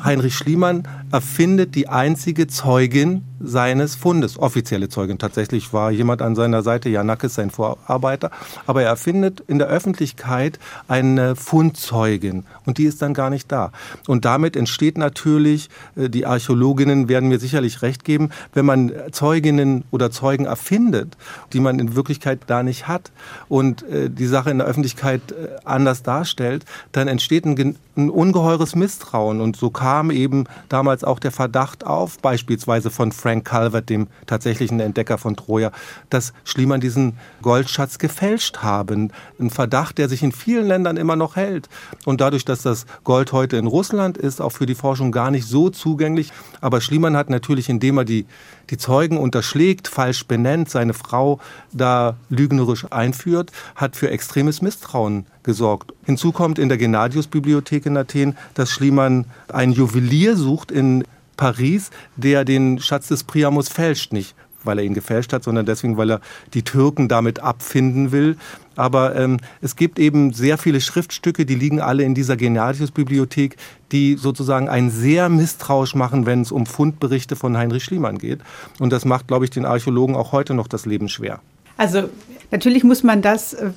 Heinrich 0.03 0.35
Schliemann 0.35 0.87
erfindet 1.11 1.75
die 1.75 1.87
einzige 1.87 2.47
Zeugin 2.47 3.23
seines 3.39 3.95
Fundes, 3.95 4.37
offizielle 4.39 4.89
Zeugin. 4.89 5.17
Tatsächlich 5.17 5.73
war 5.73 5.91
jemand 5.91 6.21
an 6.21 6.35
seiner 6.35 6.61
Seite, 6.61 6.89
Janakis, 6.89 7.35
sein 7.35 7.51
Vorarbeiter. 7.51 8.31
Aber 8.65 8.81
er 8.81 8.89
erfindet 8.89 9.43
in 9.47 9.59
der 9.59 9.67
Öffentlichkeit 9.67 10.59
eine 10.87 11.35
Fundzeugin. 11.35 12.45
Und 12.65 12.77
die 12.77 12.85
ist 12.85 13.01
dann 13.01 13.13
gar 13.13 13.29
nicht 13.29 13.51
da. 13.51 13.71
Und 14.07 14.25
damit 14.25 14.55
entsteht 14.55 14.97
natürlich, 14.97 15.69
äh, 15.95 16.09
die 16.09 16.25
Archäologinnen 16.25 17.09
werden 17.09 17.29
mir 17.29 17.39
sicherlich 17.39 17.81
recht 17.81 18.03
geben, 18.03 18.29
wenn 18.53 18.65
man 18.65 18.91
Zeuginnen 19.11 19.83
oder 19.91 20.11
Zeugen 20.11 20.45
erfindet, 20.45 21.17
die 21.53 21.59
man 21.59 21.79
in 21.79 21.95
Wirklichkeit 21.95 22.39
da 22.47 22.63
nicht 22.63 22.87
hat 22.87 23.11
und 23.49 23.83
äh, 23.83 24.09
die 24.09 24.27
Sache 24.27 24.49
in 24.49 24.59
der 24.59 24.67
Öffentlichkeit 24.67 25.21
äh, 25.31 25.55
anders 25.65 26.03
darstellt, 26.03 26.65
dann 26.91 27.07
entsteht 27.07 27.45
ein, 27.45 27.77
ein 27.97 28.09
ungeheures 28.09 28.75
Misstrauen. 28.75 29.41
Und 29.41 29.55
so 29.55 29.69
kam 29.69 30.11
eben 30.11 30.45
damals 30.69 31.03
auch 31.03 31.19
der 31.19 31.31
Verdacht 31.31 31.85
auf, 31.85 32.19
beispielsweise 32.19 32.89
von 32.89 33.11
Frank 33.11 33.34
Calvert, 33.43 33.89
dem 33.89 34.07
tatsächlichen 34.25 34.79
Entdecker 34.79 35.17
von 35.17 35.35
Troja, 35.35 35.71
dass 36.09 36.33
Schliemann 36.43 36.81
diesen 36.81 37.17
Goldschatz 37.41 37.97
gefälscht 37.97 38.59
haben. 38.59 39.11
Ein 39.39 39.49
Verdacht, 39.49 39.97
der 39.97 40.09
sich 40.09 40.23
in 40.23 40.31
vielen 40.31 40.67
Ländern 40.67 40.97
immer 40.97 41.15
noch 41.15 41.35
hält. 41.35 41.69
Und 42.05 42.21
dadurch, 42.21 42.45
dass 42.45 42.61
das 42.61 42.85
Gold 43.03 43.31
heute 43.31 43.57
in 43.57 43.67
Russland 43.67 44.17
ist, 44.17 44.41
auch 44.41 44.51
für 44.51 44.65
die 44.65 44.75
Forschung 44.75 45.11
gar 45.11 45.31
nicht 45.31 45.47
so 45.47 45.69
zugänglich. 45.69 46.31
Aber 46.61 46.81
Schliemann 46.81 47.17
hat 47.17 47.29
natürlich, 47.29 47.69
indem 47.69 47.97
er 47.97 48.05
die, 48.05 48.25
die 48.69 48.77
Zeugen 48.77 49.17
unterschlägt, 49.17 49.87
falsch 49.87 50.25
benennt, 50.25 50.69
seine 50.69 50.93
Frau 50.93 51.39
da 51.71 52.15
lügnerisch 52.29 52.85
einführt, 52.91 53.51
hat 53.75 53.95
für 53.95 54.09
extremes 54.09 54.61
Misstrauen 54.61 55.25
gesorgt. 55.43 55.93
Hinzu 56.03 56.31
kommt 56.31 56.59
in 56.59 56.69
der 56.69 56.77
Gennadius-Bibliothek 56.77 57.85
in 57.85 57.97
Athen, 57.97 58.37
dass 58.55 58.71
Schliemann 58.71 59.25
einen 59.47 59.71
Juwelier 59.71 60.35
sucht 60.35 60.71
in 60.71 61.03
Paris, 61.37 61.91
der 62.15 62.45
den 62.45 62.79
Schatz 62.79 63.07
des 63.07 63.23
Priamos 63.23 63.69
fälscht. 63.69 64.13
Nicht, 64.13 64.35
weil 64.65 64.79
er 64.79 64.85
ihn 64.85 64.93
gefälscht 64.93 65.33
hat, 65.33 65.43
sondern 65.43 65.65
deswegen, 65.65 65.97
weil 65.97 66.11
er 66.11 66.21
die 66.53 66.63
Türken 66.63 67.07
damit 67.07 67.39
abfinden 67.39 68.11
will. 68.11 68.37
Aber 68.75 69.15
ähm, 69.15 69.37
es 69.61 69.75
gibt 69.75 69.99
eben 69.99 70.33
sehr 70.33 70.57
viele 70.57 70.81
Schriftstücke, 70.81 71.45
die 71.45 71.55
liegen 71.55 71.79
alle 71.79 72.03
in 72.03 72.13
dieser 72.13 72.35
Gennadius-Bibliothek, 72.35 73.55
die 73.91 74.15
sozusagen 74.15 74.67
einen 74.67 74.89
sehr 74.89 75.29
misstrauisch 75.29 75.95
machen, 75.95 76.25
wenn 76.25 76.41
es 76.41 76.51
um 76.51 76.65
Fundberichte 76.65 77.35
von 77.35 77.57
Heinrich 77.57 77.85
Schliemann 77.85 78.17
geht. 78.17 78.39
Und 78.79 78.91
das 78.91 79.05
macht, 79.05 79.27
glaube 79.27 79.45
ich, 79.45 79.51
den 79.51 79.65
Archäologen 79.65 80.15
auch 80.15 80.31
heute 80.31 80.53
noch 80.53 80.67
das 80.67 80.85
Leben 80.85 81.07
schwer. 81.07 81.39
Also 81.77 82.09
natürlich 82.51 82.83
muss 82.83 83.03
man 83.03 83.21
das, 83.21 83.53
äh, 83.53 83.71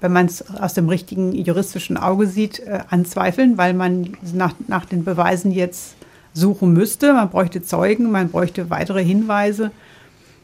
wenn 0.00 0.12
man 0.12 0.26
es 0.26 0.42
aus 0.54 0.74
dem 0.74 0.88
richtigen 0.88 1.32
juristischen 1.32 1.96
Auge 1.96 2.26
sieht, 2.26 2.60
äh, 2.60 2.80
anzweifeln, 2.88 3.58
weil 3.58 3.74
man 3.74 4.16
nach, 4.34 4.54
nach 4.68 4.84
den 4.84 5.04
Beweisen 5.04 5.50
jetzt 5.50 5.96
suchen 6.32 6.72
müsste. 6.72 7.12
Man 7.12 7.30
bräuchte 7.30 7.62
Zeugen, 7.62 8.10
man 8.10 8.30
bräuchte 8.30 8.70
weitere 8.70 9.04
Hinweise. 9.04 9.70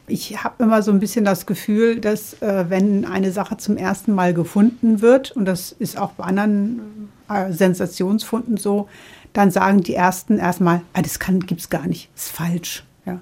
Ich 0.07 0.41
habe 0.43 0.63
immer 0.63 0.81
so 0.81 0.91
ein 0.91 0.99
bisschen 0.99 1.25
das 1.25 1.45
Gefühl, 1.45 1.99
dass 1.99 2.41
äh, 2.41 2.65
wenn 2.69 3.03
eine 3.03 3.31
Sache 3.31 3.57
zum 3.57 3.75
ersten 3.75 4.13
Mal 4.13 4.33
gefunden 4.33 5.01
wird, 5.01 5.31
und 5.31 5.45
das 5.45 5.73
ist 5.73 5.97
auch 5.97 6.11
bei 6.11 6.23
anderen 6.23 7.09
äh, 7.29 7.51
Sensationsfunden 7.51 8.55
so, 8.55 8.87
dann 9.33 9.51
sagen 9.51 9.81
die 9.81 9.93
Ersten 9.93 10.39
erstmal, 10.39 10.81
ah, 10.93 11.01
das 11.01 11.19
gibt 11.19 11.61
es 11.61 11.69
gar 11.69 11.87
nicht, 11.87 12.09
ist 12.15 12.31
falsch. 12.31 12.85
Ja. 13.05 13.19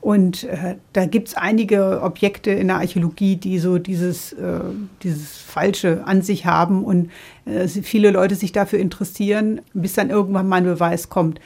Und 0.00 0.44
äh, 0.44 0.76
da 0.92 1.06
gibt 1.06 1.28
es 1.28 1.34
einige 1.34 2.02
Objekte 2.02 2.50
in 2.50 2.68
der 2.68 2.76
Archäologie, 2.76 3.36
die 3.36 3.58
so 3.58 3.78
dieses, 3.78 4.32
äh, 4.34 4.60
dieses 5.02 5.38
Falsche 5.38 6.02
an 6.04 6.22
sich 6.22 6.46
haben 6.46 6.84
und 6.84 7.10
äh, 7.46 7.66
viele 7.66 8.10
Leute 8.10 8.36
sich 8.36 8.52
dafür 8.52 8.78
interessieren, 8.78 9.62
bis 9.74 9.94
dann 9.94 10.10
irgendwann 10.10 10.46
mal 10.46 10.56
ein 10.56 10.64
Beweis 10.64 11.08
kommt. 11.08 11.40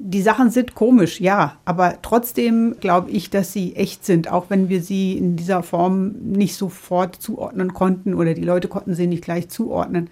Die 0.00 0.22
Sachen 0.22 0.50
sind 0.50 0.76
komisch, 0.76 1.20
ja, 1.20 1.56
aber 1.64 1.98
trotzdem 2.02 2.76
glaube 2.78 3.10
ich, 3.10 3.30
dass 3.30 3.52
sie 3.52 3.74
echt 3.74 4.06
sind, 4.06 4.30
auch 4.30 4.46
wenn 4.48 4.68
wir 4.68 4.80
sie 4.80 5.18
in 5.18 5.34
dieser 5.34 5.64
Form 5.64 6.12
nicht 6.22 6.54
sofort 6.54 7.16
zuordnen 7.16 7.74
konnten 7.74 8.14
oder 8.14 8.32
die 8.34 8.44
Leute 8.44 8.68
konnten 8.68 8.94
sie 8.94 9.08
nicht 9.08 9.24
gleich 9.24 9.48
zuordnen. 9.48 10.08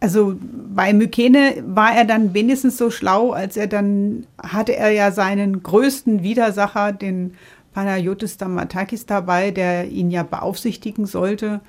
Also 0.00 0.34
bei 0.40 0.92
Mykene 0.92 1.62
war 1.64 1.94
er 1.94 2.06
dann 2.06 2.34
wenigstens 2.34 2.76
so 2.76 2.90
schlau, 2.90 3.30
als 3.30 3.56
er 3.56 3.68
dann 3.68 4.26
hatte 4.42 4.74
er 4.74 4.90
ja 4.90 5.12
seinen 5.12 5.62
größten 5.62 6.24
Widersacher, 6.24 6.92
den 6.92 7.34
Panayotis 7.72 8.36
Damatakis 8.36 9.06
dabei, 9.06 9.52
der 9.52 9.88
ihn 9.88 10.10
ja 10.10 10.24
beaufsichtigen 10.24 11.06
sollte. 11.06 11.60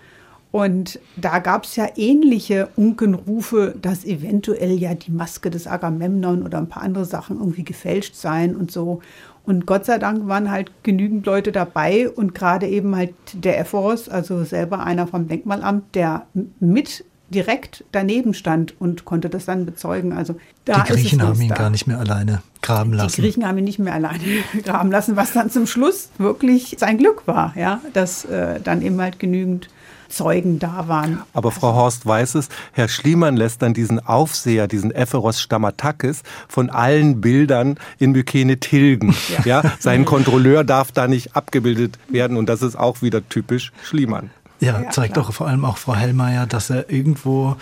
Und 0.52 1.00
da 1.16 1.40
gab 1.40 1.64
es 1.64 1.78
ja 1.78 1.88
ähnliche 1.96 2.68
Unkenrufe, 2.76 3.74
dass 3.82 4.04
eventuell 4.04 4.78
ja 4.78 4.94
die 4.94 5.12
Maske 5.12 5.50
des 5.50 5.66
Agamemnon 5.66 6.44
oder 6.44 6.58
ein 6.58 6.68
paar 6.68 6.84
andere 6.84 7.06
Sachen 7.06 7.38
irgendwie 7.38 7.64
gefälscht 7.64 8.16
seien 8.16 8.56
und 8.58 8.70
so. 8.70 9.02
Und 9.46 9.66
Gott 9.66 9.86
sei 9.86 9.98
Dank 9.98 10.28
waren 10.28 10.52
halt 10.52 10.72
genügend 10.84 11.26
Leute 11.26 11.52
dabei 11.52 12.10
und 12.10 12.36
gerade 12.36 12.68
eben 12.68 12.96
halt 12.96 13.14
der 13.34 13.60
Ephoros, 13.60 14.10
also 14.10 14.44
selber 14.44 14.84
einer 14.84 15.08
vom 15.08 15.28
Denkmalamt, 15.28 15.96
der 15.96 16.28
mit 16.60 17.06
direkt 17.32 17.86
daneben 17.94 18.34
stand 18.34 18.80
und 18.80 19.06
konnte 19.06 19.30
das 19.30 19.46
dann 19.46 19.66
bezeugen. 19.66 20.12
Also 20.12 20.36
da 20.66 20.84
die 20.84 20.94
Griechen 20.94 21.22
haben 21.22 21.42
ihn 21.42 21.50
da. 21.50 21.56
gar 21.56 21.70
nicht 21.70 21.88
mehr 21.88 21.98
alleine 21.98 22.44
graben 22.62 22.92
lassen. 22.94 23.16
Die 23.16 23.22
Griechen 23.22 23.48
haben 23.48 23.58
ihn 23.58 23.64
nicht 23.64 23.80
mehr 23.80 23.94
alleine 23.94 24.20
graben 24.64 24.92
lassen, 24.92 25.16
was 25.16 25.32
dann 25.32 25.50
zum 25.50 25.66
Schluss 25.66 26.10
wirklich 26.18 26.76
sein 26.78 26.98
Glück 26.98 27.26
war, 27.28 27.54
ja, 27.56 27.80
dass 27.94 28.26
äh, 28.26 28.60
dann 28.60 28.82
eben 28.82 29.00
halt 29.00 29.18
genügend 29.18 29.70
Zeugen 30.12 30.60
da 30.60 30.88
waren. 30.88 31.22
Aber 31.34 31.52
Frau 31.52 31.74
Horst 31.74 32.06
weiß 32.06 32.36
es, 32.36 32.50
Herr 32.74 32.88
Schliemann 32.88 33.38
lässt 33.38 33.62
dann 33.62 33.74
diesen 33.74 34.06
Aufseher, 34.06 34.68
diesen 34.68 34.92
Epheros 34.92 35.42
Stammatakis, 35.42 36.24
von 36.48 36.70
allen 36.70 37.22
Bildern 37.22 37.78
in 37.98 38.12
Mykene 38.12 38.60
tilgen. 38.60 39.16
Ja. 39.46 39.62
ja. 39.64 39.74
sein 39.80 40.06
Kontrolleur 40.06 40.64
darf 40.64 40.92
da 40.92 41.08
nicht 41.08 41.36
abgebildet 41.36 41.98
werden 42.10 42.38
und 42.38 42.48
das 42.48 42.62
ist 42.62 42.78
auch 42.78 43.02
wieder 43.02 43.28
typisch 43.28 43.72
Schliemann. 43.84 44.30
Ja, 44.60 44.82
ja 44.82 44.90
zeigt 44.90 45.18
doch 45.18 45.34
vor 45.34 45.48
allem 45.48 45.66
auch 45.66 45.78
Frau 45.78 45.96
Hellmeier, 45.96 46.46
dass 46.46 46.70
er 46.70 46.90
irgendwo 46.90 47.56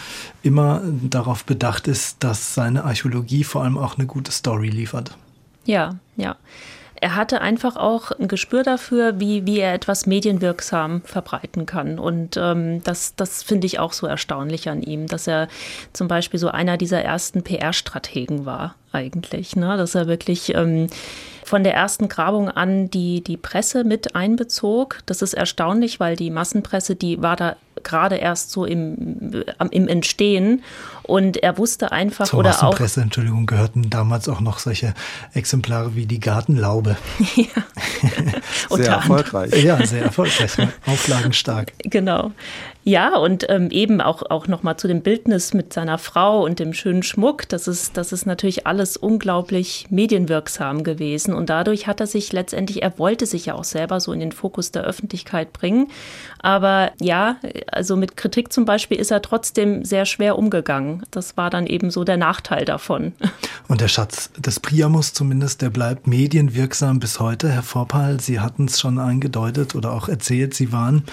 immer 0.43 0.82
darauf 0.84 1.45
bedacht 1.45 1.88
ist, 1.88 2.24
dass 2.24 2.54
seine 2.54 2.84
Archäologie 2.84 3.43
vor 3.43 3.64
allem 3.64 3.78
auch 3.78 3.97
eine 3.97 4.08
gute 4.08 4.32
Story 4.32 4.70
liefert. 4.70 5.18
Ja, 5.66 5.95
ja 6.18 6.36
er 7.02 7.16
hatte 7.16 7.41
einfach 7.41 7.76
auch 7.76 8.12
ein 8.12 8.28
Gespür 8.28 8.64
dafür, 8.64 9.20
wie, 9.20 9.45
wie 9.45 9.60
er 9.60 9.74
etwas 9.74 10.06
medienwirksam 10.06 11.02
verbreiten 11.04 11.66
kann. 11.66 11.97
Und 12.00 12.38
ähm, 12.38 12.84
das, 12.84 13.16
das 13.16 13.43
finde 13.43 13.68
ich 13.68 13.80
auch 13.80 13.93
so 13.93 14.08
erstaunlich 14.08 14.70
an 14.70 14.82
ihm, 14.82 15.08
dass 15.08 15.28
er 15.28 15.47
zum 15.93 16.08
Beispiel 16.08 16.39
so 16.39 16.50
einer 16.50 16.78
dieser 16.78 17.02
ersten 17.02 17.43
PR-Strategen 17.43 18.45
war 18.45 18.76
eigentlich, 18.91 19.56
ne? 19.56 19.78
dass 19.78 19.95
er 19.95 20.08
wirklich 20.08 20.54
ähm, 20.56 20.88
von 21.50 21.64
der 21.64 21.74
ersten 21.74 22.10
Grabung 22.10 22.47
an 22.47 22.91
die, 22.91 23.24
die 23.24 23.36
Presse 23.36 23.84
mit 23.84 24.16
einbezog. 24.16 25.00
Das 25.08 25.24
ist 25.24 25.34
erstaunlich, 25.34 26.00
weil 26.00 26.16
die 26.16 26.30
Massenpresse, 26.30 26.95
die 26.95 27.24
war 27.24 27.36
da 27.36 27.56
gerade 27.84 28.18
erst 28.18 28.52
so 28.52 28.66
im, 28.66 29.43
im 29.72 29.88
Entstehen 29.88 30.62
und 31.02 31.38
er 31.38 31.58
wusste 31.58 31.91
einfach 31.91 32.28
Zur 32.28 32.39
oder 32.39 32.64
auch 32.64 32.80
Entschuldigung, 32.80 33.47
gehörten 33.47 33.89
damals 33.89 34.30
auch 34.30 34.41
noch 34.41 34.60
solche 34.60 34.93
Exemplare 35.34 35.95
wie 35.95 36.06
die 36.06 36.20
Gartenlaube. 36.20 36.97
ja. 37.36 37.47
sehr 38.70 38.93
erfolgreich. 38.93 39.64
Ja, 39.64 39.84
sehr 39.84 40.04
erfolgreich. 40.04 40.52
Auflagenstark. 40.86 41.74
Genau. 41.80 42.32
Ja, 42.89 43.15
und 43.15 43.45
ähm, 43.49 43.69
eben 43.69 44.01
auch, 44.01 44.23
auch 44.31 44.47
nochmal 44.47 44.77
zu 44.77 44.87
dem 44.87 45.03
Bildnis 45.03 45.53
mit 45.53 45.73
seiner 45.73 45.99
Frau 45.99 46.43
und 46.43 46.57
dem 46.57 46.73
schönen 46.73 47.03
Schmuck. 47.03 47.47
Das 47.47 47.67
ist, 47.67 47.97
das 47.97 48.11
ist 48.11 48.25
natürlich 48.25 48.65
alles 48.65 48.97
unglaublich 48.97 49.85
medienwirksam 49.91 50.83
gewesen. 50.83 51.35
Und 51.35 51.51
dadurch 51.51 51.85
hat 51.85 51.99
er 51.99 52.07
sich 52.07 52.33
letztendlich, 52.33 52.81
er 52.81 52.97
wollte 52.97 53.27
sich 53.27 53.45
ja 53.45 53.53
auch 53.53 53.63
selber 53.63 53.99
so 53.99 54.11
in 54.11 54.19
den 54.19 54.31
Fokus 54.31 54.71
der 54.71 54.85
Öffentlichkeit 54.85 55.53
bringen. 55.53 55.89
Aber 56.39 56.91
ja, 56.99 57.35
also 57.71 57.95
mit 57.95 58.17
Kritik 58.17 58.51
zum 58.51 58.65
Beispiel 58.65 58.97
ist 58.97 59.11
er 59.11 59.21
trotzdem 59.21 59.85
sehr 59.85 60.07
schwer 60.07 60.35
umgegangen. 60.35 61.03
Das 61.11 61.37
war 61.37 61.51
dann 61.51 61.67
eben 61.67 61.91
so 61.91 62.03
der 62.03 62.17
Nachteil 62.17 62.65
davon. 62.65 63.13
Und 63.67 63.81
der 63.81 63.87
Schatz 63.87 64.31
des 64.35 64.59
Priamus 64.59 65.13
zumindest, 65.13 65.61
der 65.61 65.69
bleibt 65.69 66.07
medienwirksam 66.07 66.99
bis 66.99 67.19
heute. 67.19 67.49
Herr 67.49 67.61
Vorpal, 67.61 68.19
Sie 68.19 68.39
hatten 68.39 68.65
es 68.65 68.79
schon 68.79 68.97
eingedeutet 68.97 69.75
oder 69.75 69.91
auch 69.91 70.09
erzählt, 70.09 70.55
Sie 70.55 70.71
waren 70.71 71.03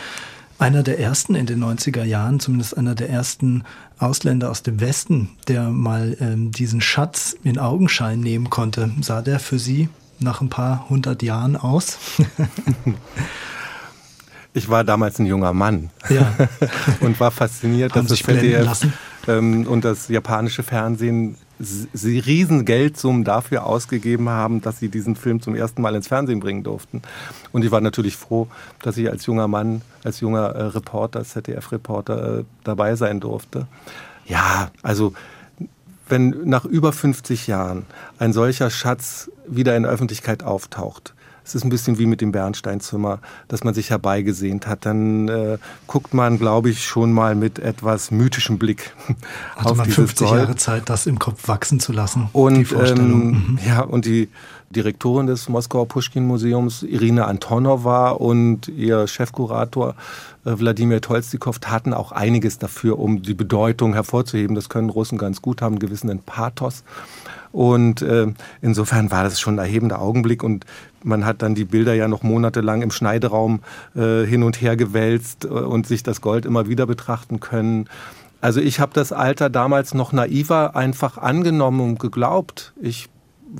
einer 0.58 0.82
der 0.82 0.98
ersten 0.98 1.34
in 1.34 1.46
den 1.46 1.62
90er 1.62 2.04
Jahren, 2.04 2.40
zumindest 2.40 2.76
einer 2.76 2.94
der 2.94 3.10
ersten 3.10 3.64
Ausländer 3.98 4.50
aus 4.50 4.62
dem 4.62 4.80
Westen, 4.80 5.30
der 5.48 5.70
mal 5.70 6.16
ähm, 6.20 6.52
diesen 6.52 6.80
Schatz 6.80 7.36
in 7.42 7.58
Augenschein 7.58 8.20
nehmen 8.20 8.50
konnte. 8.50 8.90
Sah 9.00 9.22
der 9.22 9.38
für 9.38 9.58
Sie 9.58 9.88
nach 10.18 10.40
ein 10.40 10.48
paar 10.48 10.88
hundert 10.88 11.22
Jahren 11.22 11.56
aus? 11.56 11.98
Ich 14.56 14.70
war 14.70 14.84
damals 14.84 15.18
ein 15.18 15.26
junger 15.26 15.52
Mann 15.52 15.90
ja. 16.08 16.32
und 17.00 17.20
war 17.20 17.30
fasziniert, 17.30 17.94
dass 17.94 18.06
das 18.06 18.20
ZDF 18.20 18.86
ähm, 19.28 19.66
und 19.66 19.84
das 19.84 20.08
japanische 20.08 20.62
Fernsehen 20.62 21.36
sie 21.58 22.18
Riesengeldsummen 22.18 23.24
dafür 23.24 23.64
ausgegeben 23.64 24.28
haben, 24.28 24.60
dass 24.60 24.78
sie 24.78 24.88
diesen 24.88 25.16
Film 25.16 25.40
zum 25.40 25.54
ersten 25.54 25.82
Mal 25.82 25.94
ins 25.94 26.08
Fernsehen 26.08 26.40
bringen 26.40 26.62
durften. 26.62 27.02
Und 27.52 27.64
ich 27.64 27.70
war 27.70 27.80
natürlich 27.80 28.16
froh, 28.16 28.48
dass 28.82 28.96
ich 28.96 29.10
als 29.10 29.26
junger 29.26 29.48
Mann, 29.48 29.82
als 30.04 30.20
junger 30.20 30.48
äh, 30.48 30.62
Reporter, 30.64 31.24
ZDF-Reporter 31.24 32.40
äh, 32.40 32.44
dabei 32.64 32.94
sein 32.96 33.20
durfte. 33.20 33.66
Ja, 34.26 34.70
also 34.82 35.14
wenn 36.08 36.30
nach 36.44 36.64
über 36.64 36.92
50 36.92 37.46
Jahren 37.46 37.86
ein 38.18 38.32
solcher 38.32 38.70
Schatz 38.70 39.30
wieder 39.46 39.76
in 39.76 39.84
der 39.84 39.92
Öffentlichkeit 39.92 40.42
auftaucht, 40.42 41.14
es 41.46 41.54
ist 41.54 41.64
ein 41.64 41.70
bisschen 41.70 41.98
wie 41.98 42.06
mit 42.06 42.20
dem 42.20 42.32
Bernsteinzimmer, 42.32 43.20
dass 43.46 43.62
man 43.62 43.72
sich 43.72 43.90
herbeigesehnt 43.90 44.66
hat. 44.66 44.84
Dann 44.84 45.28
äh, 45.28 45.58
guckt 45.86 46.12
man, 46.12 46.38
glaube 46.38 46.70
ich, 46.70 46.84
schon 46.84 47.12
mal 47.12 47.36
mit 47.36 47.60
etwas 47.60 48.10
mythischem 48.10 48.58
Blick 48.58 48.92
Hatte 49.56 49.70
auf 49.70 49.76
man 49.76 49.88
50 49.88 50.26
Gold. 50.26 50.40
Jahre 50.40 50.56
Zeit, 50.56 50.88
das 50.90 51.06
im 51.06 51.20
Kopf 51.20 51.46
wachsen 51.46 51.78
zu 51.78 51.92
lassen. 51.92 52.28
Und 52.32 52.72
ähm, 52.72 53.28
mhm. 53.28 53.58
ja, 53.64 53.82
und 53.82 54.06
die 54.06 54.28
Direktorin 54.70 55.28
des 55.28 55.48
Moskauer 55.48 55.86
Pushkin-Museums, 55.86 56.82
Irina 56.82 57.26
Antonova, 57.26 58.10
und 58.10 58.66
ihr 58.66 59.06
Chefkurator 59.06 59.94
äh, 60.44 60.58
Wladimir 60.58 61.00
Tolstikow 61.00 61.58
taten 61.60 61.94
auch 61.94 62.10
einiges 62.10 62.58
dafür, 62.58 62.98
um 62.98 63.22
die 63.22 63.34
Bedeutung 63.34 63.94
hervorzuheben. 63.94 64.56
Das 64.56 64.68
können 64.68 64.90
Russen 64.90 65.18
ganz 65.18 65.40
gut 65.42 65.62
haben, 65.62 65.74
einen 65.74 65.78
gewissen 65.78 66.18
Pathos. 66.18 66.82
Und 67.56 68.02
äh, 68.02 68.26
insofern 68.60 69.10
war 69.10 69.24
das 69.24 69.40
schon 69.40 69.54
ein 69.54 69.64
erhebender 69.64 70.02
Augenblick 70.02 70.42
und 70.42 70.66
man 71.02 71.24
hat 71.24 71.40
dann 71.40 71.54
die 71.54 71.64
Bilder 71.64 71.94
ja 71.94 72.06
noch 72.06 72.22
monatelang 72.22 72.82
im 72.82 72.90
Schneideraum 72.90 73.60
äh, 73.94 74.26
hin 74.26 74.42
und 74.42 74.60
her 74.60 74.76
gewälzt 74.76 75.46
äh, 75.46 75.48
und 75.48 75.86
sich 75.86 76.02
das 76.02 76.20
Gold 76.20 76.44
immer 76.44 76.68
wieder 76.68 76.84
betrachten 76.84 77.40
können. 77.40 77.88
Also 78.42 78.60
ich 78.60 78.78
habe 78.78 78.92
das 78.92 79.10
Alter 79.10 79.48
damals 79.48 79.94
noch 79.94 80.12
naiver 80.12 80.76
einfach 80.76 81.16
angenommen 81.16 81.80
und 81.80 81.98
geglaubt. 81.98 82.74
Ich 82.78 83.08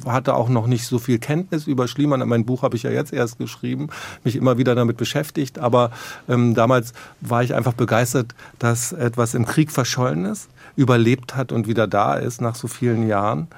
hatte 0.04 0.34
auch 0.34 0.50
noch 0.50 0.66
nicht 0.66 0.86
so 0.86 0.98
viel 0.98 1.18
Kenntnis 1.18 1.66
über 1.66 1.88
Schliemann. 1.88 2.28
Mein 2.28 2.44
Buch 2.44 2.64
habe 2.64 2.76
ich 2.76 2.82
ja 2.82 2.90
jetzt 2.90 3.14
erst 3.14 3.38
geschrieben, 3.38 3.88
mich 4.24 4.36
immer 4.36 4.58
wieder 4.58 4.74
damit 4.74 4.98
beschäftigt. 4.98 5.58
Aber 5.58 5.90
ähm, 6.28 6.54
damals 6.54 6.92
war 7.22 7.42
ich 7.42 7.54
einfach 7.54 7.72
begeistert, 7.72 8.34
dass 8.58 8.92
etwas 8.92 9.32
im 9.32 9.46
Krieg 9.46 9.72
verschollen 9.72 10.26
ist, 10.26 10.50
überlebt 10.76 11.34
hat 11.34 11.50
und 11.50 11.66
wieder 11.66 11.86
da 11.86 12.16
ist 12.16 12.42
nach 12.42 12.56
so 12.56 12.68
vielen 12.68 13.08
Jahren. 13.08 13.48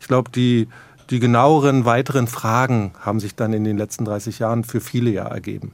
Ich 0.00 0.08
glaube, 0.08 0.30
die, 0.30 0.68
die 1.10 1.20
genaueren 1.20 1.84
weiteren 1.84 2.26
Fragen 2.26 2.92
haben 3.00 3.20
sich 3.20 3.34
dann 3.34 3.52
in 3.52 3.64
den 3.64 3.78
letzten 3.78 4.04
30 4.04 4.38
Jahren 4.38 4.64
für 4.64 4.80
viele 4.80 5.10
ja 5.10 5.24
ergeben. 5.24 5.72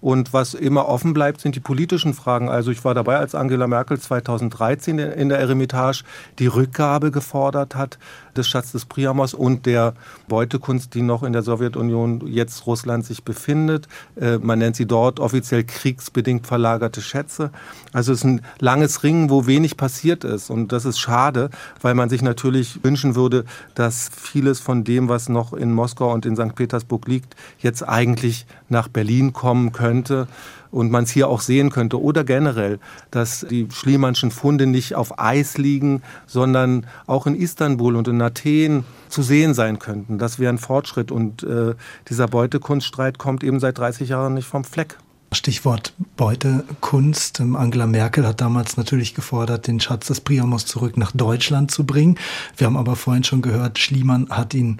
Und 0.00 0.32
was 0.32 0.54
immer 0.54 0.88
offen 0.88 1.12
bleibt, 1.12 1.40
sind 1.40 1.54
die 1.54 1.60
politischen 1.60 2.14
Fragen. 2.14 2.48
Also 2.48 2.70
ich 2.70 2.84
war 2.84 2.94
dabei, 2.94 3.16
als 3.18 3.34
Angela 3.34 3.66
Merkel 3.66 3.98
2013 3.98 4.98
in 4.98 5.28
der 5.28 5.38
Eremitage 5.38 6.04
die 6.38 6.46
Rückgabe 6.46 7.10
gefordert 7.10 7.74
hat 7.74 7.98
des 8.38 8.48
Schatzes 8.48 8.86
Priamos 8.86 9.34
und 9.34 9.66
der 9.66 9.94
Beutekunst, 10.28 10.94
die 10.94 11.02
noch 11.02 11.22
in 11.22 11.32
der 11.32 11.42
Sowjetunion 11.42 12.26
jetzt 12.26 12.66
Russland 12.66 13.04
sich 13.04 13.24
befindet. 13.24 13.88
Äh, 14.18 14.38
man 14.38 14.58
nennt 14.58 14.76
sie 14.76 14.86
dort 14.86 15.20
offiziell 15.20 15.64
kriegsbedingt 15.64 16.46
verlagerte 16.46 17.02
Schätze. 17.02 17.50
Also 17.92 18.12
es 18.12 18.20
ist 18.20 18.24
ein 18.24 18.40
langes 18.60 19.02
Ringen, 19.02 19.28
wo 19.28 19.46
wenig 19.46 19.76
passiert 19.76 20.24
ist. 20.24 20.50
Und 20.50 20.72
das 20.72 20.84
ist 20.84 20.98
schade, 20.98 21.50
weil 21.82 21.94
man 21.94 22.08
sich 22.08 22.22
natürlich 22.22 22.82
wünschen 22.82 23.14
würde, 23.14 23.44
dass 23.74 24.10
vieles 24.14 24.60
von 24.60 24.84
dem, 24.84 25.08
was 25.08 25.28
noch 25.28 25.52
in 25.52 25.72
Moskau 25.72 26.12
und 26.12 26.24
in 26.24 26.36
St. 26.36 26.54
Petersburg 26.54 27.06
liegt, 27.06 27.36
jetzt 27.58 27.86
eigentlich 27.86 28.46
nach 28.68 28.88
Berlin 28.88 29.32
kommen 29.32 29.72
könnte 29.72 30.28
und 30.70 30.90
man 30.90 31.04
es 31.04 31.10
hier 31.10 31.28
auch 31.28 31.40
sehen 31.40 31.70
könnte 31.70 32.00
oder 32.00 32.24
generell, 32.24 32.78
dass 33.10 33.46
die 33.48 33.68
Schliemannschen 33.70 34.30
Funde 34.30 34.66
nicht 34.66 34.94
auf 34.94 35.18
Eis 35.18 35.58
liegen, 35.58 36.02
sondern 36.26 36.86
auch 37.06 37.26
in 37.26 37.34
Istanbul 37.34 37.96
und 37.96 38.08
in 38.08 38.20
Athen 38.20 38.84
zu 39.08 39.22
sehen 39.22 39.54
sein 39.54 39.78
könnten. 39.78 40.18
Das 40.18 40.38
wäre 40.38 40.52
ein 40.52 40.58
Fortschritt 40.58 41.10
und 41.10 41.42
äh, 41.42 41.74
dieser 42.08 42.28
Beutekunststreit 42.28 43.18
kommt 43.18 43.44
eben 43.44 43.60
seit 43.60 43.78
30 43.78 44.08
Jahren 44.08 44.34
nicht 44.34 44.46
vom 44.46 44.64
Fleck. 44.64 44.96
Stichwort 45.32 45.92
Beutekunst. 46.16 47.40
Angela 47.40 47.86
Merkel 47.86 48.26
hat 48.26 48.40
damals 48.40 48.76
natürlich 48.76 49.14
gefordert, 49.14 49.66
den 49.66 49.78
Schatz 49.78 50.06
des 50.06 50.20
Priamos 50.20 50.64
zurück 50.64 50.96
nach 50.96 51.12
Deutschland 51.12 51.70
zu 51.70 51.84
bringen. 51.84 52.18
Wir 52.56 52.66
haben 52.66 52.78
aber 52.78 52.96
vorhin 52.96 53.24
schon 53.24 53.42
gehört, 53.42 53.78
Schliemann 53.78 54.28
hat 54.30 54.54
ihn 54.54 54.78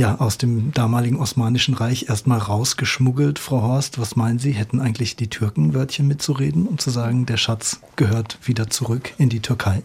ja, 0.00 0.16
aus 0.18 0.38
dem 0.38 0.72
damaligen 0.72 1.20
Osmanischen 1.20 1.74
Reich 1.74 2.06
erstmal 2.08 2.38
rausgeschmuggelt. 2.38 3.38
Frau 3.38 3.60
Horst, 3.60 4.00
was 4.00 4.16
meinen 4.16 4.38
Sie? 4.38 4.52
Hätten 4.52 4.80
eigentlich 4.80 5.14
die 5.14 5.28
Türken 5.28 5.74
Wörtchen 5.74 6.08
mitzureden, 6.08 6.66
um 6.66 6.78
zu 6.78 6.88
sagen, 6.88 7.26
der 7.26 7.36
Schatz 7.36 7.80
gehört 7.96 8.38
wieder 8.42 8.70
zurück 8.70 9.12
in 9.18 9.28
die 9.28 9.40
Türkei? 9.40 9.82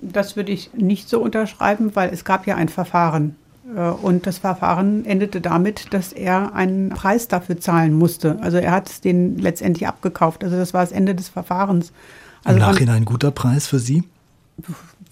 Das 0.00 0.36
würde 0.36 0.52
ich 0.52 0.70
nicht 0.72 1.08
so 1.10 1.20
unterschreiben, 1.20 1.94
weil 1.94 2.10
es 2.14 2.24
gab 2.24 2.46
ja 2.46 2.56
ein 2.56 2.68
Verfahren 2.68 3.36
Äh, 3.76 3.90
und 3.90 4.26
das 4.26 4.38
Verfahren 4.38 5.04
endete 5.04 5.40
damit, 5.40 5.92
dass 5.94 6.12
er 6.12 6.54
einen 6.54 6.90
Preis 6.90 7.28
dafür 7.28 7.60
zahlen 7.60 7.94
musste. 7.94 8.38
Also 8.40 8.58
er 8.58 8.72
hat 8.72 8.88
es 8.88 9.00
den 9.00 9.38
letztendlich 9.38 9.86
abgekauft. 9.86 10.44
Also 10.44 10.56
das 10.56 10.74
war 10.74 10.82
das 10.82 10.92
Ende 10.92 11.14
des 11.14 11.28
Verfahrens. 11.28 11.92
Also 12.44 12.58
Im 12.58 12.66
Nachhinein 12.66 12.96
ein 12.96 13.04
guter 13.04 13.30
Preis 13.30 13.66
für 13.66 13.78
Sie? 13.78 14.04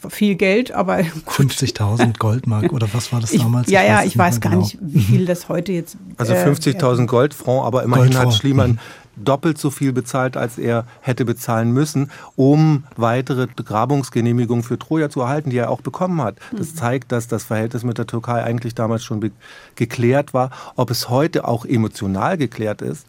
Viel 0.08 0.34
Geld, 0.34 0.72
aber 0.72 0.98
50.000 1.26 2.18
Goldmark 2.18 2.72
oder 2.72 2.88
was 2.92 3.12
war 3.12 3.20
das 3.20 3.32
damals? 3.32 3.68
Ich, 3.68 3.74
ja, 3.74 3.82
ja, 3.82 4.02
ich 4.02 4.16
weiß 4.16 4.40
gar 4.40 4.52
genau. 4.52 4.62
nicht, 4.62 4.78
wie 4.80 5.00
viel 5.00 5.26
das 5.26 5.48
heute 5.48 5.72
jetzt. 5.72 5.96
Also 6.16 6.34
50.000 6.34 7.02
äh, 7.02 7.06
Goldfranc, 7.06 7.64
aber 7.64 7.82
immerhin 7.82 8.06
Goldfranc. 8.06 8.26
hat 8.26 8.34
Schliemann 8.34 8.70
mhm. 8.72 9.24
doppelt 9.24 9.58
so 9.58 9.70
viel 9.70 9.92
bezahlt, 9.92 10.36
als 10.36 10.58
er 10.58 10.86
hätte 11.00 11.24
bezahlen 11.24 11.72
müssen, 11.72 12.10
um 12.36 12.84
weitere 12.96 13.46
Grabungsgenehmigungen 13.46 14.62
für 14.62 14.78
Troja 14.78 15.10
zu 15.10 15.20
erhalten, 15.20 15.50
die 15.50 15.58
er 15.58 15.70
auch 15.70 15.82
bekommen 15.82 16.22
hat. 16.22 16.36
Das 16.56 16.72
mhm. 16.72 16.76
zeigt, 16.76 17.12
dass 17.12 17.28
das 17.28 17.44
Verhältnis 17.44 17.84
mit 17.84 17.98
der 17.98 18.06
Türkei 18.06 18.42
eigentlich 18.42 18.74
damals 18.74 19.04
schon 19.04 19.30
geklärt 19.74 20.32
war. 20.34 20.50
Ob 20.76 20.90
es 20.90 21.10
heute 21.10 21.46
auch 21.46 21.64
emotional 21.64 22.38
geklärt 22.38 22.82
ist, 22.82 23.06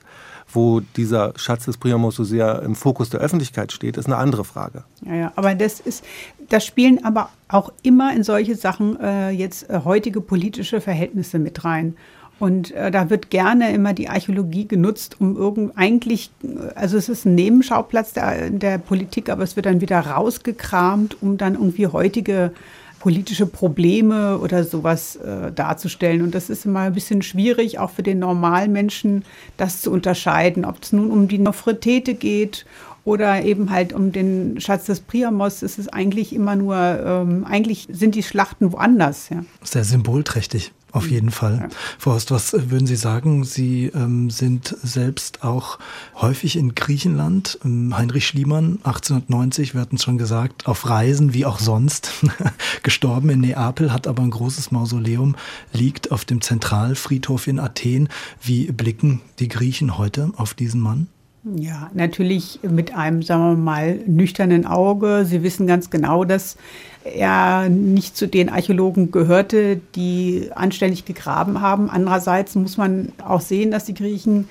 wo 0.56 0.82
dieser 0.82 1.34
Schatz 1.36 1.66
des 1.66 1.78
Priamos 1.78 2.16
so 2.16 2.24
sehr 2.24 2.62
im 2.62 2.76
Fokus 2.76 3.10
der 3.10 3.20
Öffentlichkeit 3.20 3.72
steht, 3.72 3.98
ist 3.98 4.06
eine 4.06 4.18
andere 4.18 4.44
Frage. 4.44 4.84
Ja, 5.06 5.16
ja, 5.16 5.32
aber 5.36 5.56
das 5.56 5.80
ist, 5.80 6.04
das 6.52 6.66
spielen 6.66 7.04
aber 7.04 7.30
auch 7.48 7.72
immer 7.82 8.14
in 8.14 8.24
solche 8.24 8.56
Sachen 8.56 9.00
äh, 9.00 9.30
jetzt 9.30 9.70
äh, 9.70 9.82
heutige 9.86 10.20
politische 10.20 10.82
Verhältnisse 10.82 11.40
mit 11.40 11.64
rein. 11.64 11.96
Und 12.40 12.72
äh, 12.72 12.92
da 12.92 13.10
wird 13.10 13.30
gerne 13.30 13.72
immer 13.72 13.94
die 13.94 14.10
Archäologie 14.10 14.68
genutzt, 14.68 15.18
um 15.20 15.38
irgend 15.38 15.78
eigentlich, 15.78 16.32
also 16.76 16.98
es 16.98 17.08
ist 17.08 17.26
ein 17.26 17.36
Nebenschauplatz 17.36 18.14
der, 18.14 18.50
der 18.50 18.80
Politik, 18.80 19.30
aber 19.30 19.44
es 19.44 19.56
wird 19.56 19.68
dann 19.68 19.80
wieder 19.80 20.00
rausgekramt, 20.00 21.22
um 21.22 21.38
dann 21.38 21.54
irgendwie 21.54 21.88
heutige 21.88 22.52
politische 23.00 23.46
Probleme 23.46 24.38
oder 24.40 24.64
sowas 24.64 25.16
äh, 25.16 25.52
darzustellen. 25.52 26.22
Und 26.22 26.36
das 26.36 26.50
ist 26.50 26.66
immer 26.66 26.82
ein 26.82 26.94
bisschen 26.94 27.22
schwierig, 27.22 27.80
auch 27.80 27.92
für 27.92 28.04
den 28.04 28.20
Normalmenschen, 28.20 29.24
das 29.58 29.82
zu 29.82 29.92
unterscheiden, 29.92 30.66
ob 30.66 30.84
es 30.84 30.92
nun 30.92 31.12
um 31.12 31.28
die 31.28 31.40
Nofretete 31.40 32.14
geht 32.14 32.66
oder 33.04 33.44
eben 33.44 33.72
halt 33.72 33.94
um 33.94 34.12
den 34.12 34.60
Schatz 34.60 34.86
des 34.86 35.00
Priamos. 35.00 35.62
Es 35.62 35.78
ist 35.78 35.94
eigentlich 35.94 36.34
immer 36.34 36.56
nur, 36.56 36.76
ähm, 36.76 37.46
eigentlich 37.46 37.88
sind 37.92 38.16
die 38.16 38.24
Schlachten 38.24 38.72
woanders. 38.72 39.30
Ja. 39.30 39.44
Sehr 39.64 39.84
symbolträchtig. 39.84 40.72
Auf 40.94 41.10
jeden 41.10 41.32
Fall. 41.32 41.58
Ja. 41.62 41.70
Frau 41.98 42.12
Horst, 42.12 42.32
was 42.32 42.52
würden 42.70 42.86
Sie 42.86 42.98
sagen? 42.98 43.46
Sie 43.46 43.86
ähm, 43.96 44.30
sind 44.30 44.76
selbst 44.84 45.42
auch 45.42 45.80
häufig 46.16 46.58
in 46.58 46.76
Griechenland. 46.76 47.60
Ähm, 47.64 47.98
Heinrich 47.98 48.28
Schliemann, 48.28 48.80
1890, 48.84 49.74
wir 49.74 49.82
hatten 49.82 49.96
es 49.96 50.04
schon 50.04 50.18
gesagt, 50.18 50.68
auf 50.68 50.90
Reisen 50.90 51.34
wie 51.34 51.46
auch 51.46 51.60
sonst, 51.60 52.12
gestorben 52.84 53.30
in 53.30 53.40
Neapel, 53.40 53.94
hat 53.94 54.06
aber 54.06 54.22
ein 54.22 54.32
großes 54.32 54.72
Mausoleum, 54.72 55.38
liegt 55.72 56.12
auf 56.12 56.26
dem 56.26 56.42
Zentralfriedhof 56.42 57.48
in 57.48 57.60
Athen. 57.60 58.10
Wie 58.42 58.70
blicken 58.72 59.22
die 59.40 59.48
Griechen 59.48 59.98
heute 59.98 60.32
auf 60.36 60.54
diesen 60.54 60.82
Mann? 60.82 61.08
Ja, 61.44 61.90
natürlich 61.96 62.60
mit 62.62 62.96
einem, 62.96 63.24
sagen 63.24 63.42
wir 63.42 63.56
mal, 63.56 63.96
nüchternen 64.06 64.68
Auge. 64.68 65.26
Sie 65.26 65.42
wissen 65.42 65.66
ganz 65.66 65.90
genau, 65.90 66.24
dass 66.24 66.56
er 67.04 67.68
nicht 67.68 68.16
zu 68.16 68.28
den 68.28 68.50
Archäologen 68.50 69.10
gehörte, 69.10 69.82
die 69.96 70.50
anständig 70.54 71.06
gegraben 71.06 71.60
haben. 71.60 71.90
Andererseits 71.90 72.54
muss 72.54 72.78
man 72.78 73.12
auch 73.26 73.42
sehen, 73.42 73.72
dass 73.72 73.86
die 73.86 73.96
Griechen 73.96 74.48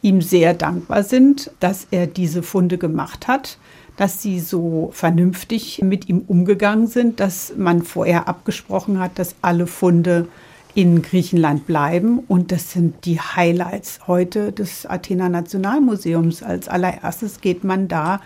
ihm 0.00 0.22
sehr 0.22 0.54
dankbar 0.54 1.02
sind, 1.02 1.50
dass 1.60 1.86
er 1.90 2.06
diese 2.06 2.42
Funde 2.42 2.78
gemacht 2.78 3.28
hat, 3.28 3.58
dass 3.98 4.22
sie 4.22 4.40
so 4.40 4.88
vernünftig 4.94 5.82
mit 5.82 6.08
ihm 6.08 6.22
umgegangen 6.26 6.86
sind, 6.86 7.20
dass 7.20 7.52
man 7.54 7.82
vorher 7.82 8.28
abgesprochen 8.28 8.98
hat, 8.98 9.18
dass 9.18 9.34
alle 9.42 9.66
Funde 9.66 10.26
in 10.74 11.02
Griechenland 11.02 11.66
bleiben. 11.66 12.20
Und 12.20 12.52
das 12.52 12.72
sind 12.72 13.04
die 13.04 13.20
Highlights 13.20 14.00
heute 14.06 14.52
des 14.52 14.86
Athener 14.86 15.28
Nationalmuseums. 15.28 16.42
Als 16.42 16.68
allererstes 16.68 17.40
geht 17.40 17.64
man 17.64 17.88
da 17.88 18.20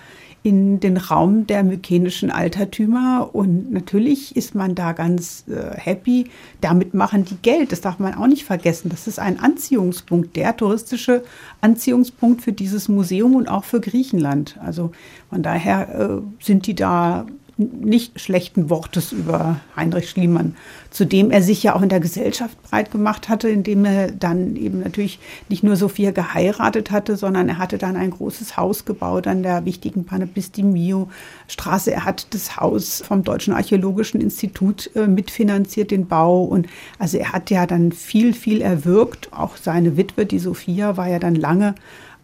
in 0.45 0.79
den 0.79 0.99
Raum 0.99 1.47
der 1.47 1.65
mykenischen 1.65 2.31
Altertümer 2.31 3.31
und 3.33 3.73
natürlich 3.73 4.37
ist 4.37 4.55
man 4.55 4.75
da 4.75 4.93
ganz 4.93 5.45
äh, 5.49 5.75
happy. 5.75 6.27
Damit 6.61 6.93
machen 6.93 7.25
die 7.25 7.37
Geld, 7.37 7.73
das 7.73 7.81
darf 7.81 7.99
man 7.99 8.13
auch 8.13 8.27
nicht 8.27 8.45
vergessen. 8.45 8.91
Das 8.91 9.07
ist 9.07 9.19
ein 9.19 9.41
Anziehungspunkt, 9.41 10.37
der 10.37 10.55
touristische 10.55 11.23
Anziehungspunkt 11.63 12.43
für 12.43 12.53
dieses 12.53 12.91
Museum 12.91 13.35
und 13.35 13.49
auch 13.49 13.65
für 13.65 13.81
Griechenland. 13.81 14.59
Also 14.63 14.93
von 15.31 15.43
daher 15.43 15.89
äh, 15.99 16.45
sind 16.45 16.67
die 16.67 16.75
da 16.75 17.25
nicht 17.57 18.21
schlechten 18.21 18.69
Wortes 18.69 19.13
über 19.13 19.61
Heinrich 19.77 20.11
Schliemann, 20.11 20.57
zu 20.91 21.05
dem 21.05 21.31
er 21.31 21.43
sich 21.43 21.63
ja 21.63 21.77
auch 21.77 21.83
in 21.83 21.89
der 21.89 22.01
Gesellschaft 22.01 22.61
breit 22.63 22.91
gemacht 22.91 23.29
hatte, 23.29 23.49
indem 23.49 23.85
er 23.85 24.11
dann 24.11 24.57
eben 24.57 24.81
natürlich 24.81 25.21
nicht 25.49 25.63
nur 25.63 25.77
Sophia 25.77 26.11
geheiratet 26.11 26.91
hatte, 26.91 27.17
sondern 27.17 27.49
er 27.49 27.59
hatte 27.59 27.79
dann 27.79 27.97
ein 27.97 28.11
großes 28.11 28.57
Haus 28.57 28.85
gebaut 28.85 29.27
an 29.27 29.43
der 29.43 29.65
wichtigen 29.65 30.05
Panepistimiu 30.05 31.07
Straße. 31.47 31.93
Er 31.93 32.05
hat 32.05 32.35
das 32.35 32.57
Haus 32.57 33.03
vom 33.07 33.23
Deutschen 33.23 33.55
Archäologischen 33.55 34.21
Institut 34.21 34.91
äh, 34.97 35.07
mitfinanziert, 35.07 35.91
den 35.91 36.07
Bau. 36.09 36.43
Und 36.43 36.67
also 36.99 37.19
er 37.19 37.33
hat 37.33 37.51
ja 37.51 37.67
dann 37.67 37.93
viel, 37.93 38.35
viel 38.35 38.61
erwirkt. 38.63 39.33
Auch 39.33 39.57
seine 39.57 39.97
Witwe, 39.97 40.27
die 40.27 40.39
Sophia, 40.39 40.97
war 40.97 41.09
ja 41.09 41.19
dann 41.19 41.37
lange 41.37 41.75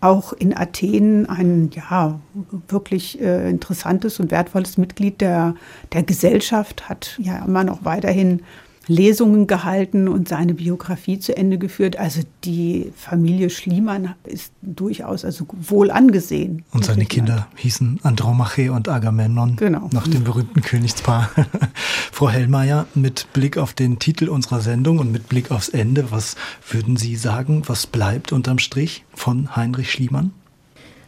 auch 0.00 0.32
in 0.32 0.56
Athen 0.56 1.28
ein 1.28 1.70
ja 1.74 2.20
wirklich 2.68 3.20
äh, 3.20 3.50
interessantes 3.50 4.18
und 4.20 4.30
wertvolles 4.30 4.78
Mitglied 4.78 5.20
der, 5.20 5.54
der 5.92 6.02
Gesellschaft, 6.02 6.88
hat 6.88 7.18
ja 7.18 7.44
immer 7.44 7.64
noch 7.64 7.84
weiterhin 7.84 8.42
Lesungen 8.90 9.46
gehalten 9.46 10.08
und 10.08 10.28
seine 10.28 10.52
Biografie 10.52 11.20
zu 11.20 11.36
Ende 11.36 11.58
geführt. 11.58 11.96
Also 11.96 12.22
die 12.42 12.92
Familie 12.96 13.48
Schliemann 13.48 14.16
ist 14.24 14.52
durchaus 14.62 15.24
also 15.24 15.46
wohl 15.52 15.92
angesehen. 15.92 16.64
Und 16.72 16.84
seine 16.84 17.06
Kinder 17.06 17.46
hießen 17.54 18.00
Andromache 18.02 18.72
und 18.72 18.88
Agamemnon, 18.88 19.54
genau. 19.54 19.88
nach 19.92 20.08
dem 20.08 20.24
berühmten 20.24 20.62
Königspaar. 20.62 21.30
Frau 22.12 22.30
Hellmeier, 22.30 22.86
mit 22.96 23.32
Blick 23.32 23.58
auf 23.58 23.74
den 23.74 24.00
Titel 24.00 24.28
unserer 24.28 24.60
Sendung 24.60 24.98
und 24.98 25.12
mit 25.12 25.28
Blick 25.28 25.52
aufs 25.52 25.68
Ende, 25.68 26.10
was 26.10 26.34
würden 26.68 26.96
Sie 26.96 27.14
sagen, 27.14 27.62
was 27.66 27.86
bleibt 27.86 28.32
unterm 28.32 28.58
Strich 28.58 29.04
von 29.14 29.54
Heinrich 29.54 29.92
Schliemann? 29.92 30.32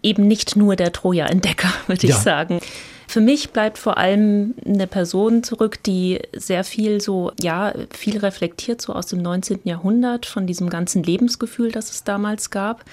Eben 0.05 0.28
nicht 0.28 0.55
nur 0.55 0.76
der 0.76 0.93
Troja-Entdecker, 0.93 1.72
würde 1.89 2.07
ja. 2.07 2.14
ich 2.14 2.22
sagen. 2.22 2.61
Für 3.13 3.21
mich 3.21 3.51
bleibt 3.51 3.77
vor 3.77 3.99
allem 3.99 4.55
eine 4.65 4.87
Person 4.87 5.43
zurück, 5.43 5.83
die 5.83 6.19
sehr 6.35 6.65
viel 6.65 6.99
so, 7.03 7.31
ja, 7.39 7.75
viel 7.91 8.17
reflektiert, 8.17 8.81
so 8.81 8.95
aus 8.95 9.05
dem 9.05 9.21
19. 9.21 9.61
Jahrhundert, 9.65 10.25
von 10.25 10.47
diesem 10.47 10.71
ganzen 10.71 11.03
Lebensgefühl, 11.03 11.73
das 11.73 11.91
es 11.91 12.05
damals 12.05 12.49
gab. 12.49 12.87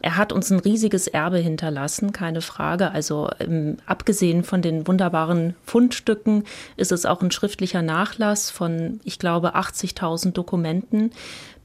Er 0.00 0.16
hat 0.16 0.32
uns 0.32 0.50
ein 0.50 0.60
riesiges 0.60 1.06
Erbe 1.06 1.36
hinterlassen, 1.36 2.12
keine 2.12 2.40
Frage. 2.40 2.92
Also 2.92 3.28
ähm, 3.40 3.76
abgesehen 3.84 4.42
von 4.42 4.62
den 4.62 4.86
wunderbaren 4.86 5.54
Fundstücken 5.66 6.44
ist 6.78 6.90
es 6.90 7.04
auch 7.04 7.20
ein 7.20 7.30
schriftlicher 7.30 7.82
Nachlass 7.82 8.50
von, 8.50 9.00
ich 9.04 9.18
glaube, 9.18 9.54
80.000 9.54 10.32
Dokumenten, 10.32 11.10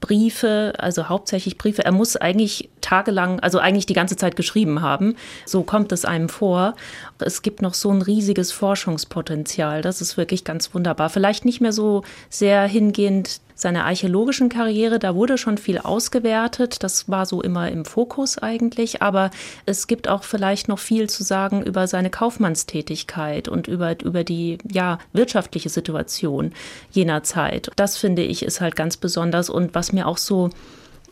Briefe, 0.04 0.74
also 0.76 1.08
hauptsächlich 1.08 1.56
Briefe. 1.56 1.82
Er 1.82 1.92
muss 1.92 2.14
eigentlich 2.14 2.68
tagelang, 2.82 3.40
also 3.40 3.58
eigentlich 3.58 3.86
die 3.86 3.94
ganze 3.94 4.16
Zeit 4.16 4.36
geschrieben 4.36 4.82
haben. 4.82 5.16
So 5.46 5.62
kommt 5.62 5.92
es 5.92 6.04
einem 6.04 6.28
vor. 6.28 6.74
Es 7.20 7.40
gibt 7.40 7.62
noch 7.62 7.72
so 7.72 7.90
ein 7.90 8.02
riesiges 8.02 8.52
Forschungspotenzial. 8.52 9.80
Das 9.80 10.02
ist 10.02 10.18
wirklich 10.18 10.44
ganz 10.44 10.74
wunderbar. 10.74 11.08
Vielleicht 11.08 11.46
nicht 11.46 11.62
mehr 11.62 11.72
so 11.72 12.02
sehr 12.28 12.66
hingehend 12.66 13.40
seiner 13.54 13.84
archäologischen 13.84 14.48
Karriere, 14.48 14.98
da 14.98 15.14
wurde 15.14 15.38
schon 15.38 15.58
viel 15.58 15.78
ausgewertet. 15.78 16.82
Das 16.82 17.08
war 17.08 17.24
so 17.24 17.40
immer 17.40 17.70
im 17.70 17.84
Fokus 17.84 18.38
eigentlich. 18.38 19.02
Aber 19.02 19.30
es 19.66 19.86
gibt 19.86 20.08
auch 20.08 20.24
vielleicht 20.24 20.68
noch 20.68 20.78
viel 20.78 21.08
zu 21.08 21.22
sagen 21.22 21.62
über 21.62 21.86
seine 21.86 22.10
Kaufmannstätigkeit 22.10 23.48
und 23.48 23.68
über, 23.68 24.00
über 24.02 24.24
die 24.24 24.58
ja, 24.70 24.98
wirtschaftliche 25.12 25.68
Situation 25.68 26.52
jener 26.90 27.22
Zeit. 27.22 27.70
Das 27.76 27.96
finde 27.96 28.22
ich 28.22 28.44
ist 28.44 28.60
halt 28.60 28.76
ganz 28.76 28.96
besonders. 28.96 29.50
Und 29.50 29.74
was 29.74 29.92
mir 29.92 30.06
auch 30.06 30.18
so 30.18 30.50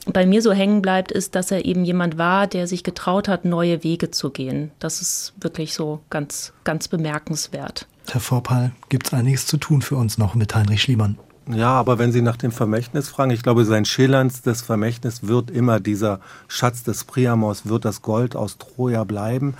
bei 0.06 0.26
mir 0.26 0.42
so 0.42 0.52
hängen 0.52 0.82
bleibt, 0.82 1.12
ist, 1.12 1.36
dass 1.36 1.52
er 1.52 1.64
eben 1.64 1.84
jemand 1.84 2.18
war, 2.18 2.48
der 2.48 2.66
sich 2.66 2.82
getraut 2.82 3.28
hat, 3.28 3.44
neue 3.44 3.84
Wege 3.84 4.10
zu 4.10 4.30
gehen. 4.30 4.72
Das 4.80 5.00
ist 5.00 5.32
wirklich 5.40 5.74
so 5.74 6.00
ganz, 6.10 6.52
ganz 6.64 6.88
bemerkenswert. 6.88 7.86
Herr 8.08 8.20
Vorpal, 8.20 8.72
gibt 8.88 9.06
es 9.06 9.14
einiges 9.14 9.46
zu 9.46 9.58
tun 9.58 9.80
für 9.80 9.94
uns 9.94 10.18
noch 10.18 10.34
mit 10.34 10.54
Heinrich 10.56 10.82
Schliemann? 10.82 11.18
Ja, 11.48 11.72
aber 11.72 11.98
wenn 11.98 12.12
Sie 12.12 12.22
nach 12.22 12.36
dem 12.36 12.52
Vermächtnis 12.52 13.08
fragen, 13.08 13.32
ich 13.32 13.42
glaube, 13.42 13.64
sein 13.64 13.84
schillernstes 13.84 14.62
Vermächtnis 14.62 15.26
wird 15.26 15.50
immer 15.50 15.80
dieser 15.80 16.20
Schatz 16.46 16.84
des 16.84 17.02
Priamos, 17.02 17.66
wird 17.66 17.84
das 17.84 18.00
Gold 18.00 18.36
aus 18.36 18.58
Troja 18.58 19.02
bleiben. 19.02 19.54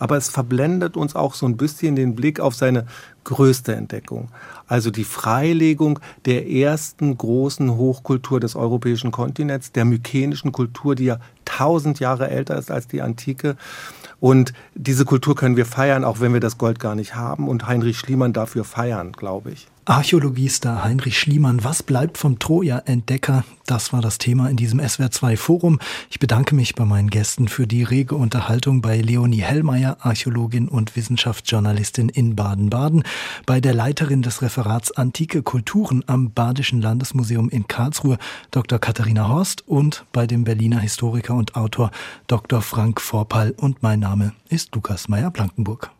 Aber 0.00 0.16
es 0.16 0.28
verblendet 0.28 0.96
uns 0.96 1.14
auch 1.14 1.34
so 1.34 1.46
ein 1.46 1.56
bisschen 1.56 1.94
den 1.94 2.16
Blick 2.16 2.40
auf 2.40 2.56
seine 2.56 2.86
größte 3.22 3.74
Entdeckung. 3.74 4.28
Also 4.66 4.90
die 4.90 5.04
Freilegung 5.04 6.00
der 6.24 6.50
ersten 6.50 7.16
großen 7.16 7.76
Hochkultur 7.76 8.40
des 8.40 8.56
europäischen 8.56 9.12
Kontinents, 9.12 9.70
der 9.70 9.84
mykenischen 9.84 10.50
Kultur, 10.50 10.96
die 10.96 11.04
ja 11.04 11.18
tausend 11.44 12.00
Jahre 12.00 12.30
älter 12.30 12.58
ist 12.58 12.70
als 12.70 12.88
die 12.88 13.00
Antike. 13.00 13.56
Und 14.18 14.52
diese 14.74 15.04
Kultur 15.04 15.36
können 15.36 15.56
wir 15.56 15.66
feiern, 15.66 16.04
auch 16.04 16.18
wenn 16.18 16.32
wir 16.32 16.40
das 16.40 16.58
Gold 16.58 16.80
gar 16.80 16.96
nicht 16.96 17.14
haben. 17.14 17.48
Und 17.48 17.68
Heinrich 17.68 17.98
Schliemann 17.98 18.32
dafür 18.32 18.64
feiern, 18.64 19.12
glaube 19.12 19.52
ich. 19.52 19.68
Archäologiestar 19.88 20.84
Heinrich 20.84 21.18
Schliemann, 21.18 21.64
was 21.64 21.82
bleibt 21.82 22.18
vom 22.18 22.38
Troja-Entdecker? 22.38 23.42
Das 23.64 23.90
war 23.90 24.02
das 24.02 24.18
Thema 24.18 24.50
in 24.50 24.58
diesem 24.58 24.80
SWR2-Forum. 24.80 25.78
Ich 26.10 26.18
bedanke 26.18 26.54
mich 26.54 26.74
bei 26.74 26.84
meinen 26.84 27.08
Gästen 27.08 27.48
für 27.48 27.66
die 27.66 27.84
rege 27.84 28.14
Unterhaltung 28.14 28.82
bei 28.82 29.00
Leonie 29.00 29.40
Hellmeier, 29.40 29.96
Archäologin 30.00 30.68
und 30.68 30.94
Wissenschaftsjournalistin 30.94 32.10
in 32.10 32.36
Baden-Baden, 32.36 33.02
bei 33.46 33.62
der 33.62 33.72
Leiterin 33.72 34.20
des 34.20 34.42
Referats 34.42 34.92
Antike 34.92 35.42
Kulturen 35.42 36.04
am 36.06 36.32
Badischen 36.32 36.82
Landesmuseum 36.82 37.48
in 37.48 37.66
Karlsruhe, 37.66 38.18
Dr. 38.50 38.78
Katharina 38.78 39.28
Horst, 39.28 39.66
und 39.66 40.04
bei 40.12 40.26
dem 40.26 40.44
Berliner 40.44 40.80
Historiker 40.80 41.32
und 41.32 41.56
Autor 41.56 41.92
Dr. 42.26 42.60
Frank 42.60 43.00
Vorpal. 43.00 43.54
Und 43.56 43.82
mein 43.82 44.00
Name 44.00 44.34
ist 44.50 44.74
Lukas 44.74 45.08
Meyer-Blankenburg. 45.08 45.90